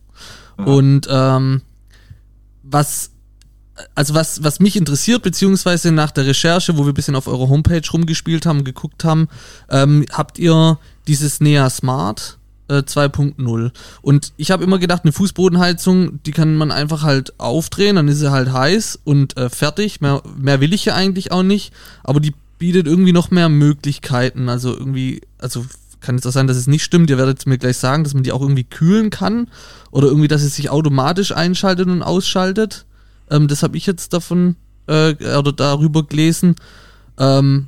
Aha. 0.57 0.71
Und 0.71 1.07
ähm, 1.09 1.61
was 2.63 3.11
also 3.93 4.13
was, 4.13 4.43
was 4.43 4.59
mich 4.59 4.77
interessiert, 4.77 5.21
beziehungsweise 5.21 5.91
nach 5.91 6.11
der 6.11 6.25
Recherche, 6.25 6.77
wo 6.77 6.83
wir 6.85 6.93
ein 6.93 6.93
bisschen 6.93 7.15
auf 7.15 7.27
eurer 7.27 7.49
Homepage 7.49 7.81
rumgespielt 7.91 8.45
haben, 8.45 8.63
geguckt 8.63 9.03
haben, 9.03 9.27
ähm, 9.69 10.05
habt 10.11 10.39
ihr 10.39 10.79
dieses 11.07 11.41
Nea 11.41 11.69
Smart 11.69 12.37
äh, 12.67 12.79
2.0. 12.79 13.71
Und 14.01 14.33
ich 14.37 14.51
habe 14.51 14.63
immer 14.63 14.79
gedacht, 14.79 15.03
eine 15.03 15.11
Fußbodenheizung, 15.11 16.23
die 16.23 16.31
kann 16.31 16.55
man 16.55 16.71
einfach 16.71 17.03
halt 17.03 17.39
aufdrehen, 17.39 17.95
dann 17.95 18.07
ist 18.07 18.19
sie 18.19 18.31
halt 18.31 18.51
heiß 18.51 18.99
und 19.03 19.37
äh, 19.37 19.49
fertig. 19.49 20.01
Mehr, 20.01 20.21
mehr 20.37 20.61
will 20.61 20.73
ich 20.73 20.85
ja 20.85 20.95
eigentlich 20.95 21.31
auch 21.31 21.43
nicht, 21.43 21.73
aber 22.03 22.19
die 22.19 22.33
bietet 22.57 22.87
irgendwie 22.87 23.13
noch 23.13 23.31
mehr 23.31 23.49
Möglichkeiten. 23.49 24.49
Also 24.49 24.75
irgendwie, 24.75 25.21
also 25.37 25.65
kann 26.05 26.15
jetzt 26.15 26.27
auch 26.27 26.31
sein, 26.31 26.47
dass 26.47 26.57
es 26.57 26.67
nicht 26.67 26.83
stimmt. 26.83 27.09
Ihr 27.09 27.17
werdet 27.17 27.45
mir 27.47 27.57
gleich 27.57 27.77
sagen, 27.77 28.03
dass 28.03 28.13
man 28.13 28.23
die 28.23 28.31
auch 28.31 28.41
irgendwie 28.41 28.63
kühlen 28.63 29.09
kann 29.09 29.49
oder 29.91 30.07
irgendwie, 30.07 30.27
dass 30.27 30.43
es 30.43 30.55
sich 30.55 30.69
automatisch 30.69 31.31
einschaltet 31.31 31.87
und 31.87 32.03
ausschaltet. 32.03 32.85
Ähm, 33.29 33.47
das 33.47 33.63
habe 33.63 33.75
ich 33.75 33.85
jetzt 33.85 34.13
davon 34.13 34.55
äh, 34.87 35.15
oder 35.37 35.51
darüber 35.51 36.03
gelesen. 36.03 36.55
Ähm, 37.17 37.67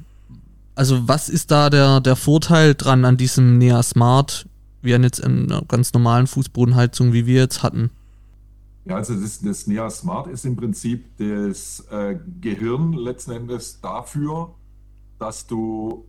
also 0.75 1.07
was 1.07 1.27
ist 1.29 1.51
da 1.51 1.69
der, 1.69 1.99
der 1.99 2.15
Vorteil 2.15 2.75
dran 2.75 3.03
an 3.03 3.17
diesem 3.17 3.57
Nea 3.57 3.81
Smart, 3.81 4.45
an 4.95 5.03
jetzt 5.03 5.23
einer 5.23 5.61
ganz 5.63 5.93
normalen 5.93 6.27
Fußbodenheizung, 6.27 7.13
wie 7.13 7.25
wir 7.25 7.41
jetzt 7.41 7.63
hatten? 7.63 7.91
Ja, 8.85 8.95
also 8.95 9.19
das, 9.19 9.41
das 9.41 9.67
Nea 9.67 9.89
Smart 9.89 10.27
ist 10.27 10.45
im 10.45 10.55
Prinzip 10.55 11.05
das 11.17 11.85
äh, 11.91 12.17
Gehirn 12.39 12.93
letzten 12.93 13.31
Endes 13.31 13.81
dafür, 13.81 14.55
dass 15.19 15.45
du 15.45 16.05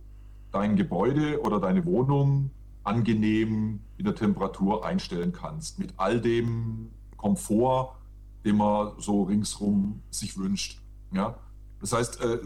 dein 0.51 0.75
Gebäude 0.75 1.41
oder 1.41 1.59
deine 1.59 1.85
Wohnung 1.85 2.51
angenehm 2.83 3.81
in 3.97 4.05
der 4.05 4.15
Temperatur 4.15 4.85
einstellen 4.85 5.33
kannst. 5.33 5.77
Mit 5.77 5.93
all 5.97 6.21
dem 6.21 6.89
Komfort, 7.17 7.95
den 8.45 8.57
man 8.57 8.93
so 8.97 9.23
ringsrum 9.23 10.01
sich 10.09 10.37
wünscht. 10.37 10.79
Ja? 11.11 11.37
Das 11.81 11.93
heißt, 11.93 12.21
äh, 12.21 12.39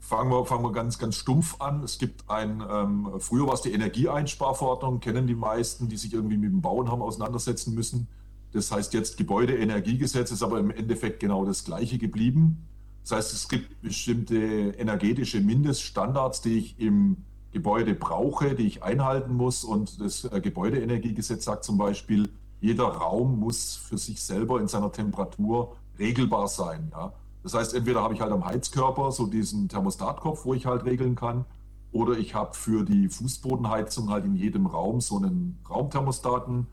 fangen, 0.00 0.30
wir, 0.30 0.44
fangen 0.44 0.64
wir 0.64 0.72
ganz, 0.72 0.98
ganz 0.98 1.16
stumpf 1.16 1.60
an. 1.60 1.82
Es 1.84 1.98
gibt 1.98 2.28
ein, 2.28 2.62
ähm, 2.68 3.08
früher 3.18 3.46
war 3.46 3.54
es 3.54 3.62
die 3.62 3.72
Energieeinsparverordnung, 3.72 5.00
kennen 5.00 5.26
die 5.26 5.36
meisten, 5.36 5.88
die 5.88 5.96
sich 5.96 6.12
irgendwie 6.12 6.36
mit 6.36 6.50
dem 6.50 6.62
Bauen 6.62 6.90
haben 6.90 7.02
auseinandersetzen 7.02 7.74
müssen. 7.74 8.08
Das 8.52 8.70
heißt 8.70 8.92
jetzt 8.92 9.16
Gebäudeenergiegesetz 9.16 10.30
ist 10.30 10.42
aber 10.42 10.58
im 10.58 10.70
Endeffekt 10.70 11.20
genau 11.20 11.44
das 11.44 11.64
gleiche 11.64 11.98
geblieben. 11.98 12.68
Das 13.02 13.12
heißt, 13.12 13.32
es 13.32 13.48
gibt 13.48 13.80
bestimmte 13.82 14.36
energetische 14.36 15.40
Mindeststandards, 15.40 16.40
die 16.42 16.58
ich 16.58 16.78
im 16.78 17.16
Gebäude 17.52 17.94
brauche, 17.94 18.54
die 18.54 18.66
ich 18.66 18.82
einhalten 18.82 19.34
muss. 19.34 19.64
Und 19.64 20.00
das 20.00 20.24
äh, 20.24 20.40
Gebäudeenergiegesetz 20.40 21.44
sagt 21.44 21.64
zum 21.64 21.78
Beispiel, 21.78 22.28
jeder 22.60 22.84
Raum 22.84 23.40
muss 23.40 23.76
für 23.76 23.98
sich 23.98 24.22
selber 24.22 24.60
in 24.60 24.68
seiner 24.68 24.92
Temperatur 24.92 25.76
regelbar 25.98 26.48
sein. 26.48 26.90
Ja? 26.92 27.12
Das 27.42 27.54
heißt, 27.54 27.74
entweder 27.74 28.02
habe 28.02 28.14
ich 28.14 28.20
halt 28.20 28.32
am 28.32 28.44
Heizkörper 28.44 29.10
so 29.10 29.26
diesen 29.26 29.68
Thermostatkopf, 29.68 30.44
wo 30.44 30.54
ich 30.54 30.66
halt 30.66 30.84
regeln 30.84 31.16
kann, 31.16 31.44
oder 31.90 32.16
ich 32.16 32.34
habe 32.34 32.54
für 32.54 32.84
die 32.84 33.08
Fußbodenheizung 33.08 34.10
halt 34.10 34.24
in 34.24 34.34
jedem 34.34 34.66
Raum 34.66 35.00
so 35.00 35.16
einen 35.16 35.58
Raumthermostaten 35.68 36.66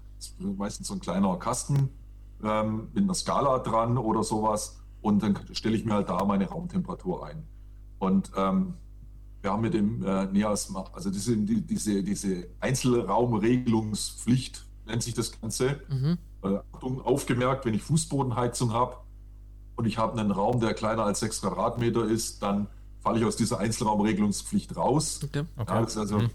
meistens 0.57 0.87
so 0.87 0.93
ein 0.93 0.99
kleiner 0.99 1.35
Kasten 1.37 1.89
ähm, 2.43 2.89
mit 2.93 3.03
einer 3.03 3.13
Skala 3.13 3.59
dran 3.59 3.97
oder 3.97 4.23
sowas. 4.23 4.79
Und 5.01 5.23
dann 5.23 5.39
stelle 5.51 5.75
ich 5.75 5.85
mir 5.85 5.93
halt 5.93 6.09
da 6.09 6.23
meine 6.25 6.47
Raumtemperatur 6.47 7.25
ein. 7.25 7.43
Und 7.99 8.31
ähm, 8.35 8.73
wir 9.41 9.51
haben 9.51 9.61
mit 9.61 9.73
dem 9.73 10.03
äh, 10.03 10.25
NEAS, 10.25 10.73
also 10.93 11.09
diese, 11.09 11.37
die, 11.37 11.61
diese, 11.61 12.03
diese 12.03 12.47
Einzelraumregelungspflicht 12.59 14.65
nennt 14.85 15.03
sich 15.03 15.13
das 15.13 15.39
Ganze. 15.39 15.79
Mhm. 15.89 16.17
Äh, 16.43 16.59
Achtung, 16.73 17.01
aufgemerkt, 17.01 17.65
wenn 17.65 17.73
ich 17.73 17.83
Fußbodenheizung 17.83 18.73
habe 18.73 18.97
und 19.79 19.85
ich 19.85 19.97
habe 19.97 20.19
einen 20.19 20.31
Raum, 20.31 20.59
der 20.59 20.73
kleiner 20.73 21.05
als 21.05 21.21
6 21.21 21.39
Quadratmeter 21.39 22.03
ist, 22.03 22.43
dann 22.43 22.67
falle 22.99 23.17
ich 23.19 23.23
aus 23.23 23.37
dieser 23.37 23.59
Einzelraumregelungspflicht 23.59 24.75
raus. 24.75 25.21
Okay. 25.23 25.45
Okay. 25.55 25.73
Ja, 25.73 26.01
also, 26.01 26.17
mhm. 26.17 26.29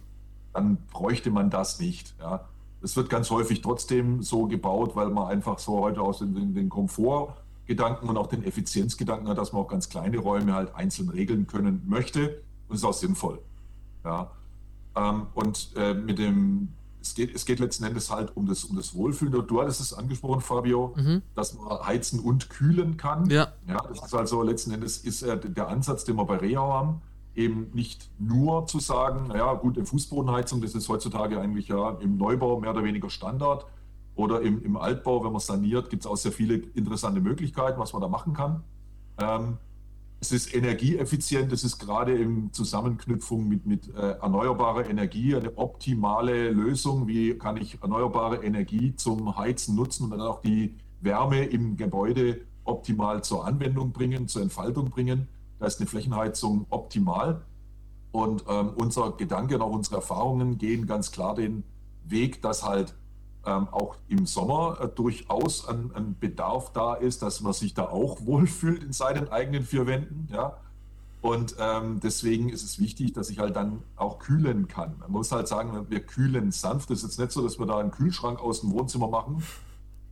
Dann 0.55 0.79
bräuchte 0.91 1.31
man 1.31 1.51
das 1.51 1.79
nicht. 1.79 2.15
Ja. 2.19 2.49
Es 2.81 2.97
wird 2.97 3.11
ganz 3.11 3.31
häufig 3.31 3.61
trotzdem 3.61 4.23
so 4.23 4.47
gebaut, 4.47 4.97
weil 4.97 5.11
man 5.11 5.29
einfach 5.29 5.59
so 5.59 5.81
heute 5.81 6.01
aus 6.01 6.21
den, 6.21 6.55
den 6.55 6.71
Komfortgedanken 6.71 8.09
und 8.09 8.17
auch 8.17 8.29
den 8.29 8.45
Effizienzgedanken 8.45 9.29
hat, 9.29 9.37
dass 9.37 9.53
man 9.53 9.61
auch 9.61 9.69
ganz 9.69 9.91
kleine 9.91 10.17
Räume 10.17 10.55
halt 10.55 10.75
einzeln 10.75 11.11
regeln 11.11 11.47
können 11.47 11.83
möchte. 11.87 12.41
Und 12.71 12.77
ist 12.77 12.85
auch 12.85 12.95
sinnvoll. 12.95 13.41
Ja. 14.07 14.31
Ähm, 14.97 15.27
und 15.35 15.69
äh, 15.77 15.93
mit 15.93 16.19
dem, 16.19 16.71
es 17.05 17.15
geht, 17.15 17.35
es 17.35 17.45
geht 17.45 17.61
letzten 17.61 17.85
Endes 17.85 18.11
halt 18.11 18.35
um 18.35 18.47
das, 18.47 18.65
um 18.65 18.77
das 18.77 18.95
Wohlfühlen. 18.95 19.47
Du 19.47 19.61
hattest 19.61 19.81
es 19.81 19.93
angesprochen, 19.93 20.41
Fabio, 20.41 20.95
mhm. 20.97 21.23
dass 21.35 21.55
man 21.55 21.87
heizen 21.87 22.19
und 22.19 22.49
kühlen 22.49 22.97
kann. 22.97 23.29
Ja. 23.29 23.53
ja 23.69 23.77
das 23.89 24.07
ist 24.07 24.15
also 24.15 24.43
letzten 24.43 24.73
Endes 24.73 24.99
ist 24.99 25.23
äh, 25.23 25.39
der 25.39 25.69
Ansatz, 25.69 26.05
den 26.05 26.17
wir 26.17 26.25
bei 26.25 26.37
Reha 26.37 26.61
haben 26.61 27.03
eben 27.35 27.71
nicht 27.73 28.09
nur 28.19 28.67
zu 28.67 28.79
sagen, 28.79 29.27
naja, 29.29 29.55
gut, 29.55 29.77
in 29.77 29.87
Fußbodenheizung, 29.87 30.61
das 30.61 30.75
ist 30.75 30.89
heutzutage 30.89 31.41
eigentlich 31.41 31.69
ja 31.69 31.91
im 32.01 32.17
Neubau 32.17 32.61
mehr 32.61 32.71
oder 32.71 32.85
weniger 32.85 33.11
Standard. 33.11 33.67
Oder 34.17 34.43
im, 34.43 34.63
im 34.63 34.77
Altbau, 34.77 35.25
wenn 35.25 35.33
man 35.33 35.41
saniert, 35.41 35.91
gibt 35.91 36.05
es 36.05 36.07
auch 36.07 36.17
sehr 36.17 36.31
viele 36.31 36.55
interessante 36.55 37.21
Möglichkeiten, 37.21 37.81
was 37.81 37.93
man 37.93 38.01
da 38.01 38.07
machen 38.07 38.33
kann. 38.33 38.63
Ähm, 39.19 39.59
es 40.25 40.33
ist 40.33 40.55
energieeffizient, 40.55 41.53
es 41.53 41.65
ist 41.65 41.79
gerade 41.79 42.17
in 42.17 42.51
Zusammenknüpfung 42.51 43.47
mit, 43.47 43.67
mit 43.67 43.95
äh, 43.95 44.13
erneuerbarer 44.13 44.89
Energie 44.89 45.37
eine 45.37 45.59
optimale 45.59 46.51
Lösung. 46.51 47.07
Wie 47.07 47.37
kann 47.37 47.59
ich 47.59 47.83
erneuerbare 47.83 48.43
Energie 48.43 48.97
zum 48.97 49.37
Heizen 49.37 49.75
nutzen 49.75 50.05
und 50.05 50.11
dann 50.13 50.23
auch 50.23 50.41
die 50.41 50.77
Wärme 51.03 51.45
im 51.45 51.77
Gebäude 51.77 52.41
optimal 52.65 53.23
zur 53.23 53.47
Anwendung 53.47 53.93
bringen, 53.93 54.27
zur 54.27 54.41
Entfaltung 54.41 54.89
bringen? 54.89 55.29
Da 55.59 55.67
ist 55.67 55.79
eine 55.79 55.89
Flächenheizung 55.89 56.65
optimal. 56.71 57.43
Und 58.11 58.45
ähm, 58.49 58.71
unser 58.77 59.13
Gedanke 59.13 59.57
und 59.57 59.63
auch 59.63 59.73
unsere 59.73 59.97
Erfahrungen 59.97 60.57
gehen 60.57 60.87
ganz 60.87 61.13
klar 61.13 61.35
den 61.35 61.65
Weg, 62.05 62.41
dass 62.41 62.65
halt 62.65 62.95
ähm, 63.47 63.69
auch 63.71 63.97
im 64.09 64.27
Sommer 64.27 64.79
äh, 64.81 64.89
durchaus 64.89 65.69
ein, 65.69 65.91
ein, 65.95 66.17
Bedarf 66.19 66.73
da 66.73 66.95
ist, 66.95 67.23
dass 67.23 67.41
man 67.41 67.53
sich 67.53 67.75
da 67.75 67.89
auch 67.89 68.21
wohlfühlt 68.27 68.83
in 68.83 68.93
seinen 68.93 69.29
eigenen 69.29 69.65
vier 69.65 69.87
Wänden. 69.87 70.29
Ja? 70.33 70.57
Und 71.21 71.57
ähm, 71.59 72.01
deswegen 72.01 72.51
ist 72.51 72.63
es 72.63 72.79
wichtig, 72.79 73.15
dass 73.15 73.31
ich 73.31 73.39
halt 73.39 73.57
dann 73.57 73.83
auch 73.97 74.19
kühlen 74.19 74.69
kann. 74.69 74.97
Man 74.99 75.13
muss 75.13 75.33
halt 75.33 75.49
sagen, 75.49 75.87
wir 75.89 76.01
kühlen 76.01 76.53
sanft. 76.53 76.91
Es 76.91 76.99
ist 76.99 77.13
jetzt 77.13 77.19
nicht 77.19 77.33
so, 77.33 77.43
dass 77.43 77.59
wir 77.59 77.67
da 77.67 77.79
einen 77.79 77.91
Kühlschrank 77.91 78.41
aus 78.41 78.61
dem 78.61 78.73
Wohnzimmer 78.73 79.09
machen, 79.09 79.43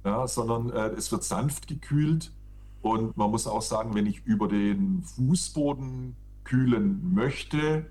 ja, 0.05 0.27
sondern 0.27 0.71
äh, 0.71 0.89
es 0.89 1.13
wird 1.13 1.23
sanft 1.23 1.69
gekühlt. 1.69 2.33
Und 2.81 3.17
man 3.17 3.31
muss 3.31 3.47
auch 3.47 3.63
sagen, 3.63 3.95
wenn 3.95 4.07
ich 4.07 4.25
über 4.25 4.49
den 4.49 5.03
Fußboden 5.03 6.17
kühlen 6.45 7.15
möchte, 7.15 7.87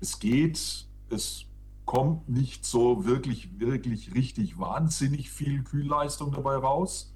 es 0.00 0.18
geht, 0.18 0.86
es 1.10 1.46
kommt 1.84 2.28
nicht 2.28 2.64
so 2.64 3.04
wirklich, 3.04 3.58
wirklich 3.58 4.14
richtig 4.14 4.58
wahnsinnig 4.58 5.30
viel 5.30 5.62
Kühlleistung 5.62 6.32
dabei 6.32 6.56
raus. 6.56 7.14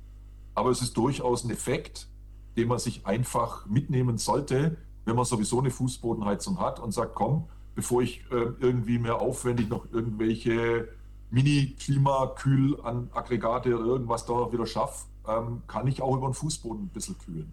Aber 0.55 0.71
es 0.71 0.83
ist 0.83 0.97
durchaus 0.97 1.45
ein 1.45 1.51
Effekt, 1.51 2.09
den 2.57 2.69
man 2.69 2.79
sich 2.79 3.07
einfach 3.07 3.67
mitnehmen 3.67 4.19
sollte, 4.19 4.77
wenn 5.05 5.17
man 5.17 5.25
sowieso 5.25 5.59
eine 5.61 5.71
Fußbodenheizung 5.71 6.61
hat 6.61 6.81
und 6.81 6.93
sagt, 6.93 7.15
komm, 7.15 7.49
bevor 7.75 8.03
ich 8.03 8.25
äh, 8.31 8.53
irgendwie 8.61 8.99
mehr 8.99 9.21
aufwendig 9.21 9.69
noch 9.69 9.91
irgendwelche 9.93 10.89
Mini-Klimakühlaggregate 11.31 13.79
oder 13.79 13.87
irgendwas 13.87 14.27
da 14.27 14.53
wieder 14.53 14.67
schaffe, 14.67 15.07
ähm, 15.27 15.63
kann 15.67 15.87
ich 15.87 16.03
auch 16.03 16.17
über 16.17 16.29
den 16.29 16.35
Fußboden 16.35 16.85
ein 16.85 16.89
bisschen 16.89 17.17
kühlen. 17.19 17.53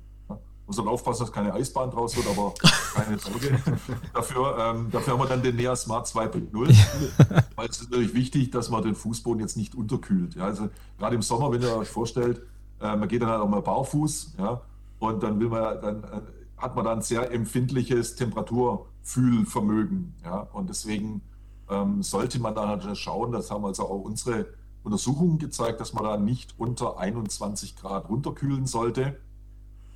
Muss 0.67 0.77
halt 0.77 0.87
aufpassen, 0.87 1.23
dass 1.23 1.31
keine 1.31 1.53
Eisbahn 1.53 1.91
draus 1.91 2.17
wird, 2.17 2.27
aber 2.27 2.53
keine 2.95 3.19
Sorge. 3.19 3.59
dafür, 4.13 4.57
ähm, 4.57 4.89
dafür 4.91 5.13
haben 5.13 5.19
wir 5.19 5.27
dann 5.27 5.43
den 5.43 5.57
Nea 5.57 5.75
Smart 5.75 6.07
2.0, 6.07 7.43
weil 7.55 7.69
es 7.69 7.81
ist 7.81 7.91
natürlich 7.91 8.15
wichtig, 8.15 8.51
dass 8.51 8.69
man 8.69 8.83
den 8.83 8.95
Fußboden 8.95 9.41
jetzt 9.41 9.57
nicht 9.57 9.75
unterkühlt. 9.75 10.35
Ja? 10.35 10.45
Also 10.45 10.69
gerade 10.97 11.15
im 11.15 11.21
Sommer, 11.21 11.51
wenn 11.51 11.61
ihr 11.61 11.75
euch 11.75 11.89
vorstellt, 11.89 12.41
äh, 12.81 12.95
man 12.95 13.07
geht 13.07 13.21
dann 13.21 13.29
halt 13.29 13.41
auch 13.41 13.49
mal 13.49 13.61
barfuß, 13.61 14.35
ja, 14.39 14.61
und 14.99 15.21
dann 15.21 15.39
will 15.39 15.49
man 15.49 15.81
dann 15.81 16.03
äh, 16.03 16.21
hat 16.57 16.75
man 16.75 16.85
dann 16.85 17.01
sehr 17.01 17.31
empfindliches 17.31 18.15
Temperaturfühlvermögen, 18.15 20.15
ja, 20.23 20.47
und 20.53 20.69
deswegen 20.69 21.21
ähm, 21.69 22.01
sollte 22.01 22.39
man 22.39 22.55
dann 22.55 22.69
halt 22.69 22.97
schauen, 22.97 23.31
das 23.31 23.51
haben 23.51 23.65
also 23.65 23.83
auch 23.83 24.01
unsere 24.01 24.47
Untersuchungen 24.83 25.39
gezeigt, 25.39 25.81
dass 25.81 25.93
man 25.93 26.03
da 26.03 26.17
nicht 26.17 26.53
unter 26.57 26.99
21 26.99 27.75
Grad 27.75 28.07
runterkühlen 28.07 28.67
sollte. 28.67 29.17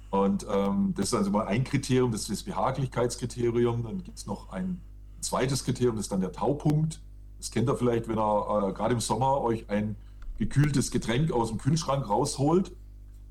Und 0.10 0.46
ähm, 0.52 0.94
das 0.96 1.08
ist 1.08 1.14
also 1.14 1.30
mal 1.30 1.46
ein 1.46 1.64
Kriterium, 1.64 2.12
das 2.12 2.22
ist 2.22 2.32
das 2.32 2.44
Behaglichkeitskriterium. 2.44 3.84
Dann 3.84 4.04
gibt 4.04 4.18
es 4.18 4.26
noch 4.26 4.50
ein 4.50 4.82
zweites 5.22 5.64
Kriterium, 5.64 5.96
das 5.96 6.06
ist 6.06 6.12
dann 6.12 6.22
der 6.22 6.32
Taupunkt. 6.32 7.02
Das 7.38 7.52
kennt 7.52 7.70
ihr 7.70 7.76
vielleicht, 7.76 8.08
wenn 8.08 8.18
ihr 8.18 8.70
äh, 8.70 8.74
gerade 8.74 8.94
im 8.94 9.00
Sommer 9.00 9.42
euch 9.42 9.70
ein 9.70 9.96
gekühltes 10.38 10.92
Getränk 10.92 11.32
aus 11.32 11.50
dem 11.50 11.58
Kühlschrank 11.58 12.10
rausholt. 12.10 12.72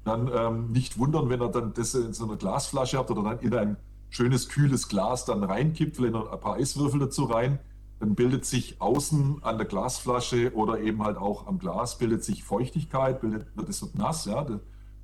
Dann 0.05 0.31
ähm, 0.33 0.73
nicht 0.73 0.99
wundern, 0.99 1.29
wenn 1.29 1.43
ihr 1.43 1.49
dann 1.49 1.75
das 1.75 1.95
in 1.95 2.15
so 2.15 2.25
einer 2.25 2.37
Glasflasche 2.37 2.97
habt 2.97 3.11
oder 3.11 3.23
dann 3.23 3.41
in 3.41 3.55
ein 3.55 3.77
schönes, 4.11 4.49
kühles 4.49 4.89
Glas 4.89 5.25
dann 5.25 5.43
reinkippt, 5.43 5.97
vielleicht 5.97 6.15
noch 6.15 6.33
ein 6.33 6.41
paar 6.41 6.55
Eiswürfel 6.55 7.01
dazu 7.01 7.25
rein 7.25 7.59
dann 8.01 8.15
bildet 8.15 8.45
sich 8.45 8.81
außen 8.81 9.43
an 9.43 9.59
der 9.59 9.67
Glasflasche 9.67 10.55
oder 10.55 10.81
eben 10.81 11.03
halt 11.03 11.17
auch 11.17 11.47
am 11.47 11.59
Glas 11.59 11.99
bildet 11.99 12.23
sich 12.23 12.45
Feuchtigkeit, 12.45 13.21
bildet, 13.21 13.57
wird 13.57 13.69
es 13.69 13.95
nass. 13.95 14.25
Ja? 14.25 14.47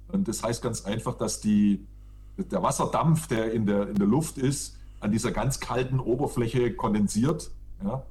Und 0.08 0.28
das 0.28 0.42
heißt 0.42 0.62
ganz 0.62 0.84
einfach, 0.84 1.14
dass 1.14 1.40
die, 1.40 1.86
der 2.36 2.62
Wasserdampf, 2.62 3.26
der 3.26 3.52
in, 3.52 3.66
der 3.66 3.88
in 3.88 3.96
der 3.96 4.06
Luft 4.06 4.38
ist, 4.38 4.76
an 5.00 5.12
dieser 5.12 5.32
ganz 5.32 5.60
kalten 5.60 6.00
Oberfläche 6.00 6.74
kondensiert. 6.74 7.50
Ja? 7.84 8.02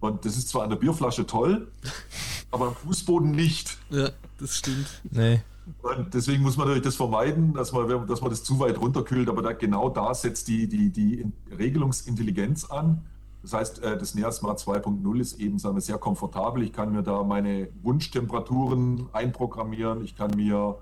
Und 0.00 0.24
das 0.24 0.36
ist 0.36 0.48
zwar 0.48 0.64
an 0.64 0.70
der 0.70 0.76
Bierflasche 0.76 1.26
toll, 1.26 1.68
aber 2.50 2.68
am 2.68 2.74
Fußboden 2.74 3.30
nicht. 3.30 3.78
Ja, 3.90 4.10
das 4.38 4.56
stimmt. 4.56 5.00
Nee. 5.10 5.40
Und 5.82 6.12
deswegen 6.12 6.42
muss 6.42 6.56
man 6.56 6.66
natürlich 6.66 6.84
das 6.84 6.96
vermeiden, 6.96 7.54
dass 7.54 7.72
man, 7.72 8.06
dass 8.06 8.20
man 8.20 8.30
das 8.30 8.42
zu 8.42 8.58
weit 8.58 8.80
runterkühlt. 8.80 9.28
Aber 9.28 9.42
da, 9.42 9.52
genau 9.52 9.88
da 9.88 10.12
setzt 10.12 10.48
die, 10.48 10.68
die, 10.68 10.90
die 10.90 11.24
Regelungsintelligenz 11.56 12.64
an 12.64 13.02
Das 13.42 13.52
heißt, 13.52 13.82
äh, 13.82 13.96
das 13.96 14.16
NEASMART 14.16 14.58
2.0 14.58 15.20
ist 15.20 15.38
eben 15.38 15.60
sagen 15.60 15.76
wir, 15.76 15.80
sehr 15.80 15.98
komfortabel. 15.98 16.64
Ich 16.64 16.72
kann 16.72 16.92
mir 16.92 17.04
da 17.04 17.22
meine 17.22 17.68
Wunschtemperaturen 17.82 19.08
einprogrammieren. 19.12 20.04
Ich 20.04 20.16
kann 20.16 20.32
mir 20.34 20.78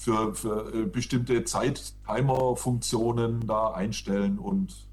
für, 0.00 0.34
für 0.34 0.72
äh, 0.72 0.86
bestimmte 0.86 1.44
Zeit-Timer-Funktionen 1.44 3.46
da 3.46 3.72
einstellen 3.72 4.38
und 4.38 4.88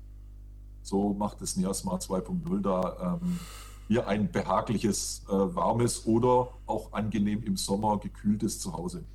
so 0.82 1.13
macht 1.13 1.41
das 1.41 1.56
NEASMART 1.56 2.04
2.0 2.04 2.62
da 2.62 3.20
ähm, 3.24 3.39
hier 3.88 4.06
ein 4.06 4.30
behagliches, 4.30 5.24
äh, 5.30 5.32
warmes 5.32 6.06
oder 6.06 6.50
auch 6.65 6.91
angenehm 6.91 7.41
im 7.43 7.56
Sommer 7.56 8.00
gekühltes 8.00 8.60
Zuhause. 8.60 9.06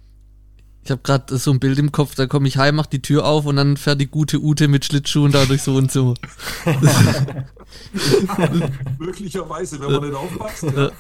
Ich 0.84 0.90
habe 0.90 1.00
gerade 1.04 1.38
so 1.38 1.52
ein 1.52 1.60
Bild 1.60 1.78
im 1.78 1.92
Kopf, 1.92 2.16
da 2.16 2.26
komme 2.26 2.48
ich 2.48 2.56
heim, 2.56 2.74
mach 2.74 2.86
die 2.86 3.02
Tür 3.02 3.24
auf 3.24 3.46
und 3.46 3.54
dann 3.56 3.76
fährt 3.76 4.00
die 4.00 4.08
gute 4.08 4.42
Ute 4.42 4.66
mit 4.66 4.84
Schlittschuhen 4.84 5.30
dadurch 5.30 5.62
so 5.62 5.76
und 5.76 5.92
so. 5.92 6.14
Möglicherweise, 8.98 9.80
wenn 9.80 9.92
man 9.92 10.04
nicht 10.04 10.14
aufpasst. 10.14 10.64
Ja. 10.64 10.90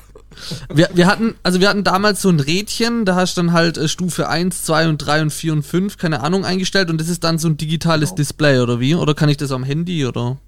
Wir, 0.72 0.88
wir, 0.94 1.06
hatten, 1.06 1.34
also 1.42 1.60
wir 1.60 1.68
hatten 1.68 1.84
damals 1.84 2.22
so 2.22 2.28
ein 2.28 2.40
Rädchen, 2.40 3.04
da 3.04 3.16
hast 3.16 3.36
du 3.36 3.42
dann 3.42 3.52
halt 3.52 3.76
äh, 3.76 3.88
Stufe 3.88 4.28
1, 4.28 4.64
2 4.64 4.88
und 4.88 4.98
3 4.98 5.22
und 5.22 5.32
4 5.32 5.52
und 5.52 5.62
5, 5.62 5.98
keine 5.98 6.20
Ahnung, 6.20 6.44
eingestellt 6.44 6.88
und 6.88 7.00
das 7.00 7.08
ist 7.08 7.24
dann 7.24 7.38
so 7.38 7.48
ein 7.48 7.56
digitales 7.56 8.10
genau. 8.10 8.16
Display 8.16 8.60
oder 8.60 8.80
wie? 8.80 8.94
Oder 8.94 9.14
kann 9.14 9.28
ich 9.28 9.36
das 9.36 9.52
am 9.52 9.64
Handy 9.64 10.06
oder? 10.06 10.38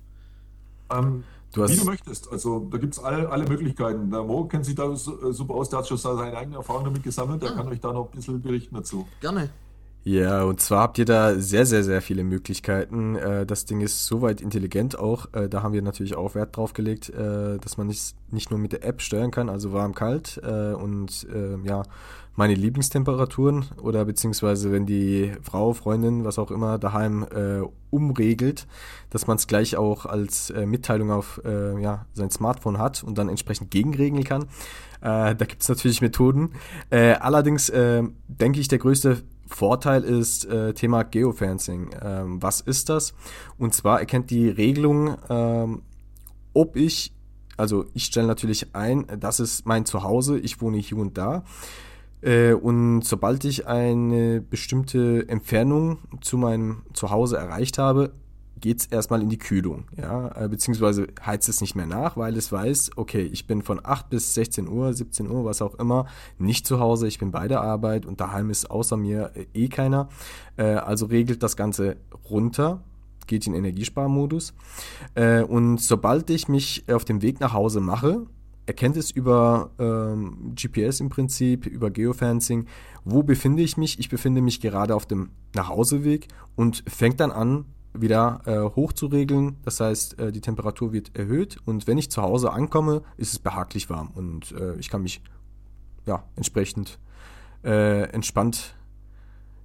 Ähm, 0.91 1.25
Du 1.55 1.63
hast 1.63 1.71
Wie 1.71 1.77
du 1.77 1.85
möchtest. 1.85 2.31
Also 2.31 2.67
da 2.71 2.79
gibt 2.79 2.95
es 2.95 2.99
alle, 3.03 3.29
alle 3.29 3.49
Möglichkeiten. 3.49 4.11
Der 4.11 4.25
Mo 4.25 4.45
kennt 4.45 4.65
sich 4.65 4.75
da 4.75 4.93
äh, 4.93 4.97
super 4.97 5.55
aus, 5.55 5.71
der 5.71 5.79
hat 5.79 5.89
schon 5.89 5.97
seine 5.97 6.37
eigene 6.37 6.57
Erfahrung 6.57 6.85
damit 6.85 7.03
gesammelt, 7.03 7.43
der 7.43 7.53
ah. 7.53 7.55
kann 7.55 7.69
euch 7.69 7.81
da 7.81 7.93
noch 7.93 8.07
ein 8.07 8.17
bisschen 8.17 8.43
berichten 8.43 8.75
dazu. 8.75 9.07
Gerne. 9.21 9.51
Ja, 10.07 10.45
und 10.45 10.61
zwar 10.61 10.83
habt 10.83 10.99
ihr 10.99 11.07
da 11.07 11.35
sehr, 11.39 11.65
sehr, 11.65 11.83
sehr 11.83 12.03
viele 12.03 12.25
Möglichkeiten. 12.25 13.17
Äh, 13.17 13.47
das 13.47 13.65
Ding 13.65 13.81
ist 13.81 14.05
soweit 14.05 14.43
intelligent 14.43 14.99
auch. 14.99 15.33
Äh, 15.33 15.49
da 15.49 15.63
haben 15.63 15.73
wir 15.73 15.81
natürlich 15.81 16.15
auch 16.15 16.35
Wert 16.35 16.57
drauf 16.57 16.75
gelegt, 16.75 17.11
dass 17.15 17.79
man 17.79 17.87
nicht, 17.87 18.15
nicht 18.31 18.51
nur 18.51 18.59
mit 18.59 18.73
der 18.73 18.85
App 18.85 19.01
steuern 19.01 19.31
kann, 19.31 19.49
also 19.49 19.73
warm, 19.73 19.95
kalt 19.95 20.39
und 20.39 21.27
ja, 21.65 21.83
meine 22.37 22.55
Lieblingstemperaturen 22.55 23.67
oder 23.81 24.05
beziehungsweise 24.05 24.73
wenn 24.73 24.87
die 24.87 25.33
Frau, 25.43 25.73
Freundin, 25.73 26.25
was 26.25 26.39
auch 26.39 26.51
immer 26.51 26.79
daheim 26.79 27.23
äh, 27.23 27.63
umregelt, 27.91 28.67
dass 29.11 29.27
man 29.27 29.37
es 29.37 29.47
gleich 29.47 29.77
auch 29.77 30.05
als 30.07 30.51
äh, 30.51 30.67
Mitteilung 30.67 31.13
auf 31.13 31.41
äh, 31.45 31.81
ja, 31.81 32.07
sein 32.13 32.31
Smartphone 32.31 32.79
hat 32.79 33.05
und 33.05 33.19
dann 33.19 33.29
entsprechend 33.29 33.71
gegenregeln 33.71 34.25
kann. 34.25 34.43
Äh, 35.01 35.37
da 35.37 35.45
gibt 35.45 35.63
es 35.63 35.69
natürlich 35.69 36.01
Methoden. 36.01 36.55
Äh, 36.91 37.13
allerdings 37.13 37.69
äh, 37.69 38.03
denke 38.27 38.59
ich, 38.59 38.69
der 38.69 38.79
größte 38.79 39.23
Vorteil 39.47 40.03
ist 40.03 40.45
äh, 40.47 40.75
Thema 40.75 41.03
Geofencing. 41.03 41.91
Ähm, 42.03 42.43
was 42.43 42.61
ist 42.61 42.89
das? 42.89 43.15
Und 43.59 43.75
zwar 43.75 44.01
erkennt 44.01 44.31
die 44.31 44.49
Regelung, 44.49 45.17
ähm, 45.29 45.83
ob 46.53 46.77
ich, 46.77 47.13
also 47.57 47.85
ich 47.95 48.05
stelle 48.05 48.27
natürlich 48.27 48.75
ein, 48.75 49.07
das 49.19 49.41
ist 49.41 49.67
mein 49.67 49.85
Zuhause, 49.85 50.39
ich 50.39 50.61
wohne 50.61 50.79
hier 50.79 50.99
und 50.99 51.19
da. 51.19 51.45
Äh, 52.23 52.55
und 52.55 53.03
sobald 53.03 53.45
ich 53.45 53.67
eine 53.67 54.41
bestimmte 54.41 55.29
Entfernung 55.29 55.99
zu 56.21 56.39
meinem 56.39 56.83
Zuhause 56.95 57.37
erreicht 57.37 57.79
habe, 57.79 58.13
geht 58.61 58.81
es 58.81 58.87
erstmal 58.87 59.21
in 59.21 59.29
die 59.29 59.39
Kühlung, 59.39 59.85
ja, 59.97 60.29
äh, 60.37 60.49
beziehungsweise 60.49 61.09
heizt 61.25 61.49
es 61.49 61.61
nicht 61.61 61.75
mehr 61.75 61.87
nach, 61.87 62.17
weil 62.17 62.37
es 62.37 62.51
weiß, 62.53 62.93
okay, 62.97 63.23
ich 63.23 63.47
bin 63.47 63.63
von 63.63 63.81
8 63.83 64.11
bis 64.11 64.35
16 64.35 64.69
Uhr, 64.69 64.93
17 64.93 65.31
Uhr, 65.31 65.45
was 65.45 65.63
auch 65.63 65.75
immer, 65.77 66.07
nicht 66.39 66.67
zu 66.67 66.79
Hause, 66.81 67.07
ich 67.07 67.19
bin 67.19 67.31
bei 67.31 67.49
der 67.49 67.61
Arbeit 67.61 68.07
und 68.07 68.21
daheim 68.21 68.51
ist 68.51 68.71
außer 68.71 68.97
mir 68.97 69.33
äh, 69.35 69.47
eh 69.55 69.69
keiner. 69.69 70.09
also 70.57 71.07
regelt 71.07 71.43
das 71.43 71.57
Ganze 71.57 71.97
runter, 72.31 72.85
geht 73.27 73.47
in 73.47 73.55
Energiesparmodus. 73.55 74.55
und 75.49 75.79
sobald 75.79 76.31
ich 76.31 76.49
mich 76.49 76.85
auf 76.89 77.05
dem 77.05 77.23
Weg 77.23 77.41
nach 77.41 77.53
Hause 77.53 77.81
mache, 77.81 78.27
erkennt 78.67 78.97
es 78.97 79.11
über 79.11 79.71
ähm, 79.79 80.55
GPS 80.55 81.01
im 81.01 81.09
Prinzip, 81.09 81.67
über 81.67 81.91
Geofencing, 81.91 82.67
wo 83.05 83.23
befinde 83.23 83.63
ich 83.63 83.77
mich. 83.77 83.99
Ich 83.99 84.09
befinde 84.09 84.41
mich 84.41 84.61
gerade 84.61 84.95
auf 84.95 85.07
dem 85.07 85.31
Nachhauseweg 85.55 86.29
und 86.57 86.83
fängt 86.87 87.21
dann 87.21 87.31
an, 87.31 87.67
wieder 87.95 88.43
äh, 88.45 88.75
hoch 88.77 88.93
zu 88.93 89.07
regeln. 89.07 89.57
Das 89.65 89.81
heißt, 89.81 90.19
äh, 90.19 90.33
die 90.33 90.41
Temperatur 90.41 90.93
wird 90.93 91.17
erhöht 91.17 91.57
und 91.65 91.87
wenn 91.87 91.97
ich 91.97 92.11
zu 92.11 92.23
Hause 92.23 92.53
ankomme, 92.53 93.03
ist 93.17 93.33
es 93.33 93.39
behaglich 93.39 93.89
warm 93.89 94.11
und 94.15 94.53
äh, 94.53 94.75
ich 94.77 94.91
kann 94.91 95.03
mich 95.03 95.23
ja 96.07 96.25
entsprechend 96.37 96.99
äh, 97.65 98.03
entspannt 98.11 98.75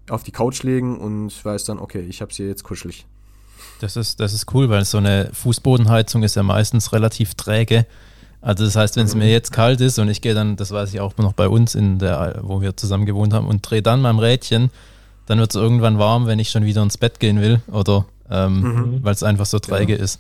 auf 0.09 0.23
die 0.23 0.31
Couch 0.31 0.63
legen 0.63 0.97
und 0.97 1.43
weiß 1.43 1.65
dann, 1.65 1.79
okay, 1.79 2.01
ich 2.01 2.21
habe 2.21 2.31
es 2.31 2.37
hier 2.37 2.47
jetzt 2.47 2.63
kuschelig. 2.63 3.05
Das 3.81 3.95
ist, 3.95 4.19
das 4.19 4.33
ist 4.33 4.53
cool, 4.53 4.69
weil 4.69 4.85
so 4.85 4.97
eine 4.97 5.29
Fußbodenheizung 5.33 6.23
ist 6.23 6.35
ja 6.35 6.43
meistens 6.43 6.93
relativ 6.93 7.35
träge. 7.35 7.85
Also 8.41 8.63
das 8.63 8.75
heißt, 8.75 8.95
wenn 8.95 9.05
es 9.05 9.15
mir 9.15 9.29
jetzt 9.29 9.51
kalt 9.51 9.81
ist 9.81 9.99
und 9.99 10.07
ich 10.07 10.21
gehe 10.21 10.33
dann, 10.33 10.55
das 10.55 10.71
weiß 10.71 10.93
ich 10.93 11.01
auch 11.01 11.15
noch 11.17 11.33
bei 11.33 11.49
uns 11.49 11.75
in 11.75 11.99
der, 11.99 12.39
wo 12.41 12.61
wir 12.61 12.77
zusammen 12.77 13.05
gewohnt 13.05 13.33
haben, 13.33 13.47
und 13.47 13.69
drehe 13.69 13.81
dann 13.81 14.01
mein 14.01 14.17
Rädchen, 14.17 14.71
dann 15.25 15.39
wird 15.39 15.51
es 15.51 15.55
irgendwann 15.55 15.99
warm, 15.99 16.25
wenn 16.25 16.39
ich 16.39 16.49
schon 16.49 16.63
wieder 16.63 16.81
ins 16.81 16.97
Bett 16.97 17.19
gehen 17.19 17.41
will 17.41 17.61
oder 17.67 18.05
ähm, 18.29 18.61
mhm. 18.61 19.03
weil 19.03 19.13
es 19.13 19.23
einfach 19.23 19.45
so 19.45 19.59
träge 19.59 19.97
ja. 19.97 20.03
ist. 20.03 20.19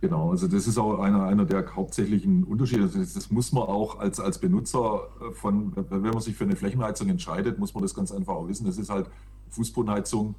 Genau, 0.00 0.30
also 0.30 0.46
das 0.46 0.66
ist 0.66 0.76
auch 0.76 1.00
einer, 1.00 1.24
einer 1.24 1.46
der 1.46 1.74
hauptsächlichen 1.74 2.44
Unterschiede. 2.44 2.82
Also 2.82 2.98
das, 2.98 3.30
muss 3.30 3.52
man 3.52 3.62
auch 3.62 3.98
als, 3.98 4.20
als 4.20 4.38
Benutzer 4.38 5.08
von, 5.32 5.72
wenn 5.74 6.02
man 6.02 6.20
sich 6.20 6.36
für 6.36 6.44
eine 6.44 6.54
Flächenheizung 6.54 7.08
entscheidet, 7.08 7.58
muss 7.58 7.72
man 7.74 7.82
das 7.82 7.94
ganz 7.94 8.12
einfach 8.12 8.34
auch 8.34 8.46
wissen. 8.46 8.66
Das 8.66 8.76
ist 8.76 8.90
halt 8.90 9.08
Fußbodenheizung, 9.48 10.34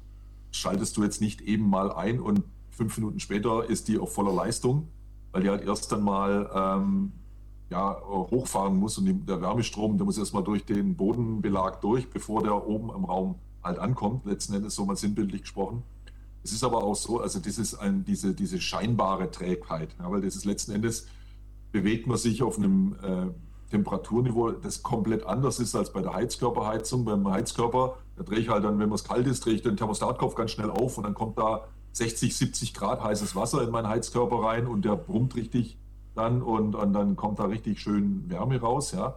schaltest 0.52 0.96
du 0.96 1.02
jetzt 1.02 1.20
nicht 1.20 1.40
eben 1.40 1.68
mal 1.68 1.92
ein 1.92 2.20
und 2.20 2.44
fünf 2.70 2.96
Minuten 2.96 3.18
später 3.18 3.68
ist 3.68 3.88
die 3.88 3.98
auf 3.98 4.14
voller 4.14 4.32
Leistung, 4.32 4.88
weil 5.32 5.42
die 5.42 5.50
halt 5.50 5.64
erst 5.64 5.90
dann 5.90 6.04
mal 6.04 6.48
ähm, 6.54 7.12
ja, 7.70 8.00
hochfahren 8.00 8.76
muss 8.76 8.96
und 8.96 9.28
der 9.28 9.42
Wärmestrom, 9.42 9.98
der 9.98 10.06
muss 10.06 10.16
erstmal 10.16 10.44
durch 10.44 10.64
den 10.64 10.96
Bodenbelag 10.96 11.80
durch, 11.80 12.08
bevor 12.08 12.42
der 12.42 12.66
oben 12.66 12.90
im 12.90 13.04
Raum 13.04 13.34
halt 13.62 13.78
ankommt, 13.78 14.24
letzten 14.24 14.54
Endes 14.54 14.74
so 14.74 14.86
mal 14.86 14.96
sinnbildlich 14.96 15.42
gesprochen. 15.42 15.82
Es 16.42 16.52
ist 16.52 16.64
aber 16.64 16.82
auch 16.82 16.94
so, 16.94 17.20
also 17.20 17.40
das 17.40 17.58
ist 17.58 17.74
ein, 17.74 18.04
diese, 18.04 18.34
diese 18.34 18.60
scheinbare 18.60 19.30
Trägheit, 19.30 19.94
ja, 19.98 20.10
weil 20.10 20.20
das 20.20 20.36
ist 20.36 20.44
letzten 20.44 20.72
Endes, 20.72 21.06
bewegt 21.72 22.06
man 22.06 22.16
sich 22.16 22.42
auf 22.42 22.58
einem 22.58 22.96
äh, 23.02 23.70
Temperaturniveau, 23.70 24.52
das 24.52 24.82
komplett 24.82 25.26
anders 25.26 25.60
ist 25.60 25.74
als 25.74 25.92
bei 25.92 26.00
der 26.00 26.14
Heizkörperheizung. 26.14 27.04
Beim 27.04 27.28
Heizkörper, 27.28 27.96
da 28.16 28.22
drehe 28.22 28.38
ich 28.38 28.48
halt 28.48 28.64
dann, 28.64 28.78
wenn 28.78 28.90
es 28.92 29.04
kalt 29.04 29.26
ist, 29.26 29.44
drehe 29.44 29.54
ich 29.54 29.62
den 29.62 29.76
Thermostatkopf 29.76 30.34
ganz 30.34 30.52
schnell 30.52 30.70
auf 30.70 30.96
und 30.96 31.04
dann 31.04 31.14
kommt 31.14 31.38
da 31.38 31.68
60, 31.92 32.36
70 32.36 32.74
Grad 32.74 33.02
heißes 33.02 33.36
Wasser 33.36 33.62
in 33.62 33.70
meinen 33.70 33.88
Heizkörper 33.88 34.42
rein 34.42 34.66
und 34.66 34.84
der 34.84 34.96
brummt 34.96 35.34
richtig 35.36 35.78
dann 36.14 36.42
und, 36.42 36.74
und 36.74 36.92
dann 36.92 37.16
kommt 37.16 37.38
da 37.38 37.44
richtig 37.44 37.80
schön 37.80 38.28
Wärme 38.28 38.60
raus. 38.60 38.92
Ja. 38.92 39.16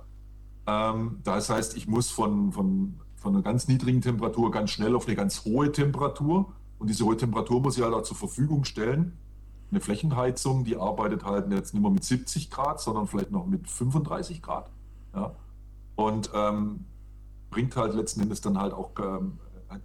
Ähm, 0.67 1.19
das 1.23 1.49
heißt, 1.49 1.77
ich 1.77 1.87
muss 1.87 2.11
von, 2.11 2.51
von, 2.51 2.99
von 3.15 3.33
einer 3.33 3.43
ganz 3.43 3.67
niedrigen 3.67 4.01
Temperatur 4.01 4.51
ganz 4.51 4.71
schnell 4.71 4.95
auf 4.95 5.07
eine 5.07 5.15
ganz 5.15 5.45
hohe 5.45 5.71
Temperatur 5.71 6.53
und 6.81 6.89
diese 6.89 7.05
hohe 7.05 7.15
Temperatur 7.15 7.61
muss 7.61 7.77
ich 7.77 7.83
halt 7.83 7.93
auch 7.93 8.01
zur 8.01 8.17
Verfügung 8.17 8.63
stellen. 8.63 9.15
Eine 9.69 9.81
Flächenheizung, 9.81 10.63
die 10.63 10.77
arbeitet 10.77 11.23
halt 11.23 11.51
jetzt 11.51 11.75
nicht 11.75 11.83
mehr 11.83 11.91
mit 11.91 12.03
70 12.03 12.49
Grad, 12.49 12.81
sondern 12.81 13.05
vielleicht 13.05 13.29
noch 13.29 13.45
mit 13.45 13.69
35 13.69 14.41
Grad. 14.41 14.71
Ja. 15.13 15.35
Und 15.95 16.31
ähm, 16.33 16.85
bringt 17.51 17.75
halt 17.75 17.93
letzten 17.93 18.21
Endes 18.21 18.41
dann 18.41 18.59
halt 18.59 18.73
auch, 18.73 18.89
ähm, 18.99 19.37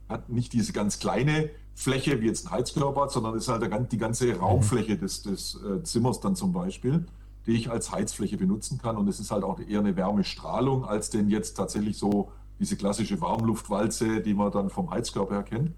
hat 0.09 0.31
nicht 0.31 0.55
diese 0.55 0.73
ganz 0.73 0.99
kleine 0.99 1.51
Fläche, 1.75 2.23
wie 2.23 2.29
jetzt 2.29 2.47
ein 2.47 2.53
Heizkörper, 2.53 3.11
sondern 3.11 3.37
ist 3.37 3.49
halt 3.49 3.93
die 3.93 3.99
ganze 3.99 4.35
Raumfläche 4.35 4.97
des, 4.97 5.23
des 5.23 5.63
äh, 5.63 5.83
Zimmers 5.83 6.21
dann 6.21 6.35
zum 6.35 6.55
Beispiel, 6.55 7.05
die 7.45 7.53
ich 7.53 7.71
als 7.71 7.93
Heizfläche 7.93 8.39
benutzen 8.39 8.79
kann. 8.79 8.97
Und 8.97 9.07
es 9.07 9.21
ist 9.21 9.31
halt 9.31 9.45
auch 9.45 9.61
eher 9.61 9.81
eine 9.81 9.97
Wärmestrahlung, 9.97 10.87
als 10.87 11.11
denn 11.11 11.29
jetzt 11.29 11.59
tatsächlich 11.59 11.99
so 11.99 12.33
diese 12.59 12.79
klassische 12.79 13.21
Warmluftwalze, 13.21 14.23
die 14.23 14.33
man 14.33 14.51
dann 14.51 14.71
vom 14.71 14.91
Heizkörper 14.91 15.35
her 15.35 15.43
kennt. 15.43 15.73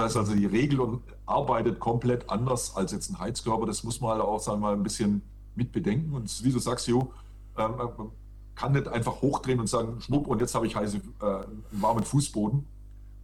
Das 0.00 0.16
heißt 0.16 0.28
also, 0.28 0.34
die 0.34 0.46
Regel 0.46 1.00
arbeitet 1.26 1.78
komplett 1.78 2.28
anders 2.30 2.76
als 2.76 2.92
jetzt 2.92 3.10
ein 3.10 3.18
Heizkörper. 3.18 3.66
Das 3.66 3.84
muss 3.84 4.00
man 4.00 4.12
halt 4.12 4.22
auch 4.22 4.40
sagen, 4.40 4.60
mal 4.60 4.74
ein 4.74 4.82
bisschen 4.82 5.22
mit 5.54 5.72
bedenken. 5.72 6.14
Und 6.14 6.44
wie 6.44 6.52
du 6.52 6.58
sagst, 6.58 6.86
Jo, 6.88 7.12
ähm, 7.56 7.76
man 7.76 8.10
kann 8.54 8.72
nicht 8.72 8.88
einfach 8.88 9.22
hochdrehen 9.22 9.60
und 9.60 9.68
sagen, 9.68 10.00
schwupp, 10.00 10.26
und 10.26 10.40
jetzt 10.40 10.54
habe 10.54 10.66
ich 10.66 10.76
heiße, 10.76 10.98
äh, 10.98 11.24
einen 11.24 11.64
warmen 11.72 12.04
Fußboden 12.04 12.66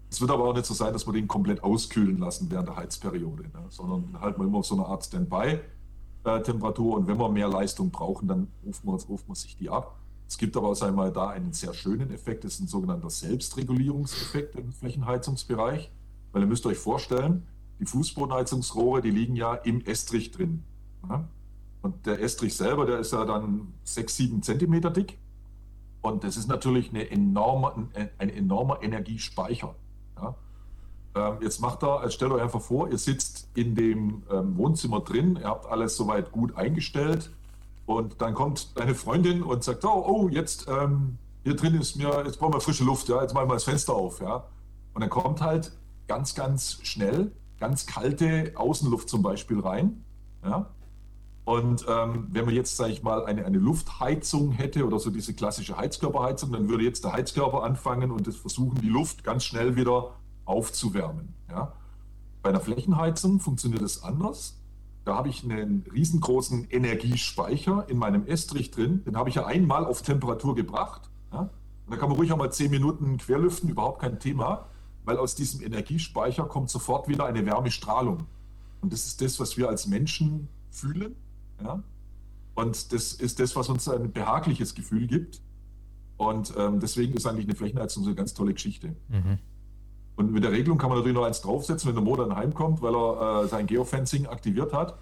es 0.08 0.20
wird 0.20 0.30
aber 0.30 0.44
auch 0.44 0.54
nicht 0.54 0.66
so 0.66 0.74
sein, 0.74 0.92
dass 0.92 1.06
wir 1.06 1.12
den 1.12 1.26
komplett 1.26 1.64
auskühlen 1.64 2.18
lassen 2.18 2.50
während 2.50 2.68
der 2.68 2.76
Heizperiode, 2.76 3.44
ne? 3.44 3.64
sondern 3.70 4.20
halten 4.20 4.40
wir 4.40 4.46
immer 4.46 4.58
auf 4.58 4.66
so 4.66 4.74
eine 4.74 4.86
Art 4.86 5.04
Standby-Temperatur 5.04 6.96
und 6.96 7.08
wenn 7.08 7.18
wir 7.18 7.28
mehr 7.28 7.48
Leistung 7.48 7.90
brauchen, 7.90 8.28
dann 8.28 8.48
rufen 8.64 8.86
wir, 8.86 8.92
rufen 8.92 9.28
wir 9.28 9.34
sich 9.34 9.56
die 9.56 9.68
ab. 9.68 9.98
Es 10.28 10.38
gibt 10.38 10.56
aber 10.56 10.68
auch 10.70 10.80
einmal 10.82 11.12
da 11.12 11.28
einen 11.28 11.52
sehr 11.52 11.74
schönen 11.74 12.10
Effekt, 12.12 12.44
das 12.44 12.54
ist 12.54 12.60
ein 12.60 12.66
sogenannter 12.66 13.10
Selbstregulierungseffekt 13.10 14.56
im 14.56 14.72
Flächenheizungsbereich, 14.72 15.90
weil 16.36 16.42
ihr 16.42 16.48
müsst 16.48 16.66
euch 16.66 16.76
vorstellen, 16.76 17.46
die 17.80 17.86
Fußbodenheizungsrohre, 17.86 19.00
die 19.00 19.10
liegen 19.10 19.36
ja 19.36 19.54
im 19.54 19.80
Estrich 19.80 20.32
drin. 20.32 20.64
Ne? 21.08 21.26
Und 21.80 22.04
der 22.04 22.20
Estrich 22.20 22.54
selber, 22.54 22.84
der 22.84 22.98
ist 22.98 23.14
ja 23.14 23.24
dann 23.24 23.72
6, 23.84 24.16
7 24.16 24.42
Zentimeter 24.42 24.90
dick. 24.90 25.16
Und 26.02 26.24
das 26.24 26.36
ist 26.36 26.46
natürlich 26.46 26.90
eine 26.90 27.10
enorme, 27.10 27.88
ein 28.18 28.28
enormer 28.28 28.82
Energiespeicher. 28.82 29.76
Ja? 30.20 30.34
Ähm, 31.14 31.38
jetzt 31.40 31.62
macht 31.62 31.82
er, 31.82 32.10
stellt 32.10 32.32
euch 32.32 32.42
einfach 32.42 32.60
vor, 32.60 32.90
ihr 32.90 32.98
sitzt 32.98 33.48
in 33.54 33.74
dem 33.74 34.22
ähm, 34.30 34.58
Wohnzimmer 34.58 35.00
drin, 35.00 35.36
ihr 35.36 35.48
habt 35.48 35.64
alles 35.64 35.96
soweit 35.96 36.32
gut 36.32 36.54
eingestellt 36.54 37.30
und 37.86 38.20
dann 38.20 38.34
kommt 38.34 38.78
deine 38.78 38.94
Freundin 38.94 39.42
und 39.42 39.64
sagt, 39.64 39.86
oh, 39.86 40.04
oh 40.06 40.28
jetzt 40.28 40.66
ähm, 40.68 41.16
hier 41.44 41.56
drin 41.56 41.80
ist 41.80 41.96
mir, 41.96 42.24
jetzt 42.26 42.38
brauchen 42.38 42.52
wir 42.52 42.60
frische 42.60 42.84
Luft, 42.84 43.08
ja, 43.08 43.22
jetzt 43.22 43.32
machen 43.32 43.48
wir 43.48 43.54
das 43.54 43.64
Fenster 43.64 43.94
auf, 43.94 44.20
ja. 44.20 44.44
Und 44.92 45.00
dann 45.00 45.08
kommt 45.08 45.40
halt 45.40 45.72
ganz, 46.06 46.34
ganz 46.34 46.78
schnell 46.82 47.32
ganz 47.58 47.86
kalte 47.86 48.52
Außenluft 48.54 49.08
zum 49.08 49.22
Beispiel 49.22 49.60
rein, 49.60 50.04
ja. 50.44 50.70
Und 51.44 51.86
ähm, 51.88 52.26
wenn 52.32 52.44
man 52.44 52.54
jetzt, 52.54 52.76
sage 52.76 52.92
ich 52.92 53.04
mal, 53.04 53.24
eine, 53.24 53.44
eine 53.44 53.58
Luftheizung 53.58 54.50
hätte 54.50 54.84
oder 54.84 54.98
so 54.98 55.10
diese 55.10 55.32
klassische 55.32 55.76
Heizkörperheizung, 55.76 56.50
dann 56.50 56.68
würde 56.68 56.82
jetzt 56.82 57.04
der 57.04 57.12
Heizkörper 57.12 57.62
anfangen 57.62 58.10
und 58.10 58.26
das 58.26 58.34
versuchen, 58.34 58.80
die 58.80 58.88
Luft 58.88 59.22
ganz 59.22 59.44
schnell 59.44 59.76
wieder 59.76 60.14
aufzuwärmen. 60.44 61.34
Ja. 61.48 61.72
Bei 62.42 62.48
einer 62.48 62.58
Flächenheizung 62.58 63.38
funktioniert 63.38 63.80
das 63.80 64.02
anders. 64.02 64.58
Da 65.04 65.14
habe 65.14 65.28
ich 65.28 65.44
einen 65.44 65.84
riesengroßen 65.92 66.68
Energiespeicher 66.68 67.84
in 67.88 67.98
meinem 67.98 68.26
Estrich 68.26 68.72
drin. 68.72 69.04
Den 69.04 69.16
habe 69.16 69.28
ich 69.28 69.36
ja 69.36 69.46
einmal 69.46 69.84
auf 69.84 70.02
Temperatur 70.02 70.56
gebracht. 70.56 71.08
Ja. 71.32 71.42
Und 71.42 71.50
da 71.90 71.96
kann 71.96 72.08
man 72.08 72.18
ruhig 72.18 72.32
auch 72.32 72.38
mal 72.38 72.50
zehn 72.50 72.72
Minuten 72.72 73.18
querlüften, 73.18 73.70
überhaupt 73.70 74.00
kein 74.00 74.18
Thema, 74.18 74.66
weil 75.06 75.16
aus 75.16 75.34
diesem 75.34 75.62
Energiespeicher 75.62 76.44
kommt 76.44 76.68
sofort 76.68 77.08
wieder 77.08 77.24
eine 77.24 77.46
Wärmestrahlung. 77.46 78.26
Und 78.82 78.92
das 78.92 79.06
ist 79.06 79.22
das, 79.22 79.40
was 79.40 79.56
wir 79.56 79.70
als 79.70 79.86
Menschen 79.86 80.48
fühlen 80.70 81.16
ja? 81.62 81.82
Und 82.54 82.92
das 82.92 83.12
ist 83.12 83.38
das, 83.38 83.54
was 83.54 83.68
uns 83.68 83.88
ein 83.88 84.12
behagliches 84.12 84.74
Gefühl 84.74 85.06
gibt. 85.06 85.40
Und 86.16 86.54
ähm, 86.56 86.80
deswegen 86.80 87.14
ist 87.14 87.26
eigentlich 87.26 87.46
eine 87.46 87.54
Flächenheizung 87.54 88.02
so 88.02 88.08
eine 88.08 88.16
ganz 88.16 88.32
tolle 88.32 88.54
Geschichte. 88.54 88.96
Mhm. 89.08 89.38
Und 90.16 90.32
mit 90.32 90.42
der 90.42 90.52
Regelung 90.52 90.78
kann 90.78 90.88
man 90.88 90.98
natürlich 90.98 91.16
noch 91.16 91.26
eins 91.26 91.42
draufsetzen, 91.42 91.88
wenn 91.88 91.94
der 91.94 92.04
Mo 92.04 92.16
dann 92.16 92.34
heimkommt, 92.34 92.80
weil 92.80 92.94
er 92.94 93.44
äh, 93.44 93.48
sein 93.48 93.66
Geofencing 93.66 94.26
aktiviert 94.26 94.72
hat. 94.72 94.96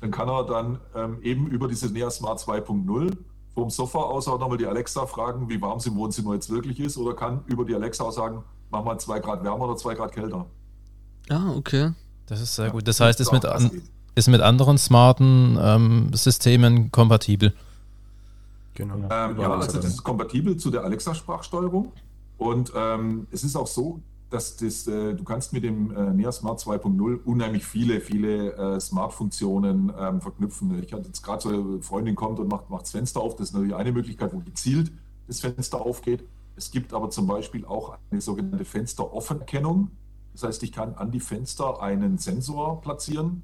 Dann 0.00 0.10
kann 0.10 0.28
er 0.28 0.44
dann 0.44 0.78
ähm, 0.94 1.18
eben 1.22 1.48
über 1.48 1.68
diese 1.68 1.92
NEA 1.92 2.10
Smart 2.10 2.40
2.0 2.40 3.16
vom 3.52 3.68
Sofa 3.68 3.98
aus 3.98 4.26
auch 4.26 4.38
nochmal 4.38 4.56
die 4.56 4.66
Alexa 4.66 5.04
fragen, 5.04 5.50
wie 5.50 5.60
warm 5.60 5.78
es 5.78 5.86
im 5.86 5.96
Wohnzimmer 5.96 6.34
jetzt 6.34 6.48
wirklich 6.48 6.80
ist, 6.80 6.96
oder 6.96 7.14
kann 7.14 7.42
über 7.46 7.66
die 7.66 7.74
Alexa 7.74 8.04
auch 8.04 8.12
sagen, 8.12 8.42
mach 8.70 8.84
mal 8.84 8.98
zwei 8.98 9.20
Grad 9.20 9.44
wärmer 9.44 9.64
oder 9.64 9.76
zwei 9.76 9.94
Grad 9.94 10.12
kälter. 10.12 10.46
Ah, 11.28 11.52
okay. 11.54 11.92
Das 12.26 12.40
ist 12.40 12.54
sehr 12.54 12.66
ja, 12.66 12.72
gut. 12.72 12.86
Das 12.86 13.00
heißt, 13.00 13.20
es 13.20 13.32
mit, 13.32 13.44
an, 13.44 13.82
ist 14.14 14.28
mit 14.28 14.40
anderen 14.40 14.78
smarten 14.78 15.58
ähm, 15.60 16.10
Systemen 16.12 16.92
kompatibel. 16.92 17.54
Genau. 18.74 18.94
Ähm, 18.94 19.40
ja, 19.40 19.50
also 19.50 19.76
das 19.76 19.86
ist 19.86 20.04
kompatibel 20.04 20.56
zu 20.56 20.70
der 20.70 20.84
Alexa-Sprachsteuerung. 20.84 21.92
Und 22.36 22.72
ähm, 22.76 23.26
es 23.32 23.42
ist 23.44 23.56
auch 23.56 23.66
so, 23.66 24.00
dass 24.30 24.56
das, 24.56 24.86
äh, 24.86 25.14
du 25.14 25.24
kannst 25.24 25.52
mit 25.52 25.64
dem 25.64 25.90
äh, 25.90 26.12
NEA 26.12 26.30
Smart 26.30 26.60
2.0 26.60 27.24
unheimlich 27.24 27.64
viele, 27.64 28.00
viele 28.00 28.52
äh, 28.52 28.80
Smart-Funktionen 28.80 29.92
ähm, 29.98 30.20
verknüpfen. 30.20 30.82
Ich 30.82 30.92
hatte 30.92 31.06
jetzt 31.06 31.22
gerade 31.22 31.42
so 31.42 31.48
eine 31.48 31.82
Freundin 31.82 32.14
kommt 32.14 32.38
und 32.38 32.48
macht, 32.48 32.68
macht 32.70 32.82
das 32.82 32.90
Fenster 32.90 33.20
auf. 33.20 33.36
Das 33.36 33.48
ist 33.48 33.54
natürlich 33.54 33.74
eine 33.74 33.90
Möglichkeit, 33.90 34.32
wo 34.32 34.38
gezielt 34.38 34.92
das 35.26 35.40
Fenster 35.40 35.80
aufgeht. 35.80 36.24
Es 36.58 36.70
gibt 36.70 36.92
aber 36.92 37.08
zum 37.08 37.26
Beispiel 37.26 37.64
auch 37.64 37.96
eine 38.10 38.20
sogenannte 38.20 38.64
Fensteroffenerkennung. 38.64 39.92
Das 40.32 40.42
heißt, 40.42 40.62
ich 40.64 40.72
kann 40.72 40.94
an 40.94 41.10
die 41.10 41.20
Fenster 41.20 41.80
einen 41.80 42.18
Sensor 42.18 42.80
platzieren, 42.80 43.42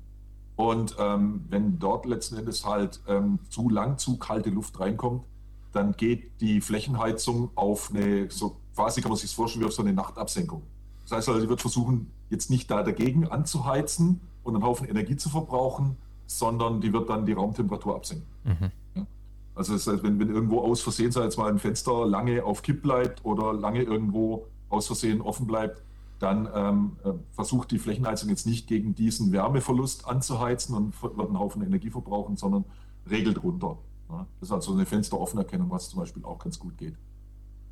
und 0.57 0.97
ähm, 0.99 1.45
wenn 1.49 1.79
dort 1.79 2.07
letzten 2.07 2.37
Endes 2.37 2.65
halt 2.65 3.01
ähm, 3.09 3.41
zu 3.49 3.69
lang 3.69 3.99
zu 3.99 4.19
kalte 4.19 4.51
Luft 4.51 4.79
reinkommt, 4.79 5.25
dann 5.73 5.93
geht 5.93 6.41
die 6.41 6.61
Flächenheizung 6.61 7.51
auf 7.57 7.91
eine, 7.93 8.31
so 8.31 8.57
quasi 8.75 9.01
kann 9.01 9.11
man 9.11 9.19
sich 9.19 9.35
vorstellen, 9.35 9.65
wie 9.65 9.67
auf 9.67 9.73
so 9.73 9.83
eine 9.83 9.93
Nachtabsenkung. 9.93 10.63
Das 11.03 11.19
heißt 11.19 11.29
also, 11.29 11.41
sie 11.41 11.49
wird 11.49 11.61
versuchen, 11.61 12.11
jetzt 12.31 12.51
nicht 12.51 12.71
da 12.71 12.85
dagegen 12.85 13.27
anzuheizen 13.27 14.21
und 14.45 14.55
einen 14.55 14.65
Haufen 14.65 14.89
Energie 14.89 15.17
zu 15.17 15.29
verbrauchen, 15.29 15.97
sondern 16.27 16.81
die 16.81 16.93
wird 16.93 17.11
dann 17.11 17.27
die 17.27 17.33
Raumtemperatur 17.33 17.97
absenken. 17.97 18.27
Mhm. 18.45 18.71
Ja? 18.95 19.07
Also 19.55 19.75
das 19.75 19.87
heißt, 19.87 20.03
wenn, 20.03 20.19
wenn 20.19 20.31
irgendwo 20.31 20.61
aus 20.61 20.81
Versehen, 20.81 21.13
sei 21.13 21.23
jetzt 21.23 21.39
mal 21.39 21.51
ein 21.51 21.59
Fenster 21.59 22.07
lange 22.07 22.45
auf 22.45 22.63
Kipp 22.63 22.83
bleibt 22.83 23.25
oder 23.25 23.53
lange 23.53 23.83
irgendwo 23.83 24.47
aus 24.69 24.87
Versehen 24.87 25.21
offen 25.21 25.47
bleibt, 25.47 25.83
dann 26.19 26.49
ähm, 26.55 26.97
äh, 27.05 27.13
versucht 27.33 27.71
die 27.71 27.79
Flächenheizung 27.79 28.29
jetzt 28.31 28.47
nicht 28.47 28.67
gegen 28.67 28.95
diesen 28.95 29.33
Wärmeverlust 29.33 30.09
anzuheizen 30.09 30.75
und 30.75 31.03
wird 31.03 31.19
einen 31.19 31.39
Haufen 31.39 31.63
Energie 31.63 31.91
verbrauchen, 31.91 32.37
sondern 32.37 32.65
regelt 33.09 33.43
runter. 33.43 33.79
Ja. 34.09 34.27
Das 34.41 34.49
ist 34.49 34.53
also 34.53 34.73
eine 34.73 34.87
Fensteroffenerkennung, 34.87 35.71
was 35.71 35.91
zum 35.91 36.01
Beispiel 36.01 36.25
auch 36.25 36.39
ganz 36.39 36.59
gut 36.59 36.77
geht. 36.79 36.95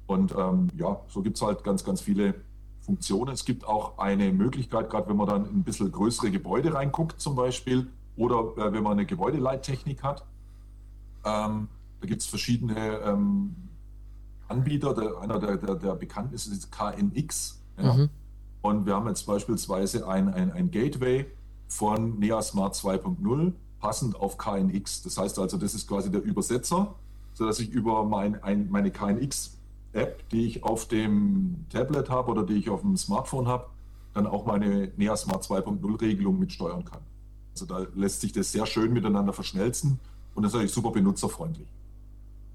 Und 0.06 0.34
ähm, 0.36 0.68
ja, 0.76 1.00
so 1.08 1.22
gibt 1.22 1.36
es 1.36 1.42
halt 1.42 1.64
ganz, 1.64 1.84
ganz 1.84 2.00
viele 2.00 2.34
Funktionen. 2.80 3.32
Es 3.32 3.44
gibt 3.44 3.66
auch 3.66 3.98
eine 3.98 4.32
Möglichkeit, 4.32 4.90
gerade 4.90 5.08
wenn 5.08 5.16
man 5.16 5.28
dann 5.28 5.46
in 5.46 5.58
ein 5.58 5.64
bisschen 5.64 5.90
größere 5.90 6.30
Gebäude 6.30 6.74
reinguckt 6.74 7.20
zum 7.20 7.36
Beispiel 7.36 7.86
oder 8.16 8.52
äh, 8.56 8.72
wenn 8.72 8.82
man 8.82 8.92
eine 8.92 9.06
Gebäudeleittechnik 9.06 10.02
hat. 10.02 10.26
Ähm, 11.24 11.68
da 12.00 12.06
gibt 12.06 12.22
es 12.22 12.26
verschiedene 12.26 12.98
ähm, 13.04 13.54
Anbieter. 14.48 14.94
Der, 14.94 15.20
einer 15.20 15.38
der, 15.38 15.56
der, 15.56 15.74
der 15.76 15.94
bekannten 15.94 16.34
ist, 16.34 16.46
ist 16.46 16.70
KNX. 16.72 17.62
Ja. 17.78 17.94
Mhm. 17.94 18.10
Und 18.60 18.86
wir 18.86 18.94
haben 18.94 19.08
jetzt 19.08 19.26
beispielsweise 19.26 20.06
ein, 20.06 20.32
ein, 20.32 20.52
ein 20.52 20.70
Gateway 20.70 21.26
von 21.68 22.18
NEA 22.18 22.42
Smart 22.42 22.74
2.0 22.74 23.52
passend 23.80 24.16
auf 24.16 24.38
KNX. 24.38 25.02
Das 25.02 25.18
heißt 25.18 25.38
also, 25.38 25.56
das 25.56 25.74
ist 25.74 25.88
quasi 25.88 26.10
der 26.10 26.22
Übersetzer, 26.22 26.94
sodass 27.34 27.58
ich 27.58 27.70
über 27.70 28.04
mein, 28.04 28.42
ein, 28.42 28.70
meine 28.70 28.90
KNX-App, 28.90 30.28
die 30.30 30.46
ich 30.46 30.62
auf 30.62 30.86
dem 30.86 31.66
Tablet 31.70 32.08
habe 32.08 32.30
oder 32.30 32.44
die 32.44 32.54
ich 32.54 32.70
auf 32.70 32.82
dem 32.82 32.96
Smartphone 32.96 33.48
habe, 33.48 33.66
dann 34.14 34.26
auch 34.26 34.46
meine 34.46 34.92
NEA 34.96 35.16
Smart 35.16 35.42
2.0-Regelung 35.44 36.38
mitsteuern 36.38 36.84
kann. 36.84 37.00
Also 37.52 37.66
da 37.66 37.86
lässt 37.94 38.20
sich 38.20 38.32
das 38.32 38.52
sehr 38.52 38.66
schön 38.66 38.92
miteinander 38.92 39.32
verschmelzen 39.32 39.98
und 40.34 40.42
das 40.42 40.52
ist 40.52 40.58
eigentlich 40.58 40.72
super 40.72 40.90
benutzerfreundlich. 40.90 41.66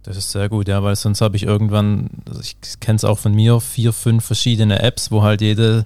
Das 0.04 0.16
ist 0.16 0.32
sehr 0.32 0.48
gut, 0.48 0.70
ja, 0.70 0.82
weil 0.84 0.96
sonst 0.96 1.20
habe 1.20 1.36
ich 1.36 1.44
irgendwann, 1.44 2.10
also 2.28 2.40
ich 2.40 2.56
kenne 2.80 2.96
es 2.96 3.04
auch 3.04 3.20
von 3.20 3.34
mir, 3.34 3.60
vier, 3.60 3.92
fünf 3.92 4.24
verschiedene 4.24 4.82
Apps, 4.82 5.12
wo 5.12 5.22
halt 5.22 5.42
jede 5.42 5.86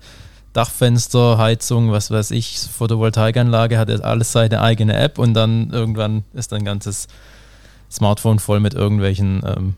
Dachfenster, 0.53 1.37
Heizung, 1.37 1.91
was 1.91 2.11
weiß 2.11 2.31
ich, 2.31 2.59
Photovoltaikanlage 2.59 3.79
hat 3.79 3.89
alles 4.01 4.31
seine 4.31 4.61
eigene 4.61 4.95
App 4.95 5.17
und 5.17 5.33
dann 5.33 5.71
irgendwann 5.71 6.23
ist 6.33 6.51
dein 6.51 6.65
ganzes 6.65 7.07
Smartphone 7.89 8.39
voll 8.39 8.59
mit 8.59 8.73
irgendwelchen 8.73 9.41
ähm, 9.45 9.75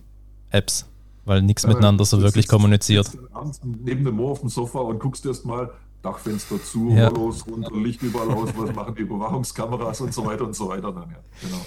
Apps, 0.50 0.88
weil 1.26 1.42
nichts 1.42 1.64
ja, 1.64 1.70
miteinander 1.70 2.06
so 2.06 2.22
wirklich 2.22 2.48
kommuniziert. 2.48 3.10
Abends 3.32 3.62
neben 3.64 4.04
dem 4.04 4.16
Moor 4.16 4.32
auf 4.32 4.40
dem 4.42 4.50
Sofa 4.50 4.80
und 4.80 5.00
guckst 5.00 5.26
erst 5.26 5.46
mal 5.46 5.72
Dachfenster 6.02 6.62
zu, 6.62 6.90
ja. 6.90 7.08
Rollos 7.08 7.48
runter, 7.48 7.76
Licht 7.78 8.02
überall 8.02 8.30
aus, 8.32 8.50
was 8.58 8.76
machen 8.76 8.94
die 8.96 9.04
Überwachungskameras 9.04 10.02
und 10.02 10.14
so 10.14 10.26
weiter 10.26 10.44
und 10.44 10.56
so 10.56 10.68
weiter 10.68 10.92
dann, 10.92 11.10
ja. 11.10 11.18
Genau. 11.42 11.62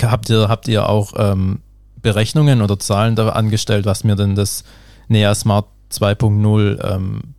Habt 0.00 0.30
ihr, 0.30 0.48
habt 0.48 0.68
ihr 0.68 0.88
auch 0.88 1.12
ähm, 1.16 1.60
Berechnungen 2.00 2.62
oder 2.62 2.78
Zahlen 2.78 3.16
da 3.16 3.30
angestellt, 3.30 3.86
was 3.86 4.04
mir 4.04 4.16
denn 4.16 4.34
das 4.34 4.64
NEA 5.08 5.34
Smart 5.34 5.66
2.0 5.92 6.94
ähm, 6.94 7.34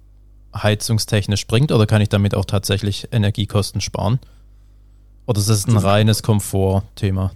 heizungstechnisch 0.56 1.48
bringt? 1.48 1.72
Oder 1.72 1.86
kann 1.86 2.02
ich 2.02 2.10
damit 2.10 2.36
auch 2.36 2.46
tatsächlich 2.46 3.10
Energiekosten 3.12 3.82
sparen? 3.82 4.20
Oder 5.26 5.40
ist 5.40 5.50
das 5.50 5.68
ein 5.68 5.78
reines 5.78 6.24
Komfortthema? 6.24 7.32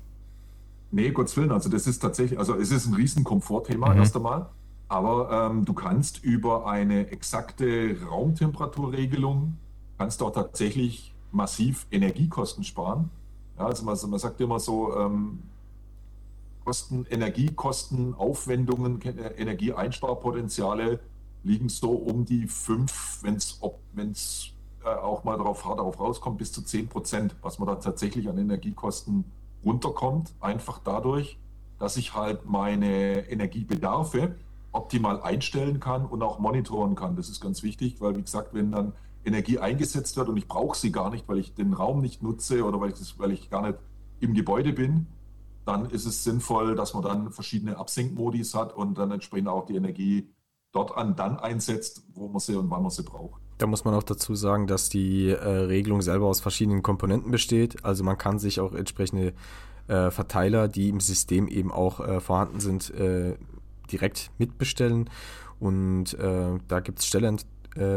Nee, 0.91 1.11
Gottes 1.11 1.35
Willen, 1.37 1.51
also 1.51 1.69
das 1.69 1.87
ist 1.87 1.99
tatsächlich, 1.99 2.39
also 2.39 2.55
es 2.55 2.71
ist 2.71 2.87
ein 2.87 2.93
riesen 2.93 3.23
Komfortthema 3.23 3.93
mhm. 3.93 3.99
erst 3.99 4.15
einmal, 4.15 4.47
aber 4.87 5.49
ähm, 5.51 5.65
du 5.65 5.73
kannst 5.73 6.23
über 6.23 6.65
eine 6.67 7.11
exakte 7.11 7.97
Raumtemperaturregelung, 8.09 9.57
kannst 9.97 10.21
du 10.21 10.25
auch 10.25 10.33
tatsächlich 10.33 11.13
massiv 11.31 11.87
Energiekosten 11.91 12.63
sparen. 12.63 13.09
Ja, 13.57 13.65
also 13.65 13.83
man, 13.83 13.97
man 14.09 14.19
sagt 14.19 14.39
immer 14.41 14.59
so, 14.59 14.95
ähm, 14.95 15.43
Kosten, 16.63 17.05
Energiekosten, 17.09 18.13
Aufwendungen, 18.13 19.01
äh, 19.01 19.33
Energieeinsparpotenziale 19.37 20.99
liegen 21.43 21.69
so 21.69 21.91
um 21.91 22.25
die 22.25 22.47
fünf, 22.47 23.19
wenn 23.23 23.35
es 23.35 23.59
auch 24.83 25.23
mal 25.23 25.37
darauf 25.37 25.65
hart 25.65 25.79
darauf 25.79 25.99
rauskommt, 25.99 26.37
bis 26.37 26.51
zu 26.51 26.61
10 26.61 26.89
Prozent, 26.89 27.35
was 27.41 27.59
man 27.59 27.67
da 27.67 27.75
tatsächlich 27.75 28.27
an 28.29 28.37
Energiekosten 28.37 29.25
runterkommt. 29.63 30.33
Einfach 30.39 30.79
dadurch, 30.83 31.37
dass 31.79 31.97
ich 31.97 32.13
halt 32.13 32.45
meine 32.45 33.29
Energiebedarfe 33.29 34.35
optimal 34.71 35.21
einstellen 35.21 35.79
kann 35.79 36.05
und 36.05 36.21
auch 36.21 36.39
monitoren 36.39 36.95
kann. 36.95 37.15
Das 37.15 37.29
ist 37.29 37.39
ganz 37.39 37.63
wichtig, 37.63 38.01
weil 38.01 38.15
wie 38.15 38.21
gesagt, 38.21 38.53
wenn 38.53 38.71
dann 38.71 38.93
Energie 39.27 39.59
eingesetzt 39.59 40.17
wird 40.17 40.29
und 40.29 40.37
ich 40.37 40.47
brauche 40.47 40.77
sie 40.77 40.91
gar 40.91 41.09
nicht, 41.09 41.27
weil 41.27 41.37
ich 41.37 41.53
den 41.53 41.73
Raum 41.73 42.01
nicht 42.01 42.23
nutze 42.23 42.63
oder 42.63 42.79
weil 42.79 42.91
ich, 42.91 43.19
weil 43.19 43.31
ich 43.31 43.49
gar 43.49 43.61
nicht 43.61 43.77
im 44.19 44.33
Gebäude 44.33 44.73
bin, 44.73 45.07
dann 45.65 45.89
ist 45.89 46.05
es 46.05 46.23
sinnvoll, 46.23 46.75
dass 46.75 46.93
man 46.93 47.03
dann 47.03 47.31
verschiedene 47.31 47.77
Absinkmodis 47.77 48.55
hat 48.55 48.75
und 48.75 48.97
dann 48.97 49.11
entsprechend 49.11 49.49
auch 49.49 49.65
die 49.65 49.75
Energie 49.75 50.29
dort 50.71 50.95
an 50.95 51.15
dann 51.15 51.37
einsetzt, 51.37 52.03
wo 52.13 52.27
man 52.27 52.39
sie 52.39 52.55
und 52.55 52.69
wann 52.69 52.81
man 52.81 52.91
sie 52.91 53.03
braucht. 53.03 53.41
Da 53.57 53.67
muss 53.67 53.83
man 53.83 53.93
auch 53.93 54.03
dazu 54.03 54.35
sagen, 54.35 54.67
dass 54.67 54.89
die 54.89 55.29
äh, 55.29 55.35
Regelung 55.35 56.01
selber 56.01 56.27
aus 56.27 56.39
verschiedenen 56.39 56.83
Komponenten 56.83 57.31
besteht. 57.31 57.83
Also 57.83 58.03
man 58.03 58.17
kann 58.17 58.39
sich 58.39 58.59
auch 58.59 58.73
entsprechende 58.73 59.33
äh, 59.87 60.11
Verteiler, 60.11 60.67
die 60.67 60.89
im 60.89 60.99
System 60.99 61.47
eben 61.47 61.71
auch 61.71 61.99
äh, 61.99 62.19
vorhanden 62.19 62.59
sind, 62.59 62.91
äh, 62.91 63.35
direkt 63.91 64.31
mitbestellen. 64.37 65.09
Und 65.59 66.13
äh, 66.13 66.59
da 66.67 66.79
gibt 66.81 66.99
es 66.99 67.07
Stellen, 67.07 67.37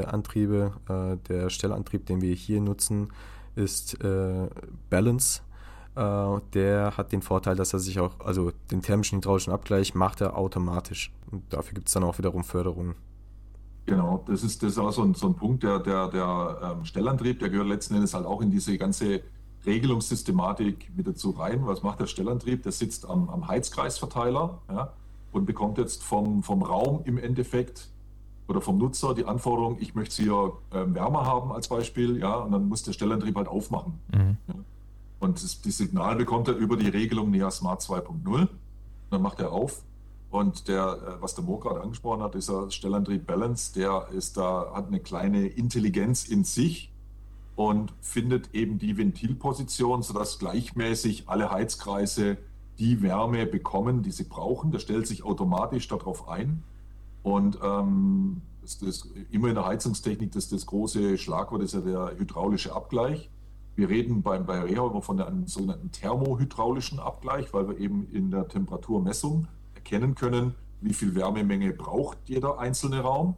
Antriebe. 0.05 0.73
Äh, 0.89 1.17
der 1.29 1.51
Stellantrieb, 1.51 2.07
den 2.07 2.21
wir 2.21 2.35
hier 2.35 2.61
nutzen, 2.61 3.09
ist 3.55 4.03
äh, 4.03 4.49
Balance. 4.89 5.43
Äh, 5.97 6.41
der 6.55 6.97
hat 6.97 7.13
den 7.13 7.23
Vorteil, 7.23 7.57
dass 7.57 7.73
er 7.73 7.79
sich 7.79 7.99
auch, 8.01 8.21
also 8.21 8.53
den 8.71 8.83
thermischen 8.83 9.19
hydraulischen 9.19 9.53
Abgleich 9.53 9.95
macht 9.95 10.21
er 10.21 10.37
automatisch. 10.37 11.13
Und 11.31 11.43
dafür 11.53 11.75
gibt 11.75 11.89
es 11.89 11.95
dann 11.95 12.05
auch 12.05 12.19
wiederum 12.19 12.45
Förderungen. 12.45 12.95
Genau, 13.87 14.23
das 14.27 14.45
ist, 14.45 14.63
das 14.63 14.73
ist 14.73 14.79
auch 14.79 14.93
so 14.93 15.03
ein, 15.03 15.15
so 15.15 15.27
ein 15.27 15.35
Punkt, 15.35 15.63
der, 15.63 15.81
der, 15.81 16.09
der 16.09 16.77
ähm, 16.79 16.85
Stellantrieb, 16.85 17.41
der 17.41 17.51
gehört 17.51 17.67
letzten 17.67 17.95
Endes 17.95 18.15
halt 18.15 18.27
auch 18.27 18.41
in 18.41 18.51
diese 18.51 18.79
ganze 18.79 19.23
Regelungssystematik 19.67 20.91
mit 20.97 21.07
dazu 21.07 21.31
rein. 21.31 21.67
Was 21.67 21.83
macht 21.83 22.01
der 22.01 22.07
Stellantrieb? 22.07 22.63
Der 22.63 22.73
sitzt 22.73 23.09
am, 23.09 23.29
am 23.29 23.49
Heizkreisverteiler 23.49 24.61
ja, 24.69 24.93
und 25.33 25.45
bekommt 25.45 25.79
jetzt 25.79 26.03
vom, 26.03 26.43
vom 26.43 26.63
Raum 26.63 27.03
im 27.05 27.19
Endeffekt 27.19 27.89
oder 28.51 28.61
vom 28.61 28.79
Nutzer 28.79 29.15
die 29.15 29.25
Anforderung, 29.25 29.79
ich 29.81 29.95
möchte 29.95 30.11
es 30.11 30.17
hier 30.17 30.53
äh, 30.73 30.95
wärmer 30.95 31.25
haben 31.25 31.53
als 31.53 31.69
Beispiel, 31.69 32.19
ja, 32.19 32.35
und 32.35 32.51
dann 32.51 32.69
muss 32.69 32.83
der 32.83 32.93
Stellantrieb 32.93 33.37
halt 33.37 33.47
aufmachen. 33.47 34.01
Mhm. 34.13 34.37
Ja. 34.49 34.55
Und 35.21 35.43
das, 35.43 35.63
das, 35.63 35.77
Signal 35.79 36.17
bekommt 36.17 36.49
er 36.49 36.57
über 36.57 36.77
die 36.77 36.89
Regelung 36.89 37.31
NEA 37.31 37.51
Smart 37.51 37.81
2.0. 37.81 38.49
Dann 39.11 39.23
macht 39.23 39.39
er 39.39 39.53
auf. 39.53 39.83
Und 40.31 40.67
der, 40.67 40.83
äh, 41.19 41.23
was 41.23 41.35
der 41.35 41.45
Mo 41.45 41.59
gerade 41.59 41.81
angesprochen 41.81 42.23
hat, 42.23 42.35
dieser 42.35 42.71
Stellantrieb 42.71 43.27
Balance, 43.27 43.73
der 43.73 44.09
ist 44.13 44.37
da, 44.37 44.73
hat 44.75 44.89
eine 44.89 45.01
kleine 45.01 45.47
Intelligenz 45.47 46.25
in 46.25 46.43
sich 46.43 46.91
und 47.55 47.93
findet 48.01 48.53
eben 48.55 48.79
die 48.79 48.97
Ventilposition, 48.97 50.03
sodass 50.03 50.39
gleichmäßig 50.39 51.29
alle 51.29 51.51
Heizkreise 51.51 52.39
die 52.79 53.03
Wärme 53.03 53.47
bekommen, 53.47 54.03
die 54.03 54.11
sie 54.11 54.25
brauchen. 54.25 54.73
Der 54.73 54.79
stellt 54.81 55.07
sich 55.07 55.23
automatisch 55.23 55.87
darauf 55.87 56.29
ein. 56.29 56.65
Und 57.23 57.59
ähm, 57.63 58.43
das, 58.63 58.79
das, 58.79 59.09
immer 59.31 59.49
in 59.49 59.55
der 59.55 59.67
Heizungstechnik, 59.67 60.33
das, 60.33 60.49
das 60.49 60.67
große 60.67 61.19
Schlagwort 61.19 61.63
ist 61.63 61.75
ja 61.75 61.81
der 61.81 62.19
hydraulische 62.19 62.75
Abgleich. 62.75 63.31
Wir 63.77 63.89
reden 63.89 64.23
beim, 64.23 64.47
bei 64.47 64.61
Reha 64.61 64.87
immer 64.87 65.03
von 65.03 65.21
einem 65.21 65.47
sogenannten 65.47 65.91
thermohydraulischen 65.93 66.99
Abgleich, 66.99 67.53
weil 67.55 67.69
wir 67.69 67.79
eben 67.79 68.09
in 68.11 68.31
der 68.31 68.49
Temperaturmessung 68.49 69.47
erkennen 69.75 70.15
können, 70.15 70.55
wie 70.81 70.93
viel 70.93 71.15
Wärmemenge 71.15 71.73
braucht 71.73 72.19
jeder 72.25 72.59
einzelne 72.59 73.01
Raum. 73.01 73.37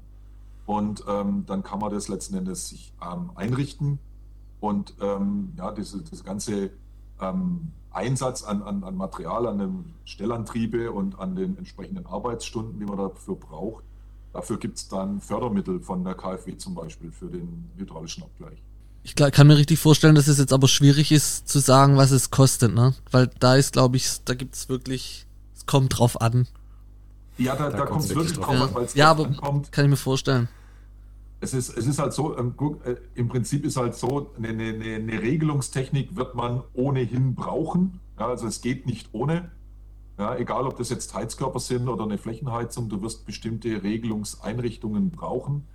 Und 0.65 1.05
ähm, 1.09 1.45
dann 1.47 1.63
kann 1.63 1.81
man 1.81 1.93
das 1.93 2.09
letzten 2.09 2.37
Endes 2.37 2.69
sich 2.69 2.95
ähm, 3.03 3.33
einrichten. 3.35 3.99
Und 4.61 4.95
ähm, 5.01 5.53
ja, 5.57 5.73
diese, 5.73 6.03
das 6.03 6.23
ganze 6.23 6.71
ähm, 7.21 7.73
Einsatz 7.93 8.43
an, 8.43 8.63
an, 8.63 8.85
an 8.85 8.97
Material, 8.97 9.47
an 9.47 9.59
den 9.59 9.95
Stellantriebe 10.05 10.93
und 10.93 11.19
an 11.19 11.37
den 11.37 11.59
entsprechenden 11.59 12.07
Arbeitsstunden, 12.07 12.79
die 12.79 12.87
man 12.87 12.97
dafür 12.97 13.37
braucht, 13.37 13.85
dafür 14.33 14.59
gibt 14.59 14.79
es 14.79 14.89
dann 14.89 15.21
Fördermittel 15.21 15.81
von 15.81 16.05
der 16.05 16.15
KfW 16.15 16.57
zum 16.57 16.75
Beispiel 16.75 17.13
für 17.13 17.27
den 17.27 17.71
hydraulischen 17.77 18.25
Abgleich. 18.25 18.63
Ich 19.05 19.17
kann 19.17 19.47
mir 19.47 19.57
richtig 19.57 19.81
vorstellen, 19.81 20.15
dass 20.15 20.29
es 20.29 20.39
jetzt 20.39 20.53
aber 20.53 20.69
schwierig 20.69 21.11
ist 21.11 21.49
zu 21.49 21.59
sagen, 21.59 21.97
was 21.97 22.13
es 22.13 22.31
kostet, 22.31 22.73
ne? 22.73 22.95
Weil 23.11 23.29
da 23.41 23.57
ist, 23.57 23.73
glaube 23.73 23.97
ich, 23.97 24.23
da 24.25 24.35
gibt 24.35 24.55
es 24.55 24.69
wirklich, 24.69 25.27
es 25.57 25.67
kommt 25.67 25.99
drauf 25.99 26.21
an. 26.21 26.47
Ja, 27.37 27.57
da, 27.57 27.71
da, 27.71 27.79
da 27.79 27.87
kommt 27.87 28.05
es 28.05 28.15
wirklich 28.15 28.35
drauf 28.35 28.49
an, 28.49 28.75
weil 28.75 28.85
es 28.85 28.95
ja, 28.95 29.11
aber 29.11 29.25
ankommt. 29.27 29.73
Kann 29.73 29.87
ich 29.87 29.91
mir 29.91 29.97
vorstellen. 29.97 30.49
Es 31.43 31.55
ist, 31.55 31.77
es 31.77 31.87
ist 31.89 31.99
halt 31.99 32.13
so, 32.13 32.39
ähm, 32.39 32.55
äh, 32.85 32.95
im 33.15 33.29
Prinzip 33.29 33.67
ist 33.67 33.77
halt 33.77 33.97
so, 33.97 34.31
eine, 34.37 34.49
eine, 34.49 34.95
eine 34.95 35.21
Regelungstechnik 35.21 36.15
wird 36.15 36.37
man 36.37 36.63
ohnehin 36.73 37.35
brauchen. 37.35 38.01
Ja, 38.19 38.29
also 38.29 38.47
es 38.47 38.61
geht 38.61 38.87
nicht 38.87 39.09
ohne. 39.13 39.51
Ja, 40.19 40.37
egal, 40.37 40.67
ob 40.67 40.77
das 40.77 40.89
jetzt 40.91 41.13
Heizkörper 41.15 41.59
sind 41.59 41.89
oder 41.89 42.05
eine 42.05 42.17
Flächenheizung, 42.17 42.89
du 42.89 43.03
wirst 43.03 43.27
bestimmte 43.27 43.83
Regelungseinrichtungen 43.83 45.11
brauchen. 45.11 45.67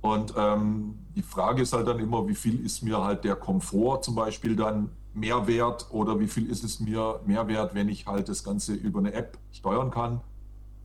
Und 0.00 0.34
ähm, 0.36 0.98
die 1.14 1.22
Frage 1.22 1.62
ist 1.62 1.72
halt 1.72 1.86
dann 1.86 2.00
immer, 2.00 2.26
wie 2.26 2.34
viel 2.34 2.64
ist 2.64 2.82
mir 2.82 3.02
halt 3.02 3.22
der 3.22 3.36
Komfort 3.36 4.02
zum 4.02 4.16
Beispiel 4.16 4.56
dann 4.56 4.90
mehr 5.14 5.46
wert 5.46 5.86
oder 5.90 6.18
wie 6.18 6.26
viel 6.26 6.50
ist 6.50 6.64
es 6.64 6.80
mir 6.80 7.20
mehr 7.24 7.46
wert, 7.46 7.74
wenn 7.74 7.88
ich 7.88 8.06
halt 8.06 8.28
das 8.28 8.42
Ganze 8.42 8.74
über 8.74 8.98
eine 8.98 9.12
App 9.12 9.38
steuern 9.52 9.92
kann. 9.92 10.20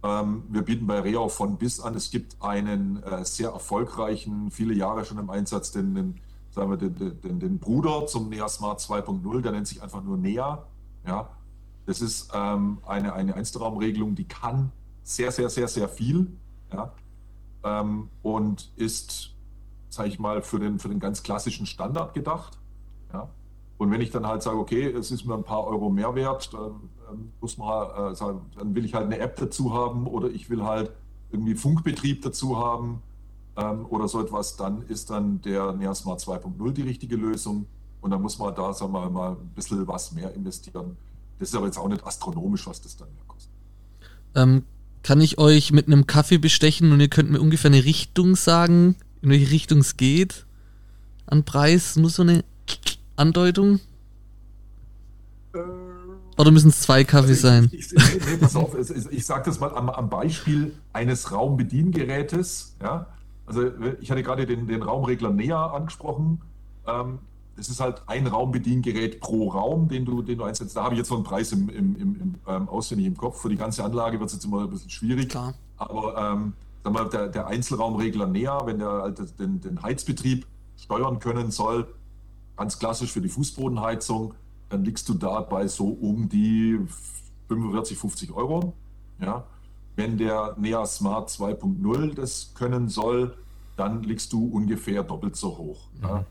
Ähm, 0.03 0.43
wir 0.49 0.61
bieten 0.61 0.87
bei 0.87 0.99
Reo 0.99 1.27
von 1.29 1.57
bis 1.57 1.79
an. 1.79 1.95
Es 1.95 2.11
gibt 2.11 2.41
einen 2.41 3.03
äh, 3.03 3.25
sehr 3.25 3.49
erfolgreichen, 3.49 4.51
viele 4.51 4.73
Jahre 4.73 5.05
schon 5.05 5.17
im 5.17 5.29
Einsatz, 5.29 5.71
den, 5.71 5.95
den 5.95 6.19
sagen 6.51 6.69
wir, 6.69 6.77
den, 6.77 7.21
den, 7.21 7.39
den 7.39 7.59
Bruder 7.59 8.07
zum 8.07 8.29
NEA 8.29 8.47
Smart 8.47 8.79
2.0, 8.79 9.41
der 9.41 9.51
nennt 9.51 9.67
sich 9.67 9.81
einfach 9.81 10.03
nur 10.03 10.17
NEA. 10.17 10.65
Ja, 11.05 11.29
das 11.85 12.01
ist 12.01 12.31
ähm, 12.33 12.79
eine, 12.85 13.13
eine 13.13 13.35
Einzelraumregelung, 13.35 14.15
die 14.15 14.25
kann 14.25 14.71
sehr, 15.03 15.31
sehr, 15.31 15.49
sehr, 15.49 15.67
sehr 15.67 15.89
viel. 15.89 16.31
Ja 16.71 16.93
ähm, 17.63 18.09
und 18.21 18.71
ist, 18.75 19.35
sage 19.89 20.09
ich 20.09 20.19
mal, 20.19 20.41
für 20.41 20.59
den, 20.59 20.79
für 20.79 20.89
den 20.89 20.99
ganz 20.99 21.23
klassischen 21.23 21.65
Standard 21.65 22.13
gedacht. 22.13 22.57
Ja? 23.13 23.29
Und 23.77 23.91
wenn 23.91 24.01
ich 24.01 24.11
dann 24.11 24.27
halt 24.27 24.43
sage, 24.43 24.57
okay, 24.57 24.87
es 24.87 25.11
ist 25.11 25.25
mir 25.25 25.35
ein 25.35 25.43
paar 25.43 25.65
Euro 25.65 25.89
mehr 25.89 26.15
wert, 26.15 26.53
dann, 26.53 26.89
muss 27.41 27.57
man 27.57 28.11
äh, 28.11 28.15
sagen, 28.15 28.41
dann 28.57 28.75
will 28.75 28.85
ich 28.85 28.93
halt 28.93 29.05
eine 29.05 29.19
App 29.19 29.35
dazu 29.37 29.73
haben 29.73 30.07
oder 30.07 30.29
ich 30.29 30.49
will 30.49 30.63
halt 30.63 30.91
irgendwie 31.31 31.55
Funkbetrieb 31.55 32.21
dazu 32.21 32.57
haben 32.57 33.01
ähm, 33.57 33.85
oder 33.89 34.07
so 34.07 34.21
etwas, 34.21 34.55
dann 34.55 34.81
ist 34.83 35.09
dann 35.09 35.41
der 35.41 35.73
NeaSmart 35.73 36.21
2.0 36.21 36.71
die 36.71 36.81
richtige 36.81 37.15
Lösung. 37.15 37.65
Und 38.01 38.11
dann 38.11 38.21
muss 38.21 38.39
man 38.39 38.55
da, 38.55 38.73
sagen 38.73 38.93
wir 38.93 39.09
mal, 39.09 39.31
ein 39.31 39.49
bisschen 39.55 39.85
was 39.87 40.13
mehr 40.13 40.33
investieren. 40.33 40.95
Das 41.37 41.49
ist 41.49 41.55
aber 41.55 41.65
jetzt 41.65 41.77
auch 41.77 41.89
nicht 41.89 42.05
astronomisch, 42.05 42.65
was 42.67 42.81
das 42.81 42.95
dann 42.95 43.09
mehr 43.13 43.23
kostet. 43.27 43.51
Ähm, 44.35 44.63
kann 45.03 45.21
ich 45.21 45.37
euch 45.37 45.71
mit 45.71 45.87
einem 45.87 46.07
Kaffee 46.07 46.37
bestechen 46.37 46.91
und 46.91 46.99
ihr 46.99 47.09
könnt 47.09 47.29
mir 47.29 47.41
ungefähr 47.41 47.71
eine 47.71 47.83
Richtung 47.83 48.35
sagen, 48.35 48.95
in 49.21 49.29
welche 49.29 49.51
Richtung 49.51 49.79
es 49.79 49.97
geht? 49.97 50.45
An 51.25 51.43
Preis? 51.43 51.95
Nur 51.95 52.09
so 52.09 52.21
eine 52.21 52.43
Andeutung? 53.15 53.79
Äh, 55.53 55.59
Oder 56.39 56.51
müssen 56.51 56.69
es 56.69 56.79
zwei 56.79 57.03
Kaffee 57.03 57.31
also 57.31 57.47
sein? 57.47 57.69
Ich, 57.73 57.91
ich, 57.91 58.25
nee, 58.25 58.37
pass 58.39 58.55
auf, 58.55 58.73
ich, 58.73 59.11
ich 59.11 59.25
sage 59.25 59.43
das 59.45 59.59
mal 59.59 59.75
am, 59.75 59.89
am, 59.89 60.09
Beispiel 60.09 60.73
eines 60.93 61.33
Raumbediengerätes. 61.33 62.77
Ja? 62.81 63.07
Also 63.45 63.69
ich 63.99 64.09
hatte 64.09 64.23
gerade 64.23 64.45
den, 64.45 64.65
den 64.65 64.81
Raumregler 64.81 65.31
näher 65.31 65.57
angesprochen. 65.57 66.39
Ähm, 66.87 67.19
es 67.57 67.67
ist 67.67 67.81
halt 67.81 68.03
ein 68.07 68.25
Raumbediengerät 68.25 69.19
pro 69.19 69.49
Raum, 69.49 69.89
den 69.89 70.05
du, 70.05 70.21
den 70.21 70.37
du 70.37 70.45
einsetzt. 70.45 70.77
Da 70.77 70.85
habe 70.85 70.93
ich 70.93 70.99
jetzt 70.99 71.09
so 71.09 71.15
einen 71.15 71.25
Preis 71.25 71.51
im, 71.51 71.67
im, 71.67 71.97
im, 71.97 72.15
im 72.15 72.35
ähm, 72.47 72.69
auswendig 72.69 73.07
im 73.07 73.17
Kopf. 73.17 73.41
Für 73.41 73.49
die 73.49 73.57
ganze 73.57 73.83
Anlage 73.83 74.17
wird 74.17 74.29
es 74.29 74.35
jetzt 74.35 74.45
immer 74.45 74.61
ein 74.61 74.69
bisschen 74.69 74.89
schwierig. 74.89 75.27
Klar. 75.27 75.55
Aber 75.75 76.15
ähm, 76.17 76.53
sag 76.85 76.93
mal, 76.93 77.09
der, 77.09 77.27
der 77.27 77.47
Einzelraumregler 77.47 78.27
näher, 78.27 78.61
wenn 78.63 78.79
der 78.79 78.89
halt 78.89 79.37
den, 79.41 79.59
den 79.59 79.81
Heizbetrieb 79.81 80.47
steuern 80.77 81.19
können 81.19 81.51
soll, 81.51 81.85
ganz 82.55 82.79
klassisch 82.79 83.11
für 83.11 83.19
die 83.19 83.27
Fußbodenheizung, 83.27 84.35
dann 84.69 84.85
liegst 84.85 85.09
du 85.09 85.15
da 85.15 85.41
bei 85.41 85.67
so 85.67 85.87
um 85.87 86.29
die 86.29 86.79
45, 87.47 87.97
50 87.97 88.31
Euro. 88.31 88.73
Ja. 89.19 89.43
Wenn 89.95 90.17
der 90.17 90.55
NEA 90.57 90.85
Smart 90.85 91.29
2.0 91.29 92.15
das 92.15 92.53
können 92.53 92.87
soll, 92.87 93.35
dann 93.75 94.03
liegst 94.03 94.31
du 94.33 94.45
ungefähr 94.45 95.03
doppelt 95.03 95.35
so 95.35 95.57
hoch. 95.57 95.87
Mhm. 95.95 96.03
Ja. 96.03 96.25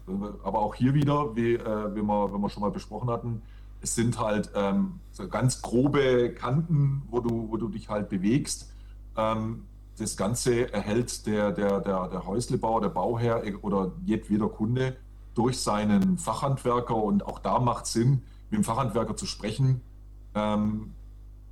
Aber 0.45 0.61
auch 0.61 0.74
hier 0.74 0.95
wieder, 0.95 1.34
wie, 1.34 1.55
äh, 1.55 1.95
wie, 1.95 2.03
wir, 2.03 2.32
wie 2.32 2.39
wir 2.39 2.51
schon 2.51 2.62
mal 2.62 2.70
besprochen 2.70 3.11
hatten, 3.11 3.43
es 3.80 3.95
sind 3.95 4.18
halt 4.18 4.51
ähm, 4.55 5.01
so 5.12 5.28
ganz 5.28 5.62
grobe 5.62 6.30
Kanten, 6.34 7.03
wo 7.11 7.20
du, 7.20 7.51
wo 7.51 7.57
du 7.57 7.68
dich 7.68 7.89
halt 7.89 8.09
bewegst. 8.09 8.72
Ähm, 9.16 9.64
das 9.99 10.16
Ganze 10.16 10.72
erhält 10.72 11.26
der, 11.26 11.53
der, 11.53 11.80
der, 11.80 12.09
der 12.09 12.26
Häuslebauer, 12.26 12.80
der 12.80 12.89
Bauherr 12.89 13.43
oder 13.62 13.93
jedweder 14.05 14.49
Kunde 14.49 14.97
durch 15.39 15.61
seinen 15.61 16.18
Fachhandwerker. 16.18 16.97
Und 16.97 17.24
auch 17.24 17.39
da 17.39 17.61
macht 17.61 17.84
es 17.84 17.93
Sinn, 17.93 18.22
mit 18.51 18.59
dem 18.59 18.64
Fachhandwerker 18.64 19.16
zu 19.16 19.24
sprechen, 19.24 19.80
ähm, 20.34 20.95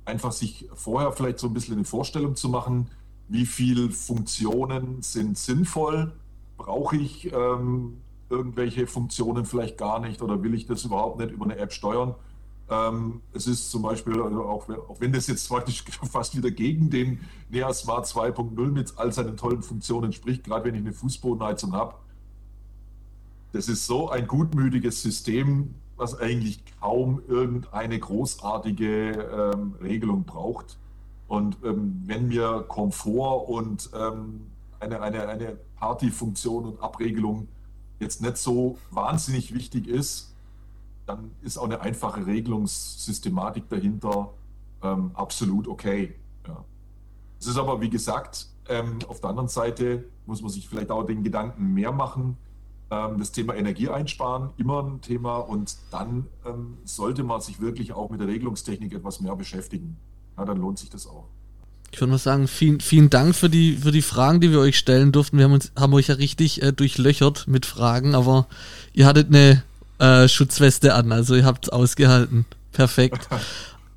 einfach 0.03 0.33
sich 0.33 0.67
vorher 0.73 1.13
vielleicht 1.13 1.39
so 1.39 1.47
ein 1.47 1.53
bisschen 1.53 1.75
eine 1.75 1.85
Vorstellung 1.85 2.35
zu 2.35 2.49
machen, 2.49 2.89
wie 3.29 3.45
viele 3.45 3.89
Funktionen 3.89 5.01
sind 5.01 5.37
sinnvoll? 5.37 6.13
Brauche 6.57 6.97
ich 6.97 7.31
ähm, 7.31 7.97
irgendwelche 8.29 8.87
Funktionen 8.87 9.45
vielleicht 9.45 9.77
gar 9.77 9.99
nicht 9.99 10.21
oder 10.21 10.43
will 10.43 10.53
ich 10.53 10.65
das 10.65 10.83
überhaupt 10.83 11.19
nicht 11.19 11.31
über 11.31 11.45
eine 11.45 11.57
App 11.57 11.71
steuern? 11.71 12.15
Ähm, 12.69 13.21
es 13.33 13.47
ist 13.47 13.71
zum 13.71 13.83
Beispiel, 13.83 14.21
also 14.21 14.43
auch, 14.43 14.67
auch, 14.69 14.99
wenn 14.99 15.13
das 15.13 15.27
jetzt 15.27 15.47
praktisch 15.47 15.83
fast 16.11 16.35
wieder 16.35 16.51
gegen 16.51 16.89
den 16.89 17.21
NEA 17.49 17.73
Smart 17.73 18.05
2.0 18.05 18.71
mit 18.71 18.93
all 18.97 19.13
seinen 19.13 19.37
tollen 19.37 19.61
Funktionen 19.61 20.11
spricht, 20.11 20.43
gerade 20.43 20.65
wenn 20.65 20.75
ich 20.75 20.81
eine 20.81 20.93
Fußbodenheizung 20.93 21.73
habe, 21.73 21.95
das 23.51 23.69
ist 23.69 23.85
so 23.85 24.09
ein 24.09 24.27
gutmütiges 24.27 25.01
System, 25.01 25.73
was 25.95 26.19
eigentlich 26.19 26.63
kaum 26.79 27.21
irgendeine 27.27 27.99
großartige 27.99 29.11
ähm, 29.11 29.75
Regelung 29.81 30.23
braucht. 30.23 30.77
Und 31.27 31.57
ähm, 31.63 32.03
wenn 32.05 32.27
mir 32.27 32.65
Komfort 32.67 33.49
und 33.49 33.89
ähm, 33.93 34.47
eine, 34.79 35.01
eine, 35.01 35.27
eine 35.27 35.57
Partyfunktion 35.75 36.65
und 36.65 36.81
Abregelung 36.81 37.47
jetzt 37.99 38.21
nicht 38.21 38.37
so 38.37 38.77
wahnsinnig 38.91 39.53
wichtig 39.53 39.87
ist, 39.87 40.33
dann 41.05 41.31
ist 41.41 41.57
auch 41.57 41.65
eine 41.65 41.81
einfache 41.81 42.25
Regelungssystematik 42.25 43.69
dahinter 43.69 44.33
ähm, 44.83 45.11
absolut 45.13 45.67
okay. 45.67 46.13
Ja. 46.47 46.63
Es 47.39 47.47
ist 47.47 47.57
aber, 47.57 47.81
wie 47.81 47.89
gesagt, 47.89 48.47
ähm, 48.69 48.99
auf 49.07 49.21
der 49.21 49.31
anderen 49.31 49.49
Seite 49.49 50.05
muss 50.25 50.41
man 50.41 50.51
sich 50.51 50.67
vielleicht 50.67 50.91
auch 50.91 51.03
den 51.03 51.23
Gedanken 51.23 51.73
mehr 51.73 51.91
machen. 51.91 52.37
Ähm, 52.89 53.19
das 53.19 53.31
Thema 53.31 53.55
Energie 53.55 53.89
einsparen, 53.89 54.51
immer 54.57 54.83
ein 54.83 55.01
Thema. 55.01 55.37
Und 55.37 55.75
dann 55.91 56.27
ähm, 56.45 56.77
sollte 56.85 57.23
man 57.23 57.41
sich 57.41 57.59
wirklich 57.59 57.93
auch 57.93 58.09
mit 58.09 58.19
der 58.19 58.27
Regelungstechnik 58.27 58.93
etwas 58.93 59.19
mehr 59.19 59.35
beschäftigen. 59.35 59.97
Ja, 60.37 60.45
dann 60.45 60.57
lohnt 60.57 60.79
sich 60.79 60.89
das 60.89 61.07
auch. 61.07 61.25
Ich 61.91 61.99
würde 62.01 62.11
mal 62.11 62.17
sagen, 62.17 62.47
vielen, 62.47 62.79
vielen 62.79 63.09
Dank 63.09 63.35
für 63.35 63.49
die, 63.49 63.77
für 63.77 63.91
die 63.91 64.01
Fragen, 64.01 64.41
die 64.41 64.51
wir 64.51 64.59
euch 64.59 64.77
stellen 64.77 65.11
durften. 65.11 65.37
Wir 65.37 65.45
haben, 65.45 65.53
uns, 65.53 65.71
haben 65.77 65.93
euch 65.93 66.07
ja 66.07 66.15
richtig 66.15 66.61
äh, 66.61 66.71
durchlöchert 66.71 67.47
mit 67.47 67.65
Fragen, 67.65 68.13
aber 68.13 68.47
ihr 68.93 69.05
hattet 69.05 69.27
eine 69.29 69.63
äh, 69.99 70.27
Schutzweste 70.27 70.93
an, 70.93 71.11
also 71.11 71.35
ihr 71.35 71.45
habt 71.45 71.65
es 71.65 71.69
ausgehalten. 71.69 72.45
Perfekt. 72.71 73.27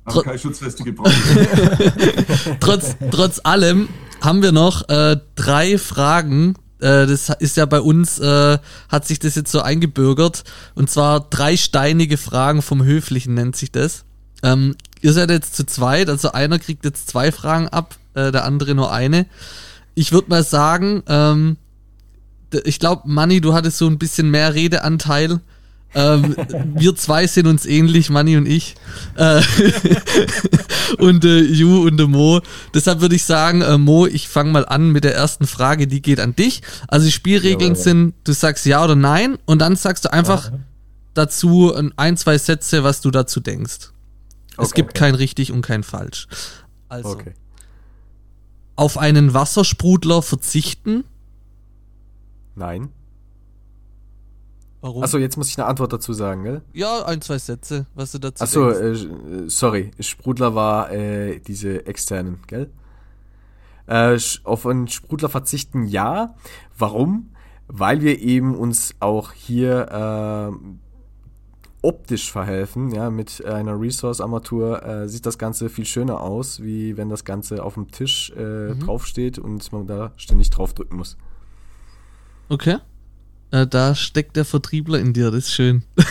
Haben 0.03 0.23
keine 0.23 0.39
Schutzweste 0.39 0.83
gebraucht. 0.83 1.13
trotz, 2.59 2.95
trotz 3.11 3.39
allem 3.43 3.87
haben 4.19 4.41
wir 4.41 4.51
noch 4.51 4.89
äh, 4.89 5.17
drei 5.35 5.77
Fragen. 5.77 6.55
Äh, 6.81 7.07
das 7.07 7.29
ist 7.39 7.57
ja 7.57 7.65
bei 7.65 7.79
uns, 7.79 8.19
äh, 8.19 8.57
hat 8.89 9.07
sich 9.07 9.19
das 9.19 9.35
jetzt 9.35 9.51
so 9.51 9.61
eingebürgert. 9.61 10.43
Und 10.75 10.89
zwar 10.89 11.21
drei 11.21 11.55
steinige 11.57 12.17
Fragen 12.17 12.61
vom 12.61 12.83
Höflichen 12.83 13.33
nennt 13.33 13.55
sich 13.55 13.71
das. 13.71 14.03
Ähm, 14.43 14.75
ihr 15.01 15.13
seid 15.13 15.29
jetzt 15.29 15.55
zu 15.55 15.65
zweit, 15.65 16.09
also 16.09 16.31
einer 16.31 16.59
kriegt 16.59 16.83
jetzt 16.83 17.07
zwei 17.07 17.31
Fragen 17.31 17.67
ab, 17.69 17.95
äh, 18.15 18.31
der 18.31 18.45
andere 18.45 18.75
nur 18.75 18.91
eine. 18.91 19.27
Ich 19.93 20.11
würde 20.11 20.29
mal 20.29 20.43
sagen, 20.43 21.03
ähm, 21.07 21.57
ich 22.63 22.79
glaube, 22.79 23.03
Manni, 23.05 23.39
du 23.39 23.53
hattest 23.53 23.77
so 23.77 23.87
ein 23.87 23.99
bisschen 23.99 24.29
mehr 24.29 24.53
Redeanteil. 24.53 25.39
Ähm, 25.93 26.35
wir 26.75 26.95
zwei 26.95 27.27
sind 27.27 27.47
uns 27.47 27.65
ähnlich, 27.65 28.09
Manni 28.09 28.37
und 28.37 28.45
ich. 28.45 28.75
Äh, 29.15 29.41
und 30.99 31.25
äh, 31.25 31.39
Ju 31.41 31.85
und 31.85 31.97
der 31.97 32.07
Mo. 32.07 32.41
Deshalb 32.73 33.01
würde 33.01 33.15
ich 33.15 33.23
sagen, 33.23 33.61
äh, 33.61 33.77
Mo, 33.77 34.07
ich 34.07 34.29
fange 34.29 34.51
mal 34.51 34.65
an 34.65 34.91
mit 34.91 35.03
der 35.03 35.15
ersten 35.15 35.47
Frage, 35.47 35.87
die 35.87 36.01
geht 36.01 36.19
an 36.19 36.35
dich. 36.35 36.61
Also 36.87 37.05
die 37.05 37.11
Spielregeln 37.11 37.75
ja, 37.75 37.81
sind, 37.81 38.13
du 38.23 38.31
sagst 38.31 38.65
ja 38.65 38.83
oder 38.83 38.95
nein 38.95 39.37
und 39.45 39.59
dann 39.59 39.75
sagst 39.75 40.05
du 40.05 40.13
einfach 40.13 40.51
ja. 40.51 40.59
dazu 41.13 41.73
ein, 41.97 42.17
zwei 42.17 42.37
Sätze, 42.37 42.83
was 42.83 43.01
du 43.01 43.11
dazu 43.11 43.39
denkst. 43.39 43.91
Okay, 44.55 44.65
es 44.65 44.73
gibt 44.73 44.91
okay. 44.91 44.99
kein 44.99 45.15
richtig 45.15 45.51
und 45.51 45.61
kein 45.61 45.83
falsch. 45.83 46.27
Also. 46.87 47.09
Okay. 47.09 47.33
Auf 48.77 48.97
einen 48.97 49.33
Wassersprudler 49.33 50.21
verzichten? 50.21 51.03
Nein. 52.55 52.89
Warum? 54.81 55.03
Achso, 55.03 55.19
jetzt 55.19 55.37
muss 55.37 55.49
ich 55.49 55.57
eine 55.59 55.67
Antwort 55.67 55.93
dazu 55.93 56.11
sagen, 56.11 56.43
gell? 56.43 56.61
Ja, 56.73 57.05
ein, 57.05 57.21
zwei 57.21 57.37
Sätze, 57.37 57.85
was 57.93 58.11
du 58.13 58.19
dazu 58.19 58.43
Achso, 58.43 58.69
äh, 58.71 59.47
sorry. 59.47 59.91
Sprudler 59.99 60.55
war 60.55 60.91
äh, 60.91 61.39
diese 61.39 61.85
externen, 61.85 62.39
gell? 62.47 62.71
Äh, 63.85 64.17
auf 64.43 64.65
einen 64.65 64.87
Sprudler 64.87 65.29
verzichten, 65.29 65.85
ja. 65.85 66.33
Warum? 66.77 67.29
Weil 67.67 68.01
wir 68.01 68.19
eben 68.19 68.55
uns 68.55 68.95
auch 68.99 69.33
hier 69.33 70.51
äh, 70.51 70.57
optisch 71.83 72.31
verhelfen, 72.31 72.91
ja, 72.91 73.09
mit 73.09 73.45
einer 73.45 73.79
Resource-Armatur 73.79 74.83
äh, 74.83 75.09
sieht 75.09 75.25
das 75.25 75.37
Ganze 75.37 75.69
viel 75.69 75.85
schöner 75.85 76.21
aus, 76.21 76.61
wie 76.61 76.97
wenn 76.97 77.09
das 77.09 77.23
Ganze 77.23 77.63
auf 77.63 77.75
dem 77.75 77.91
Tisch 77.91 78.31
äh, 78.35 78.73
mhm. 78.73 78.79
draufsteht 78.79 79.37
und 79.37 79.71
man 79.71 79.85
da 79.85 80.11
ständig 80.15 80.49
drauf 80.49 80.73
drücken 80.73 80.97
muss. 80.97 81.17
Okay. 82.49 82.77
Äh, 83.51 83.67
da 83.67 83.95
steckt 83.95 84.35
der 84.37 84.45
Vertriebler 84.45 84.99
in 84.99 85.13
dir, 85.13 85.29
das 85.29 85.45
ist 85.45 85.53
schön. 85.53 85.83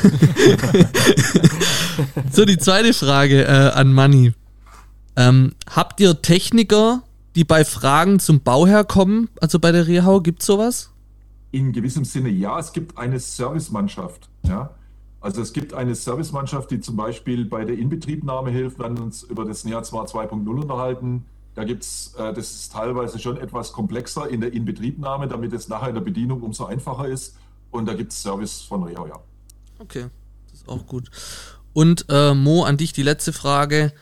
so, 2.31 2.45
die 2.45 2.59
zweite 2.59 2.93
Frage 2.93 3.45
äh, 3.45 3.71
an 3.73 3.93
Manni. 3.93 4.35
Ähm, 5.17 5.53
habt 5.69 6.01
ihr 6.01 6.21
Techniker, 6.21 7.03
die 7.35 7.45
bei 7.45 7.65
Fragen 7.65 8.21
zum 8.21 8.41
Bauherr 8.41 8.85
kommen, 8.85 9.29
also 9.41 9.59
bei 9.59 9.73
der 9.73 9.87
Rehau, 9.87 10.21
gibt 10.21 10.41
es 10.41 10.47
sowas? 10.47 10.91
In 11.51 11.73
gewissem 11.73 12.05
Sinne 12.05 12.29
ja, 12.29 12.59
es 12.59 12.73
gibt 12.73 12.99
eine 12.99 13.19
Servicemannschaft. 13.19 14.29
Ja? 14.43 14.71
Also 15.21 15.43
es 15.43 15.53
gibt 15.53 15.75
eine 15.75 15.95
Servicemannschaft, 15.95 16.71
die 16.71 16.81
zum 16.81 16.97
Beispiel 16.97 17.45
bei 17.45 17.65
der 17.65 17.77
Inbetriebnahme 17.79 18.51
hilft, 18.51 18.79
wenn 18.79 18.97
wir 18.97 19.05
uns 19.05 19.23
über 19.23 19.45
das 19.45 19.65
NEA 19.65 19.81
2.0 19.81 20.49
unterhalten. 20.49 21.25
Da 21.55 21.65
gibt 21.65 21.83
es, 21.83 22.15
äh, 22.17 22.33
das 22.33 22.51
ist 22.53 22.73
teilweise 22.73 23.19
schon 23.19 23.37
etwas 23.37 23.73
komplexer 23.73 24.29
in 24.29 24.41
der 24.41 24.53
Inbetriebnahme, 24.53 25.29
damit 25.29 25.53
es 25.53 25.69
nachher 25.69 25.89
in 25.89 25.95
der 25.95 26.03
Bedienung 26.03 26.43
umso 26.43 26.65
einfacher 26.67 27.09
ist. 27.09 27.37
Und 27.71 27.87
da 27.87 27.95
gibt 27.95 28.13
es 28.13 28.23
Service 28.23 28.63
von 28.63 28.83
Reho, 28.85 29.07
ja. 29.07 29.21
Okay, 29.79 30.07
das 30.51 30.61
ist 30.61 30.69
auch 30.69 30.87
gut. 30.87 31.11
Und 31.73 32.07
äh, 32.09 32.35
Mo, 32.35 32.65
an 32.65 32.77
dich 32.77 32.93
die 32.93 33.03
letzte 33.03 33.33
Frage. 33.33 33.93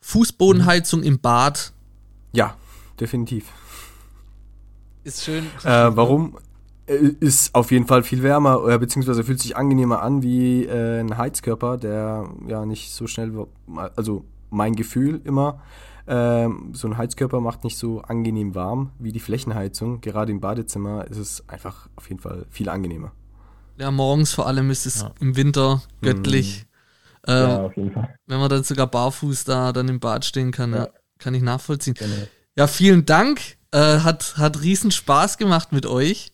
Fußbodenheizung 0.00 1.00
mhm. 1.00 1.06
im 1.06 1.20
Bad? 1.20 1.72
Ja, 2.32 2.56
definitiv. 2.98 3.46
Ist 5.04 5.24
schön. 5.24 5.46
Äh, 5.64 5.90
warum? 5.96 6.38
Äh, 6.86 6.96
ist 7.20 7.54
auf 7.54 7.70
jeden 7.70 7.86
Fall 7.86 8.02
viel 8.02 8.22
wärmer, 8.22 8.62
oder 8.62 8.78
beziehungsweise 8.78 9.24
fühlt 9.24 9.40
sich 9.40 9.56
angenehmer 9.56 10.02
an 10.02 10.22
wie 10.22 10.64
äh, 10.64 11.00
ein 11.00 11.16
Heizkörper, 11.16 11.76
der 11.76 12.28
ja 12.48 12.66
nicht 12.66 12.92
so 12.92 13.06
schnell, 13.06 13.46
also 13.96 14.24
mein 14.50 14.74
Gefühl 14.74 15.20
immer, 15.24 15.62
ähm, 16.06 16.70
so 16.72 16.88
ein 16.88 16.96
Heizkörper 16.96 17.40
macht 17.40 17.64
nicht 17.64 17.78
so 17.78 18.00
angenehm 18.02 18.54
warm 18.54 18.92
wie 18.98 19.12
die 19.12 19.20
Flächenheizung. 19.20 20.00
Gerade 20.00 20.32
im 20.32 20.40
Badezimmer 20.40 21.06
ist 21.06 21.18
es 21.18 21.48
einfach 21.48 21.88
auf 21.96 22.08
jeden 22.08 22.20
Fall 22.20 22.46
viel 22.50 22.68
angenehmer. 22.68 23.12
Ja, 23.78 23.90
morgens 23.90 24.32
vor 24.32 24.46
allem 24.46 24.70
ist 24.70 24.86
es 24.86 25.02
ja. 25.02 25.12
im 25.20 25.36
Winter 25.36 25.82
göttlich. 26.00 26.66
Mhm. 27.26 27.32
Ähm, 27.32 27.48
ja, 27.48 27.62
auf 27.62 27.76
jeden 27.76 27.92
Fall. 27.92 28.14
Wenn 28.26 28.40
man 28.40 28.48
dann 28.48 28.64
sogar 28.64 28.86
barfuß 28.86 29.44
da 29.44 29.72
dann 29.72 29.88
im 29.88 30.00
Bad 30.00 30.24
stehen 30.24 30.50
kann, 30.50 30.72
ja. 30.72 30.84
Ja, 30.84 30.88
kann 31.18 31.34
ich 31.34 31.42
nachvollziehen. 31.42 31.94
Genau. 31.94 32.26
Ja, 32.56 32.66
vielen 32.66 33.06
Dank. 33.06 33.40
Äh, 33.70 34.00
hat, 34.00 34.36
hat 34.36 34.60
riesen 34.62 34.90
Spaß 34.90 35.38
gemacht 35.38 35.72
mit 35.72 35.86
euch. 35.86 36.32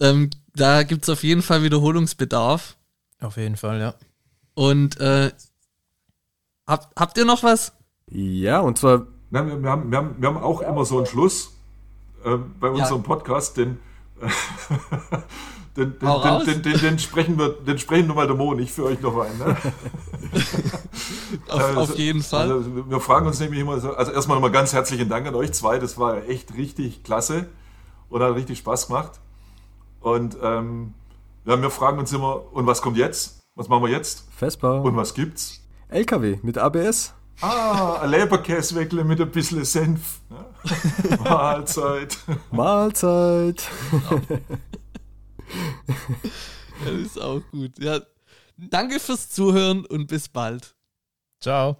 Ähm, 0.00 0.30
da 0.54 0.82
gibt 0.82 1.04
es 1.04 1.08
auf 1.08 1.22
jeden 1.22 1.42
Fall 1.42 1.62
Wiederholungsbedarf. 1.62 2.76
Auf 3.20 3.36
jeden 3.36 3.56
Fall, 3.56 3.80
ja. 3.80 3.94
Und 4.54 5.00
äh, 5.00 5.32
habt, 6.66 6.94
habt 7.00 7.16
ihr 7.16 7.24
noch 7.24 7.42
was? 7.42 7.72
Ja, 8.14 8.60
und 8.60 8.78
zwar. 8.78 9.06
Ja, 9.32 9.44
wir, 9.44 9.70
haben, 9.70 9.90
wir, 9.90 9.98
haben, 9.98 10.14
wir 10.18 10.28
haben 10.28 10.36
auch 10.36 10.60
immer 10.60 10.84
so 10.84 10.98
einen 10.98 11.06
Schluss 11.06 11.52
äh, 12.24 12.36
bei 12.60 12.68
unserem 12.68 13.02
ja. 13.02 13.06
Podcast, 13.06 13.56
denn. 13.56 13.78
den, 15.76 15.98
den, 15.98 16.46
den, 16.46 16.62
den, 16.62 16.78
den, 16.78 16.98
sprechen 17.00 17.36
wir, 17.36 17.48
den 17.48 17.76
sprechen 17.78 18.06
nur 18.06 18.14
mal 18.14 18.28
der 18.28 18.36
Mo 18.36 18.52
und 18.52 18.60
ich 18.60 18.70
für 18.70 18.84
euch 18.84 19.00
noch 19.00 19.18
ein. 19.18 19.36
Ne? 19.36 19.56
auf, 21.48 21.60
also, 21.60 21.80
auf, 21.80 21.98
jeden 21.98 22.22
Fall. 22.22 22.52
Also 22.52 22.88
wir 22.88 23.00
fragen 23.00 23.26
uns 23.26 23.40
nämlich 23.40 23.58
immer, 23.58 23.80
so, 23.80 23.92
also 23.92 24.12
erstmal 24.12 24.36
nochmal 24.36 24.52
ganz 24.52 24.72
herzlichen 24.72 25.08
Dank 25.08 25.26
an 25.26 25.34
euch 25.34 25.52
zwei, 25.52 25.80
das 25.80 25.98
war 25.98 26.28
echt 26.28 26.56
richtig 26.56 27.02
klasse 27.02 27.48
und 28.08 28.22
hat 28.22 28.36
richtig 28.36 28.58
Spaß 28.58 28.86
gemacht. 28.86 29.18
Und 30.00 30.36
ähm, 30.40 30.94
ja, 31.44 31.60
wir 31.60 31.70
fragen 31.70 31.98
uns 31.98 32.12
immer, 32.12 32.42
und 32.52 32.68
was 32.68 32.80
kommt 32.80 32.96
jetzt? 32.96 33.42
Was 33.56 33.68
machen 33.68 33.82
wir 33.82 33.90
jetzt? 33.90 34.28
Vespa. 34.30 34.78
Und 34.78 34.94
was 34.94 35.14
gibt's? 35.14 35.60
LKW 35.88 36.38
mit 36.42 36.56
ABS. 36.56 37.14
Ah, 37.40 38.00
ein 38.00 38.10
Leberkäseweckle 38.10 39.04
mit 39.04 39.20
ein 39.20 39.30
bisschen 39.30 39.64
Senf. 39.64 40.20
Ja. 40.30 41.16
Mahlzeit. 41.24 42.16
Mahlzeit. 42.50 43.68
das 46.84 46.94
ist 46.94 47.20
auch 47.20 47.42
gut. 47.50 47.78
Ja, 47.78 48.00
danke 48.56 49.00
fürs 49.00 49.30
Zuhören 49.30 49.84
und 49.86 50.06
bis 50.06 50.28
bald. 50.28 50.74
Ciao. 51.40 51.76